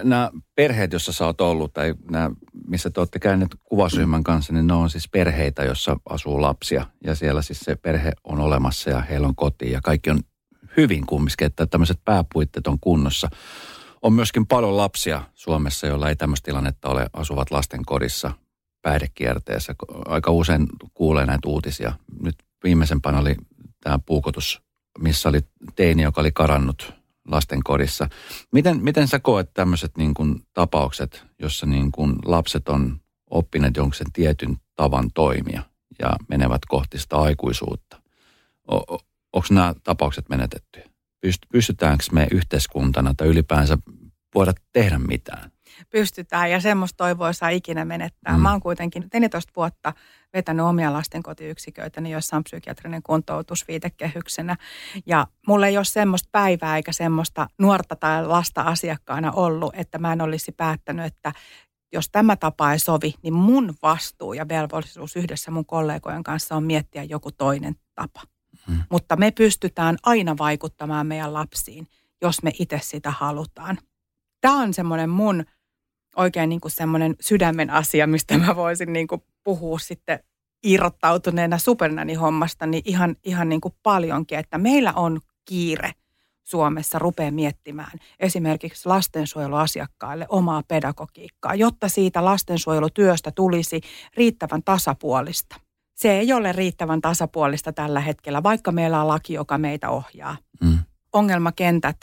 Nämä 0.04 0.32
perheet, 0.56 0.92
joissa 0.92 1.14
sä 1.14 1.26
oot 1.26 1.42
ollut, 1.42 1.74
tai 1.74 1.94
nämä, 2.12 2.30
missä 2.68 2.90
te 2.90 3.02
olette 3.02 3.20
käyneet 3.20 3.56
kuvasryhmän 3.64 4.24
kanssa, 4.24 4.54
niin 4.54 4.68
ne 4.68 4.74
on 4.74 4.90
siis 4.90 5.10
perheitä, 5.10 5.64
jossa 5.64 5.98
asuu 6.10 6.42
lapsia. 6.42 6.86
Ja 7.04 7.16
siellä 7.16 7.42
siis 7.42 7.60
se 7.60 7.76
perhe 7.76 8.12
on 8.24 8.40
olemassa 8.40 8.90
ja 8.90 9.02
heillä 9.02 9.28
on 9.28 9.36
koti 9.36 9.72
ja 9.72 9.80
kaikki 9.84 10.10
on 10.10 10.20
hyvin 10.78 11.06
kumminkin, 11.06 11.48
että 11.48 11.66
tämmöiset 11.66 12.00
pääpuitteet 12.06 12.68
on 12.68 12.80
kunnossa. 12.80 13.30
On 14.02 14.14
myöskin 14.14 14.48
paljon 14.48 14.78
lapsia 14.78 15.24
Suomessa, 15.36 15.88
joilla 15.88 16.10
ei 16.10 16.16
tämmöistä 16.16 16.46
tilannetta 16.46 16.90
ole, 16.90 17.10
asuvat 17.14 17.52
lasten 17.52 17.86
kodissa 17.86 18.32
päihdekierteessä. 18.82 19.76
Aika 20.06 20.32
usein 20.32 20.68
kuulee 20.94 21.26
näitä 21.26 21.48
uutisia. 21.48 21.94
Nyt 22.22 22.36
viimeisempänä 22.64 23.20
oli 23.20 23.36
tämä 23.84 24.00
puukotus, 24.06 24.62
missä 25.00 25.30
oli 25.30 25.40
teini, 25.76 26.04
joka 26.04 26.22
oli 26.22 26.32
karannut 26.32 26.99
lasten 27.32 27.64
kodissa. 27.64 28.10
Miten, 28.52 28.84
miten 28.84 29.08
sä 29.08 29.20
koet 29.20 29.54
tämmöiset 29.54 29.98
niin 29.98 30.14
tapaukset, 30.54 31.26
jossa 31.40 31.66
niin 31.66 31.92
kuin 31.92 32.16
lapset 32.26 32.70
on 32.70 33.02
oppineet 33.30 33.78
jonkun 33.78 33.94
sen 33.94 34.12
tietyn 34.14 34.58
tavan 34.76 35.12
toimia 35.14 35.64
ja 36.00 36.16
menevät 36.28 36.62
kohti 36.68 36.98
sitä 36.98 37.18
aikuisuutta? 37.18 38.02
Onko 39.34 39.48
nämä 39.52 39.74
tapaukset 39.84 40.30
menetetty? 40.30 40.82
Pystytäänkö 41.52 42.04
me 42.12 42.28
yhteiskuntana 42.32 43.14
tai 43.18 43.28
ylipäänsä 43.28 43.78
voida 44.36 44.54
tehdä 44.74 45.00
mitään? 45.00 45.52
Pystytään 45.90 46.52
ja 46.52 46.60
semmoista 46.60 46.98
toivoa 46.98 47.34
saa 47.34 47.50
ikinä 47.50 47.86
menettää. 47.86 48.34
Mm. 48.34 48.42
Mä 48.42 48.52
oon 48.52 48.60
kuitenkin 48.60 49.08
14 49.14 49.54
vuotta 49.56 49.94
vetänyt 50.34 50.66
omia 50.66 50.94
lastenkotiyksiköitä, 50.94 52.02
joissa 52.02 52.38
on 52.38 52.44
psykiatrinen 52.44 53.04
kuntoutus 53.04 53.68
viitekehyksenä. 53.68 54.56
Ja 55.06 55.28
mulla 55.48 55.68
ei 55.68 55.78
ole 55.78 55.86
semmoista 55.86 56.30
päivää 56.32 56.76
eikä 56.76 56.92
semmoista 56.92 57.48
nuorta 57.60 57.96
tai 57.96 58.28
lasta 58.28 58.62
asiakkaana 58.62 59.32
ollut, 59.32 59.74
että 59.76 59.98
mä 59.98 60.14
en 60.14 60.22
olisi 60.22 60.52
päättänyt, 60.52 61.06
että 61.06 61.32
jos 61.94 62.10
tämä 62.10 62.36
tapa 62.36 62.72
ei 62.72 62.80
sovi, 62.80 63.14
niin 63.22 63.34
mun 63.34 63.74
vastuu 63.82 64.34
ja 64.34 64.48
velvollisuus 64.48 65.16
yhdessä 65.16 65.52
mun 65.52 65.66
kollegojen 65.66 66.24
kanssa 66.24 66.56
on 66.56 66.64
miettiä 66.64 67.04
joku 67.04 67.32
toinen 67.32 67.76
tapa. 67.96 68.22
Mm. 68.68 68.84
Mutta 68.90 69.16
me 69.16 69.32
pystytään 69.32 69.98
aina 70.04 70.38
vaikuttamaan 70.38 71.08
meidän 71.08 71.34
lapsiin, 71.34 71.88
jos 72.22 72.44
me 72.44 72.52
itse 72.60 72.80
sitä 72.84 73.12
halutaan. 73.12 73.78
Tämä 74.42 74.62
on 74.62 74.74
semmoinen 74.74 75.10
mun 75.10 75.46
oikein 76.20 76.50
niin 76.50 76.62
kuin 76.62 76.72
semmoinen 76.72 77.16
sydämen 77.20 77.70
asia, 77.70 78.08
mistä 78.08 78.38
mä 78.38 78.56
voisin 78.56 78.94
niin 78.94 79.08
kuin 79.08 79.24
puhua 79.44 79.80
sitten 79.80 80.20
irrottautuneena 80.64 81.58
supernani 81.58 82.14
hommasta, 82.14 82.66
niin 82.66 82.84
ihan, 82.86 83.16
ihan 83.24 83.50
niin 83.50 83.62
kuin 83.62 83.74
paljonkin, 83.84 84.40
että 84.40 84.58
meillä 84.58 84.94
on 84.94 85.20
kiire 85.46 85.92
Suomessa 86.44 87.00
rupeaa 87.00 87.32
miettimään 87.32 87.92
esimerkiksi 88.20 88.90
lastensuojeluasiakkaille 88.90 90.26
omaa 90.30 90.64
pedagogiikkaa, 90.68 91.56
jotta 91.56 91.90
siitä 91.90 92.26
lastensuojelutyöstä 92.26 93.32
tulisi 93.32 93.82
riittävän 94.18 94.64
tasapuolista. 94.64 95.56
Se 95.96 96.12
ei 96.12 96.34
ole 96.34 96.52
riittävän 96.52 97.02
tasapuolista 97.02 97.74
tällä 97.74 98.00
hetkellä, 98.00 98.44
vaikka 98.44 98.72
meillä 98.72 99.02
on 99.02 99.08
laki, 99.08 99.34
joka 99.34 99.58
meitä 99.58 99.90
ohjaa. 99.90 100.38
Mm. 100.62 100.80
Ongelmakentät 101.14 101.98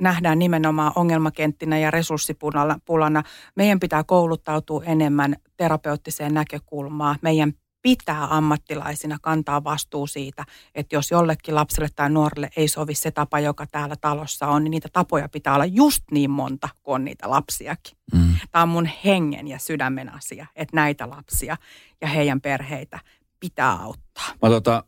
nähdään 0.00 0.38
nimenomaan 0.38 0.92
ongelmakenttinä 0.94 1.78
ja 1.78 1.90
resurssipulana. 1.90 3.22
Meidän 3.56 3.80
pitää 3.80 4.04
kouluttautua 4.04 4.84
enemmän 4.84 5.36
terapeuttiseen 5.56 6.34
näkökulmaan. 6.34 7.16
Meidän 7.22 7.52
pitää 7.82 8.36
ammattilaisina 8.36 9.16
kantaa 9.22 9.64
vastuu 9.64 10.06
siitä, 10.06 10.44
että 10.74 10.96
jos 10.96 11.10
jollekin 11.10 11.54
lapselle 11.54 11.88
tai 11.96 12.10
nuorelle 12.10 12.50
ei 12.56 12.68
sovi 12.68 12.94
se 12.94 13.10
tapa, 13.10 13.40
joka 13.40 13.66
täällä 13.66 13.96
talossa 14.00 14.46
on, 14.46 14.64
niin 14.64 14.70
niitä 14.70 14.88
tapoja 14.92 15.28
pitää 15.28 15.54
olla 15.54 15.64
just 15.64 16.02
niin 16.10 16.30
monta 16.30 16.68
kuin 16.82 16.94
on 16.94 17.04
niitä 17.04 17.30
lapsiakin. 17.30 17.98
Mm. 18.12 18.34
Tämä 18.50 18.62
on 18.62 18.68
mun 18.68 18.88
hengen 19.04 19.48
ja 19.48 19.58
sydämen 19.58 20.14
asia, 20.14 20.46
että 20.56 20.76
näitä 20.76 21.10
lapsia 21.10 21.56
ja 22.00 22.08
heidän 22.08 22.40
perheitä 22.40 22.98
pitää 23.40 23.72
auttaa. 23.72 24.24
Mä 24.42 24.48
tota, 24.48 24.84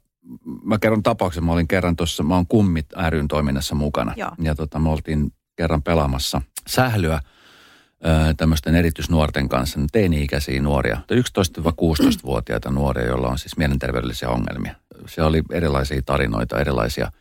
mä 0.62 0.78
kerron 0.78 1.02
tapauksen. 1.02 1.44
Mä 1.44 1.52
olin 1.52 1.68
kerran 1.68 1.96
tuossa, 1.96 2.22
mä 2.22 2.34
oon 2.34 2.46
Kummit 2.46 2.86
ryn 3.08 3.28
toiminnassa 3.28 3.74
mukana. 3.74 4.14
Joo. 4.16 4.30
Ja 4.42 4.54
tota, 4.54 4.78
me 4.78 4.88
oltiin 4.88 5.32
kerran 5.56 5.82
pelaamassa 5.82 6.42
sählyä 6.68 7.20
tämmöisten 8.36 8.74
erityisnuorten 8.74 9.48
kanssa, 9.48 9.80
teini-ikäisiä 9.92 10.62
nuoria, 10.62 11.00
11-16-vuotiaita 11.12 12.70
nuoria, 12.70 13.06
joilla 13.06 13.28
on 13.28 13.38
siis 13.38 13.56
mielenterveydellisiä 13.56 14.28
ongelmia. 14.28 14.74
Se 15.06 15.22
oli 15.22 15.42
erilaisia 15.50 16.02
tarinoita, 16.06 16.60
erilaisia 16.60 17.12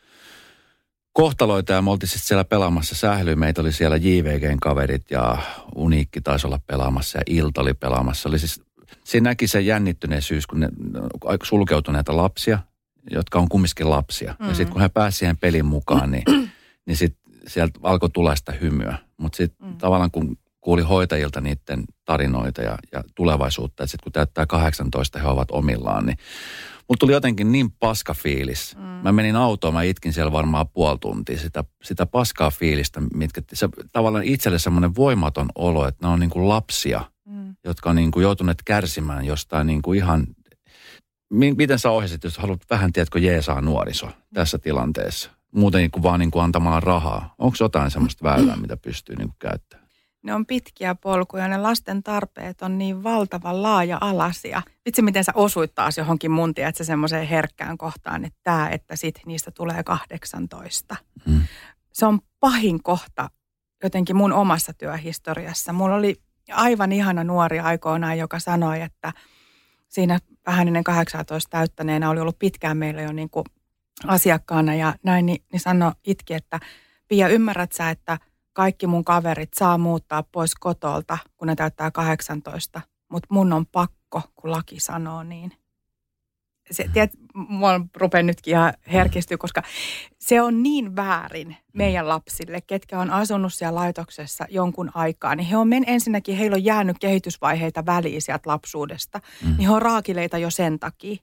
kohtaloita 1.14 1.74
ja 1.74 1.82
me 1.82 1.92
oltiin 1.92 2.10
sitten 2.10 2.28
siellä 2.28 2.44
pelaamassa 2.44 2.96
sählyä. 2.96 3.36
Meitä 3.36 3.62
oli 3.62 3.72
siellä 3.72 3.98
JVGn 3.98 4.60
kaverit 4.60 5.12
ja 5.12 5.38
Uniikki 5.76 6.22
taisi 6.22 6.48
olla 6.48 6.60
pelaamassa 6.68 7.18
ja 7.18 7.24
Ilta 7.28 7.62
oli 7.62 7.74
pelaamassa. 7.74 8.30
Oli 8.30 8.40
siis, 8.40 8.62
siinä 9.04 9.30
näki 9.30 9.48
se 9.48 9.62
jännittyneisyys, 9.62 10.48
kun 10.48 10.60
ne 10.60 10.70
sulkeutuneita 11.44 12.18
lapsia, 12.18 12.60
jotka 13.12 13.40
on 13.40 13.50
kumminkin 13.50 13.90
lapsia. 13.90 14.36
Mm. 14.40 14.48
Ja 14.48 14.56
sitten 14.56 14.74
kun 14.74 14.82
he 14.82 14.90
pääsivät 14.90 15.20
siihen 15.20 15.38
pelin 15.38 15.66
mukaan, 15.66 16.12
niin, 16.12 16.24
niin 16.88 16.98
sitten 16.98 17.34
sieltä 17.48 17.80
alkoi 17.84 18.10
tulla 18.10 18.36
sitä 18.36 18.52
hymyä. 18.52 18.98
Mutta 19.18 19.38
sitten 19.38 19.68
mm. 19.68 19.78
tavallaan 19.78 20.12
kun 20.12 20.38
kuuli 20.62 20.82
hoitajilta 20.82 21.42
niiden 21.42 21.84
tarinoita 22.06 22.62
ja, 22.62 22.78
ja 22.92 23.04
tulevaisuutta, 23.16 23.84
että 23.84 23.92
sitten 23.92 24.04
kun 24.04 24.12
täyttää 24.12 24.46
18, 24.46 25.20
he 25.20 25.28
ovat 25.28 25.52
omillaan, 25.52 26.06
niin 26.06 26.18
mulla 26.90 26.98
tuli 27.00 27.12
jotenkin 27.12 27.52
niin 27.52 27.72
paska 27.72 28.14
fiilis. 28.14 28.76
Mm. 28.76 28.84
Mä 28.84 29.12
menin 29.12 29.36
autoon, 29.36 29.74
mä 29.74 29.84
itkin 29.84 30.14
siellä 30.14 30.32
varmaan 30.32 30.70
puoli 30.70 30.98
tuntia 30.98 31.40
sitä, 31.40 31.64
sitä 31.84 32.06
paskaa 32.06 32.52
fiilistä, 32.52 33.02
mitkä 33.14 33.42
se, 33.54 33.70
tavallaan 33.94 34.24
itselle 34.24 34.60
semmoinen 34.60 34.96
voimaton 34.96 35.50
olo, 35.56 35.88
että 35.88 36.08
ne 36.08 36.14
on 36.14 36.20
niin 36.20 36.30
kuin 36.30 36.50
lapsia, 36.50 37.02
mm. 37.26 37.56
jotka 37.64 37.90
on 37.90 37.96
niin 37.96 38.12
kuin 38.12 38.24
joutuneet 38.24 38.64
kärsimään 38.66 39.26
jostain 39.26 39.68
niin 39.68 39.82
kuin 39.82 39.98
ihan 39.98 40.28
miten 41.30 41.80
sä 41.80 41.92
ohjasit, 41.92 42.24
jos 42.24 42.38
haluat 42.38 42.62
vähän, 42.70 42.94
tiedätkö, 42.94 43.20
jeesaa 43.20 43.62
nuoriso 43.62 44.10
tässä 44.34 44.58
tilanteessa? 44.58 45.32
Muuten 45.52 45.92
kuin 45.92 46.04
vaan 46.04 46.20
niin 46.20 46.32
kuin 46.32 46.44
antamalla 46.44 46.80
rahaa. 46.80 47.36
Onko 47.38 47.58
jotain 47.60 47.92
semmoista 47.92 48.24
väylää, 48.24 48.56
mitä 48.56 48.78
pystyy 48.78 49.16
niin 49.16 49.28
kuin 49.28 49.40
käyttämään? 49.40 49.90
Ne 50.24 50.34
on 50.34 50.46
pitkiä 50.46 50.96
polkuja, 50.96 51.48
ne 51.48 51.58
lasten 51.58 52.04
tarpeet 52.04 52.62
on 52.62 52.78
niin 52.78 53.04
valtavan 53.04 53.64
laaja-alasia. 53.64 54.62
Vitsi, 54.86 55.02
miten 55.02 55.24
sä 55.24 55.32
osuit 55.36 55.76
taas 55.76 55.98
johonkin 55.98 56.32
mun, 56.32 56.54
se 56.74 56.84
semmoiseen 56.84 57.28
herkkään 57.28 57.78
kohtaan, 57.78 58.26
että 58.26 58.40
tämä, 58.44 58.70
että 58.70 58.96
sit 58.96 59.20
niistä 59.26 59.52
tulee 59.52 59.84
18. 59.84 60.96
Hmm. 61.30 61.42
Se 61.94 62.06
on 62.06 62.20
pahin 62.40 62.84
kohta 62.84 63.30
jotenkin 63.84 64.16
mun 64.16 64.34
omassa 64.34 64.74
työhistoriassa. 64.74 65.74
Mulla 65.74 65.96
oli 65.96 66.22
aivan 66.52 66.92
ihana 66.92 67.24
nuori 67.24 67.60
aikoinaan, 67.60 68.18
joka 68.18 68.40
sanoi, 68.40 68.82
että 68.82 69.14
siinä 69.90 70.20
vähän 70.50 70.68
ennen 70.68 70.84
18 70.84 71.50
täyttäneenä 71.50 72.10
oli 72.10 72.20
ollut 72.20 72.40
pitkään 72.40 72.78
meillä 72.78 73.02
jo 73.02 73.12
niin 73.12 73.30
kuin 73.30 73.46
asiakkaana 74.08 74.76
ja 74.76 74.96
näin, 75.04 75.26
niin, 75.26 75.44
niin 75.52 75.60
sanoi 75.60 75.92
itki, 76.04 76.34
että 76.34 76.60
Pia, 77.08 77.28
ymmärrät 77.28 77.72
sä, 77.72 77.90
että 77.90 78.18
kaikki 78.54 78.88
mun 78.88 79.06
kaverit 79.06 79.54
saa 79.54 79.78
muuttaa 79.78 80.24
pois 80.24 80.56
kotolta, 80.56 81.18
kun 81.38 81.48
ne 81.48 81.56
täyttää 81.56 81.92
18, 81.92 82.82
mutta 83.12 83.28
mun 83.32 83.54
on 83.54 83.66
pakko, 83.66 84.22
kun 84.36 84.52
laki 84.52 84.80
sanoo 84.80 85.24
niin 85.24 85.52
se, 86.72 86.90
tiedät, 86.94 87.12
mua 87.34 87.82
rupeaa 87.96 88.24
nytkin 88.24 88.52
ihan 88.52 88.74
herkistyä, 88.92 89.38
koska 89.38 89.64
se 90.20 90.42
on 90.42 90.64
niin 90.64 90.96
väärin 90.96 91.58
meidän 91.74 92.08
lapsille, 92.08 92.62
ketkä 92.62 93.00
on 93.00 93.12
asunut 93.12 93.54
siellä 93.54 93.80
laitoksessa 93.80 94.46
jonkun 94.50 94.92
aikaa, 94.94 95.36
niin 95.36 95.48
he 95.48 95.58
on 95.58 95.68
men, 95.68 95.84
ensinnäkin, 95.88 96.38
heillä 96.38 96.56
on 96.56 96.64
jäänyt 96.64 97.00
kehitysvaiheita 97.00 97.86
väliin 97.86 98.22
sieltä 98.22 98.50
lapsuudesta, 98.50 99.20
mm. 99.44 99.48
niin 99.58 99.68
he 99.68 99.74
on 99.74 99.82
raakileita 99.82 100.38
jo 100.38 100.50
sen 100.50 100.80
takia. 100.80 101.16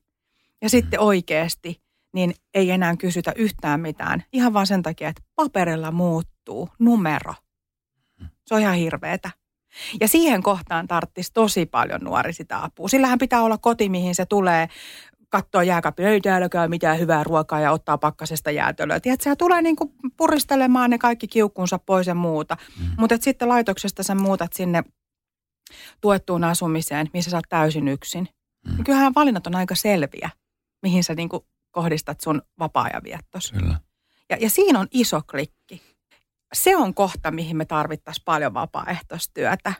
Ja 0.62 0.70
sitten 0.70 1.00
oikeasti, 1.00 1.82
niin 2.14 2.34
ei 2.54 2.70
enää 2.70 2.96
kysytä 2.96 3.32
yhtään 3.36 3.80
mitään, 3.80 4.24
ihan 4.32 4.54
vaan 4.54 4.66
sen 4.66 4.82
takia, 4.82 5.08
että 5.08 5.22
paperilla 5.34 5.90
muuttuu 5.90 6.68
numero. 6.78 7.34
Se 8.46 8.54
on 8.54 8.60
ihan 8.60 8.74
hirveetä. 8.74 9.30
Ja 10.00 10.08
siihen 10.08 10.42
kohtaan 10.42 10.88
tarttisi 10.88 11.32
tosi 11.32 11.66
paljon 11.66 12.00
nuori 12.00 12.32
sitä 12.32 12.62
apua. 12.62 12.88
Sillähän 12.88 13.18
pitää 13.18 13.42
olla 13.42 13.58
koti, 13.58 13.88
mihin 13.88 14.14
se 14.14 14.26
tulee 14.26 14.68
katsoo 15.28 15.62
jääkaapin, 15.62 16.06
ei 16.06 16.20
täällä 16.20 16.48
käy 16.48 16.68
mitään 16.68 16.98
hyvää 16.98 17.24
ruokaa 17.24 17.60
ja 17.60 17.72
ottaa 17.72 17.98
pakkasesta 17.98 18.50
jäätölöä. 18.50 19.00
Tiedätkö, 19.00 19.30
se 19.30 19.36
tulee 19.36 19.62
niin 19.62 19.76
kuin 19.76 19.92
puristelemaan 20.16 20.90
ne 20.90 20.98
kaikki 20.98 21.28
kiukkunsa 21.28 21.78
pois 21.78 22.06
ja 22.06 22.14
muuta. 22.14 22.56
Mm. 22.78 22.86
Mutta 22.98 23.16
sitten 23.20 23.48
laitoksesta 23.48 24.02
sä 24.02 24.14
muutat 24.14 24.52
sinne 24.52 24.84
tuettuun 26.00 26.44
asumiseen, 26.44 27.10
missä 27.12 27.30
sä 27.30 27.36
oot 27.36 27.44
täysin 27.48 27.88
yksin. 27.88 28.28
Mm. 28.66 28.84
Kyllähän 28.84 29.14
valinnat 29.14 29.46
on 29.46 29.54
aika 29.54 29.74
selviä, 29.74 30.30
mihin 30.82 31.04
sä 31.04 31.14
niin 31.14 31.28
kuin 31.28 31.42
kohdistat 31.70 32.20
sun 32.20 32.42
vapaa-ajan 32.58 33.02
viettos. 33.04 33.52
Kyllä. 33.52 33.80
Ja, 34.30 34.36
ja 34.40 34.50
siinä 34.50 34.80
on 34.80 34.86
iso 34.90 35.22
klikki. 35.30 35.82
Se 36.54 36.76
on 36.76 36.94
kohta, 36.94 37.30
mihin 37.30 37.56
me 37.56 37.64
tarvittaisiin 37.64 38.24
paljon 38.24 38.54
vapaaehtoistyötä. 38.54 39.72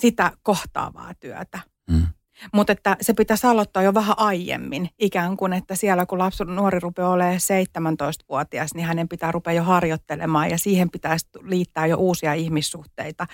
Sitä 0.00 0.32
kohtaavaa 0.42 1.14
työtä. 1.20 1.60
Mm. 1.90 2.06
Mutta 2.52 2.72
että 2.72 2.96
se 3.00 3.14
pitäisi 3.14 3.46
aloittaa 3.46 3.82
jo 3.82 3.94
vähän 3.94 4.18
aiemmin, 4.18 4.88
ikään 4.98 5.36
kuin, 5.36 5.52
että 5.52 5.74
siellä 5.74 6.06
kun 6.06 6.18
lapsi 6.18 6.44
nuori 6.44 6.80
rupeaa 6.80 7.10
olemaan 7.10 7.36
17-vuotias, 7.36 8.74
niin 8.74 8.86
hänen 8.86 9.08
pitää 9.08 9.32
rupea 9.32 9.52
jo 9.52 9.62
harjoittelemaan 9.62 10.50
ja 10.50 10.58
siihen 10.58 10.90
pitäisi 10.90 11.28
liittää 11.42 11.86
jo 11.86 11.96
uusia 11.96 12.34
ihmissuhteita, 12.34 13.26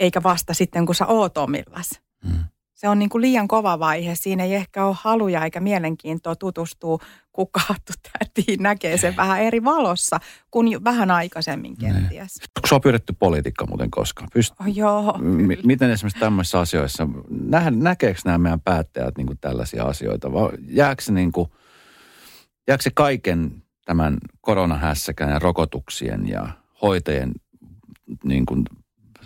eikä 0.00 0.22
vasta 0.22 0.54
sitten 0.54 0.86
kun 0.86 0.94
sä 0.94 1.06
oot 1.06 1.38
omillas. 1.38 2.00
Hmm 2.28 2.44
se 2.80 2.88
on 2.88 2.98
niin 2.98 3.08
kuin 3.08 3.22
liian 3.22 3.48
kova 3.48 3.78
vaihe. 3.78 4.14
Siinä 4.14 4.44
ei 4.44 4.54
ehkä 4.54 4.84
ole 4.84 4.96
haluja 5.00 5.44
eikä 5.44 5.60
mielenkiintoa 5.60 6.36
tutustua, 6.36 6.98
kaattu 7.50 7.92
tätiin 8.18 8.62
näkee 8.62 8.96
sen 8.96 9.16
vähän 9.16 9.42
eri 9.42 9.64
valossa 9.64 10.20
kuin 10.50 10.84
vähän 10.84 11.10
aikaisemmin 11.10 11.74
niin. 11.80 11.94
kenties. 11.94 12.40
Onko 12.56 12.66
sinua 12.66 12.80
pyydetty 12.80 13.12
politiikka 13.18 13.66
muuten 13.66 13.90
koskaan? 13.90 14.28
Pyst- 14.38 14.54
oh, 14.60 14.76
joo. 14.76 15.18
M- 15.18 15.66
miten 15.66 15.90
esimerkiksi 15.90 16.20
tämmöisissä 16.20 16.60
asioissa, 16.60 17.08
nä- 17.30 17.70
näkeekö 17.70 18.20
nämä 18.24 18.38
meidän 18.38 18.60
päättäjät 18.60 19.16
niin 19.16 19.26
kuin 19.26 19.38
tällaisia 19.40 19.84
asioita? 19.84 20.32
Vai 20.32 20.50
jääkö 20.68 21.02
se, 21.02 21.12
niin 21.12 21.32
kuin, 21.32 21.50
jääkö 22.68 22.82
se 22.82 22.90
kaiken 22.94 23.62
tämän 23.84 24.18
koronahässäkään 24.40 25.30
ja 25.30 25.38
rokotuksien 25.38 26.28
ja 26.28 26.48
hoitajien 26.82 27.32
niin 28.24 28.46
kuin 28.46 28.64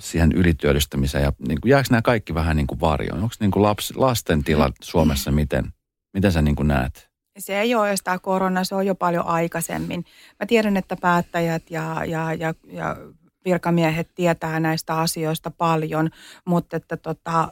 siihen 0.04 0.32
ylityöllistämiseen 0.32 1.24
ja 1.24 1.32
niin 1.48 1.60
kuin, 1.60 1.70
jääkö 1.70 1.88
nämä 1.90 2.02
kaikki 2.02 2.34
vähän 2.34 2.56
niin 2.56 2.66
kuin 2.66 2.80
varjoon? 2.80 3.22
Onko 3.22 3.34
niin 3.40 3.50
kuin 3.50 3.62
laps, 3.62 3.92
lasten 3.96 4.44
tila 4.44 4.70
Suomessa 4.82 5.30
miten, 5.30 5.72
miten 6.14 6.32
sä 6.32 6.42
niin 6.42 6.56
kuin 6.56 6.68
näet? 6.68 7.08
Se 7.38 7.60
ei 7.60 7.74
ole 7.74 7.88
edes 7.88 8.02
tämä 8.04 8.18
korona, 8.18 8.64
se 8.64 8.74
on 8.74 8.86
jo 8.86 8.94
paljon 8.94 9.26
aikaisemmin. 9.26 10.04
Mä 10.40 10.46
tiedän, 10.46 10.76
että 10.76 10.96
päättäjät 10.96 11.70
ja, 11.70 12.04
ja, 12.04 12.34
ja, 12.34 12.54
ja 12.66 12.96
virkamiehet 13.44 14.08
tietää 14.14 14.60
näistä 14.60 14.94
asioista 14.94 15.50
paljon, 15.50 16.10
mutta 16.46 16.76
että 16.76 16.96
tota, 16.96 17.48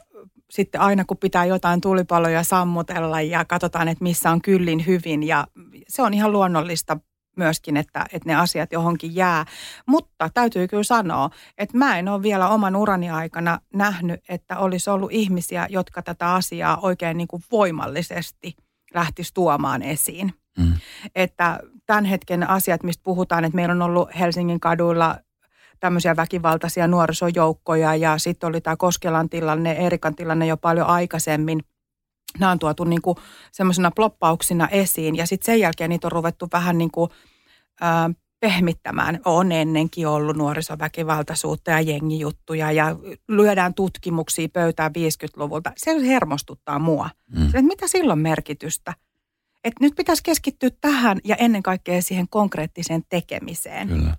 sitten 0.49 0.81
aina 0.81 1.05
kun 1.05 1.17
pitää 1.17 1.45
jotain 1.45 1.81
tulipaloja 1.81 2.43
sammutella 2.43 3.21
ja 3.21 3.45
katsotaan, 3.45 3.87
että 3.87 4.03
missä 4.03 4.31
on 4.31 4.41
kyllin 4.41 4.85
hyvin 4.87 5.23
ja 5.23 5.47
se 5.87 6.01
on 6.01 6.13
ihan 6.13 6.31
luonnollista 6.31 6.97
myöskin, 7.35 7.77
että, 7.77 8.05
että 8.13 8.29
ne 8.29 8.35
asiat 8.35 8.71
johonkin 8.71 9.15
jää. 9.15 9.45
Mutta 9.85 10.29
täytyy 10.33 10.67
kyllä 10.67 10.83
sanoa, 10.83 11.29
että 11.57 11.77
mä 11.77 11.99
en 11.99 12.09
ole 12.09 12.23
vielä 12.23 12.49
oman 12.49 12.75
urani 12.75 13.09
aikana 13.09 13.59
nähnyt, 13.73 14.21
että 14.29 14.57
olisi 14.57 14.89
ollut 14.89 15.11
ihmisiä, 15.11 15.67
jotka 15.69 16.01
tätä 16.01 16.33
asiaa 16.33 16.77
oikein 16.81 17.17
niin 17.17 17.27
kuin 17.27 17.43
voimallisesti 17.51 18.55
lähtisi 18.93 19.33
tuomaan 19.33 19.81
esiin. 19.81 20.33
Mm. 20.57 20.73
Että 21.15 21.59
tämän 21.85 22.05
hetken 22.05 22.49
asiat, 22.49 22.83
mistä 22.83 23.03
puhutaan, 23.03 23.45
että 23.45 23.55
meillä 23.55 23.71
on 23.71 23.81
ollut 23.81 24.09
Helsingin 24.19 24.59
kaduilla 24.59 25.17
tämmöisiä 25.79 26.15
väkivaltaisia 26.15 26.87
nuorisojoukkoja 26.87 27.95
ja 27.95 28.17
sitten 28.17 28.47
oli 28.47 28.61
tämä 28.61 28.75
Koskelan 28.75 29.29
tilanne, 29.29 29.71
Erikan 29.71 30.15
tilanne 30.15 30.45
jo 30.45 30.57
paljon 30.57 30.87
aikaisemmin– 30.87 31.59
nämä 32.39 32.51
on 32.51 32.59
tuotu 32.59 32.83
niin 32.83 33.01
kuin 33.01 33.17
semmoisena 33.51 33.91
ploppauksina 33.91 34.67
esiin 34.67 35.15
ja 35.15 35.27
sitten 35.27 35.45
sen 35.45 35.59
jälkeen 35.59 35.89
niitä 35.89 36.07
on 36.07 36.11
ruvettu 36.11 36.47
vähän 36.53 36.77
niin 36.77 36.91
kuin, 36.91 37.09
ää, 37.81 38.09
pehmittämään. 38.39 39.19
On 39.25 39.51
ennenkin 39.51 40.07
ollut 40.07 40.37
nuorisoväkivaltaisuutta 40.37 41.71
ja 41.71 41.81
jengijuttuja 41.81 42.71
ja 42.71 42.95
lyödään 43.27 43.73
tutkimuksia 43.73 44.49
pöytään 44.49 44.91
50-luvulta. 44.91 45.71
Se 45.77 46.07
hermostuttaa 46.07 46.79
mua. 46.79 47.09
Mm. 47.35 47.41
Se, 47.41 47.47
että 47.47 47.61
mitä 47.61 47.87
silloin 47.87 48.19
merkitystä? 48.19 48.93
että 49.63 49.83
nyt 49.83 49.95
pitäisi 49.95 50.23
keskittyä 50.23 50.69
tähän 50.81 51.19
ja 51.23 51.35
ennen 51.35 51.63
kaikkea 51.63 52.01
siihen 52.01 52.27
konkreettiseen 52.29 53.03
tekemiseen. 53.09 53.87
Kyllä. 53.87 54.17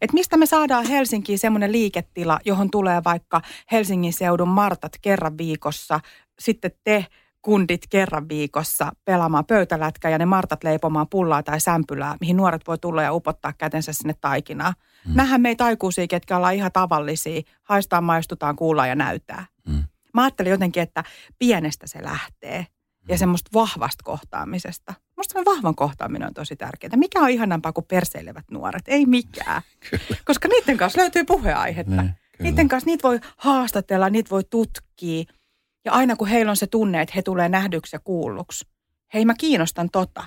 Et 0.00 0.12
mistä 0.12 0.36
me 0.36 0.46
saadaan 0.46 0.86
Helsinkiin 0.86 1.38
semmoinen 1.38 1.72
liiketila, 1.72 2.40
johon 2.44 2.70
tulee 2.70 3.04
vaikka 3.04 3.40
Helsingin 3.72 4.12
seudun 4.12 4.48
Martat 4.48 4.92
kerran 5.02 5.38
viikossa, 5.38 6.00
sitten 6.38 6.70
te 6.84 7.06
kundit 7.44 7.82
kerran 7.90 8.28
viikossa 8.28 8.92
pelaamaan 9.04 9.44
pöytälätkää 9.44 10.10
ja 10.10 10.18
ne 10.18 10.26
martat 10.26 10.64
leipomaan 10.64 11.08
pullaa 11.08 11.42
tai 11.42 11.60
sämpylää, 11.60 12.16
mihin 12.20 12.36
nuoret 12.36 12.66
voi 12.66 12.78
tulla 12.78 13.02
ja 13.02 13.12
upottaa 13.12 13.52
kätensä 13.52 13.92
sinne 13.92 14.14
taikinaan. 14.20 14.74
Mm. 15.06 15.16
Nähän 15.16 15.40
meitä 15.40 15.64
aikuisia, 15.64 16.06
ketkä 16.06 16.36
ollaan 16.36 16.54
ihan 16.54 16.72
tavallisia, 16.72 17.42
haistaa, 17.62 18.00
maistutaan, 18.00 18.56
kuulla 18.56 18.86
ja 18.86 18.94
näyttää. 18.94 19.46
Mm. 19.68 19.84
Mä 20.14 20.22
ajattelin 20.22 20.50
jotenkin, 20.50 20.82
että 20.82 21.04
pienestä 21.38 21.86
se 21.86 22.02
lähtee 22.02 22.66
ja 23.08 23.14
mm. 23.14 23.18
semmoista 23.18 23.50
vahvasta 23.54 24.04
kohtaamisesta. 24.04 24.94
Musta 25.16 25.44
vahvan 25.44 25.74
kohtaaminen 25.74 26.28
on 26.28 26.34
tosi 26.34 26.56
tärkeää. 26.56 26.96
Mikä 26.96 27.20
on 27.20 27.30
ihanampaa 27.30 27.72
kuin 27.72 27.86
perseilevät 27.88 28.44
nuoret? 28.50 28.82
Ei 28.86 29.06
mikään. 29.06 29.62
Koska 30.26 30.48
niiden 30.48 30.76
kanssa 30.76 31.00
löytyy 31.00 31.24
puheaihetta. 31.24 32.02
Ne, 32.02 32.14
niiden 32.38 32.68
kanssa 32.68 32.90
niitä 32.90 33.08
voi 33.08 33.20
haastatella, 33.36 34.10
niitä 34.10 34.30
voi 34.30 34.44
tutkia– 34.50 35.24
ja 35.84 35.92
aina 35.92 36.16
kun 36.16 36.28
heillä 36.28 36.50
on 36.50 36.56
se 36.56 36.66
tunne, 36.66 37.00
että 37.00 37.12
he 37.16 37.22
tulee 37.22 37.48
nähdyksi 37.48 37.96
ja 37.96 38.00
kuulluksi, 38.04 38.66
hei 39.14 39.24
mä 39.24 39.34
kiinnostan 39.34 39.90
tota, 39.90 40.24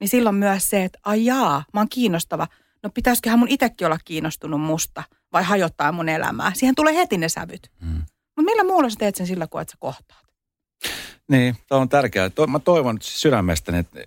niin 0.00 0.08
silloin 0.08 0.36
myös 0.36 0.70
se, 0.70 0.84
että 0.84 0.98
ai 1.04 1.24
jaa, 1.24 1.64
mä 1.74 1.80
oon 1.80 1.88
kiinnostava. 1.88 2.48
No 2.82 2.90
pitäisiköhän 2.94 3.38
mun 3.38 3.48
itsekin 3.48 3.86
olla 3.86 3.98
kiinnostunut 4.04 4.60
musta 4.60 5.02
vai 5.32 5.42
hajottaa 5.42 5.92
mun 5.92 6.08
elämää. 6.08 6.52
Siihen 6.54 6.74
tulee 6.74 6.94
heti 6.94 7.16
ne 7.18 7.28
sävyt. 7.28 7.70
Mm. 7.80 8.02
Mutta 8.36 8.42
millä 8.42 8.64
muulla 8.64 8.90
sä 8.90 8.96
teet 8.98 9.14
sen 9.14 9.26
sillä, 9.26 9.46
kun 9.46 9.60
et 9.60 9.68
sä 9.68 9.76
kohtaat? 9.78 10.24
Niin, 11.28 11.56
tämä 11.68 11.80
on 11.80 11.88
tärkeää. 11.88 12.30
Mä 12.48 12.58
toivon 12.58 12.98
sydämestäni, 13.00 13.78
että 13.78 14.00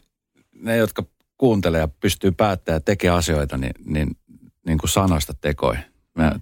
ne, 0.53 0.77
jotka 0.77 1.03
kuuntelee 1.37 1.79
ja 1.79 1.87
pystyy 1.87 2.31
päättämään 2.31 2.75
ja 2.75 2.79
tekee 2.81 3.09
asioita, 3.09 3.57
niin, 3.57 3.73
niin, 3.85 4.17
niin 4.65 4.77
kuin 4.77 4.89
sanoista 4.89 5.33
tekoihin. 5.41 5.90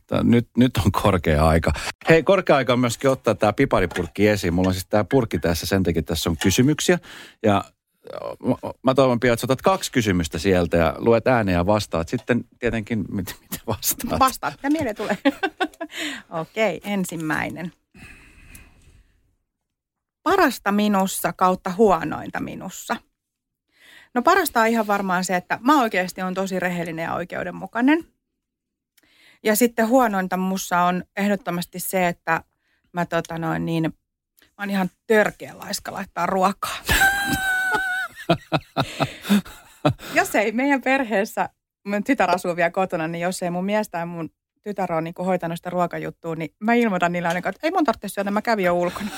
Tää, 0.07 0.23
nyt, 0.23 0.47
nyt 0.57 0.77
on 0.85 0.91
korkea 0.91 1.47
aika. 1.47 1.71
Hei, 2.09 2.23
korkea 2.23 2.55
aika 2.55 2.73
on 2.73 2.79
myöskin 2.79 3.09
ottaa 3.09 3.35
tämä 3.35 3.53
piparipurkki 3.53 4.27
esiin. 4.27 4.53
Mulla 4.53 4.67
on 4.67 4.73
siis 4.73 4.85
tämä 4.89 5.03
purkki 5.03 5.39
tässä, 5.39 5.65
sen 5.65 5.83
takia 5.83 6.01
tässä 6.01 6.29
on 6.29 6.37
kysymyksiä. 6.37 6.99
Ja 7.43 7.63
mä 8.83 8.93
toivon 8.93 9.19
pian, 9.19 9.33
että 9.33 9.45
otat 9.45 9.61
kaksi 9.61 9.91
kysymystä 9.91 10.39
sieltä 10.39 10.77
ja 10.77 10.95
luet 10.97 11.27
ääneen 11.27 11.55
ja 11.55 11.65
vastaat. 11.65 12.09
Sitten 12.09 12.43
tietenkin, 12.59 13.05
miten, 13.11 13.35
miten 13.41 13.59
vastaat? 13.67 14.19
Vastaat, 14.19 14.53
ja 14.63 14.71
mieleen 14.71 14.95
tulee. 14.95 15.17
Okei, 16.41 16.77
okay, 16.77 16.91
ensimmäinen. 16.91 17.71
Parasta 20.23 20.71
minussa 20.71 21.33
kautta 21.33 21.73
huonointa 21.77 22.39
minussa. 22.39 22.95
No 24.13 24.21
parasta 24.21 24.61
on 24.61 24.67
ihan 24.67 24.87
varmaan 24.87 25.23
se, 25.23 25.35
että 25.35 25.59
mä 25.61 25.81
oikeasti 25.81 26.21
on 26.21 26.33
tosi 26.33 26.59
rehellinen 26.59 27.03
ja 27.03 27.13
oikeudenmukainen– 27.13 28.05
ja 29.43 29.55
sitten 29.55 29.87
huonointa 29.87 30.37
mussa 30.37 30.81
on 30.81 31.03
ehdottomasti 31.17 31.79
se, 31.79 32.07
että 32.07 32.43
mä 32.93 33.05
tota 33.05 33.37
noin 33.37 33.65
niin, 33.65 33.83
mä 33.83 34.59
oon 34.59 34.69
ihan 34.69 34.89
törkeä 35.07 35.57
laiska 35.57 35.93
laittaa 35.93 36.25
ruokaa. 36.25 36.77
jos 40.15 40.35
ei 40.35 40.51
meidän 40.51 40.81
perheessä, 40.81 41.49
mun 41.87 42.03
tytär 42.03 42.31
asuu 42.31 42.55
vielä 42.55 42.69
kotona, 42.71 43.07
niin 43.07 43.21
jos 43.21 43.43
ei 43.43 43.49
mun 43.49 43.65
mies 43.65 43.89
tai 43.89 44.05
mun 44.05 44.29
tytär 44.63 44.93
on 44.93 45.03
niin 45.03 45.13
hoitanut 45.25 45.57
sitä 45.57 45.69
ruokajuttua, 45.69 46.35
niin 46.35 46.55
mä 46.59 46.73
ilmoitan 46.73 47.11
niillä 47.11 47.27
aina, 47.27 47.49
että 47.49 47.59
ei 47.63 47.71
mun 47.71 47.83
tarvitse 47.83 48.09
syödä, 48.09 48.31
mä 48.31 48.41
kävin 48.41 48.65
jo 48.65 48.73
ulkona. 48.73 49.09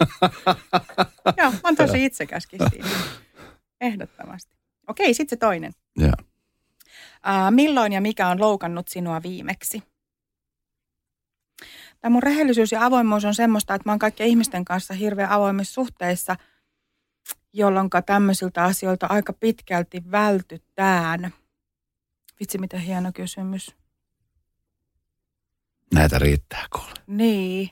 Joo, 1.38 1.50
mä 1.50 1.60
oon 1.64 1.76
tosi 1.76 2.04
itsekäskin 2.04 2.60
siinä. 2.70 2.88
Ehdottomasti. 3.80 4.56
Okei, 4.88 5.14
sitten 5.14 5.36
se 5.36 5.40
toinen. 5.40 5.72
Joo. 5.96 6.12
Ää, 7.22 7.50
milloin 7.50 7.92
ja 7.92 8.00
mikä 8.00 8.28
on 8.28 8.40
loukannut 8.40 8.88
sinua 8.88 9.22
viimeksi? 9.22 9.82
Tämä 12.00 12.12
mun 12.12 12.22
rehellisyys 12.22 12.72
ja 12.72 12.84
avoimuus 12.84 13.24
on 13.24 13.34
semmoista, 13.34 13.74
että 13.74 13.88
mä 13.88 13.92
oon 13.92 13.98
kaikkien 13.98 14.28
ihmisten 14.28 14.64
kanssa 14.64 14.94
hirveän 14.94 15.30
avoimissa 15.30 15.74
suhteissa, 15.74 16.36
jolloin 17.52 17.90
tämmöisiltä 18.06 18.64
asioilta 18.64 19.06
aika 19.06 19.32
pitkälti 19.32 20.02
vältytään. 20.10 21.32
Vitsi, 22.40 22.58
mitä 22.58 22.78
hieno 22.78 23.10
kysymys. 23.14 23.76
Näitä 25.94 26.18
riittää 26.18 26.66
kuule. 26.72 26.94
Niin. 27.06 27.70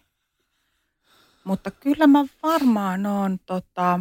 Mutta 1.44 1.70
kyllä 1.70 2.06
mä 2.06 2.24
varmaan 2.42 3.06
oon 3.06 3.38
tota... 3.46 4.00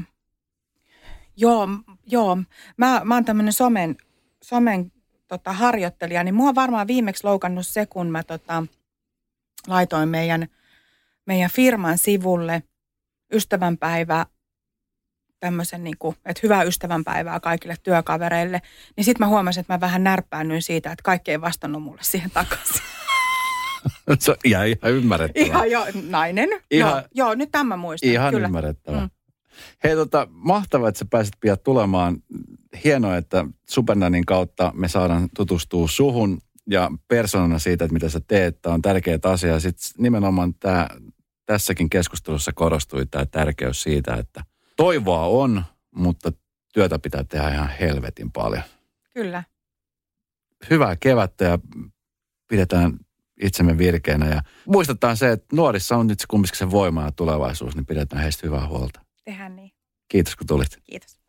Joo, 1.38 1.68
joo. 2.06 2.38
Mä, 2.78 3.02
mä 3.04 3.14
oon 3.14 3.26
tämmönen 3.26 3.54
somen, 3.54 3.96
somen 4.44 4.92
tota, 5.28 5.54
harjoittelija, 5.54 6.24
niin 6.24 6.36
mua 6.36 6.56
varmaan 6.56 6.88
viimeksi 6.88 7.24
loukannut 7.24 7.68
se, 7.68 7.86
kun 7.86 8.08
mä 8.08 8.24
tota, 8.24 8.64
laitoin 9.68 10.10
meidän, 10.10 10.48
meidän 11.26 11.52
firman 11.52 11.98
sivulle 11.98 12.64
ystävänpäivä 13.34 14.26
tämmöisen, 15.40 15.84
niin 15.84 15.98
kuin, 16.00 16.16
että 16.26 16.40
hyvää 16.44 16.64
ystävänpäivää 16.64 17.40
kaikille 17.40 17.76
työkavereille. 17.84 18.62
Niin 18.96 19.06
sitten 19.06 19.26
mä 19.26 19.30
huomasin, 19.30 19.62
että 19.62 19.74
mä 19.74 19.80
vähän 19.80 20.04
närppäännyin 20.04 20.62
siitä, 20.62 20.92
että 20.92 21.04
kaikki 21.04 21.32
ei 21.32 21.42
vastannut 21.42 21.84
mulle 21.84 22.02
siihen 22.04 22.32
takaisin. 22.32 22.82
Se 24.20 24.32
on 24.32 24.38
ihan, 24.44 24.68
ihan 24.68 24.92
ymmärrettävää. 24.92 25.48
Ihan 25.48 25.72
jo, 25.72 25.86
nainen. 26.10 26.50
Ihan, 26.72 26.92
joo, 26.92 27.02
joo, 27.14 27.36
nyt 27.36 27.52
tämä 27.52 27.78
muistan. 27.78 28.10
Ihan 28.10 28.34
kyllä. 28.34 28.48
ymmärrettävää. 28.48 29.02
Mm. 29.02 29.10
Hei 29.84 29.96
tota, 29.96 30.28
mahtavaa, 30.30 30.90
että 30.90 31.00
sä 31.00 31.06
pääsit 31.10 31.34
pian 31.40 31.58
tulemaan 31.64 32.18
hienoa, 32.84 33.18
että 33.18 33.46
Supernanin 33.70 34.26
kautta 34.26 34.72
me 34.76 34.88
saadaan 34.88 35.30
tutustua 35.36 35.88
suhun 35.88 36.42
ja 36.70 36.92
persoonana 37.08 37.60
siitä, 37.60 37.86
että 37.86 37.94
mitä 37.94 38.10
sä 38.10 38.22
teet. 38.28 38.62
Tämä 38.62 38.74
on 38.74 38.82
tärkeä 38.82 39.20
asia. 39.24 39.60
Sitten 39.60 40.04
nimenomaan 40.04 40.54
tämä 40.54 40.88
tässäkin 41.46 41.90
keskustelussa 41.90 42.54
korostui 42.54 43.06
tämä 43.06 43.26
tärkeys 43.26 43.84
siitä, 43.84 44.16
että 44.16 44.44
toivoa 44.76 45.26
on, 45.26 45.64
mutta 45.96 46.32
työtä 46.74 47.00
pitää 47.00 47.24
tehdä 47.24 47.50
ihan 47.50 47.70
helvetin 47.80 48.32
paljon. 48.32 48.64
Kyllä. 49.14 49.44
Hyvää 50.70 50.96
kevättä 50.96 51.46
ja 51.46 51.60
pidetään 52.48 53.00
itsemme 53.42 53.78
virkeänä 53.78 54.30
ja 54.30 54.42
muistetaan 54.66 55.18
se, 55.18 55.32
että 55.32 55.56
nuorissa 55.56 55.98
on 55.98 56.08
nyt 56.08 56.20
kumminkin 56.28 56.58
se 56.58 56.72
voima 56.72 57.04
ja 57.04 57.12
tulevaisuus, 57.12 57.76
niin 57.76 57.86
pidetään 57.86 58.22
heistä 58.22 58.48
hyvää 58.48 58.68
huolta. 58.68 59.02
Tehdään 59.26 59.56
niin. 59.56 59.72
Kiitos 60.08 60.36
kun 60.36 60.48
tulit. 60.48 60.78
Kiitos. 60.84 61.20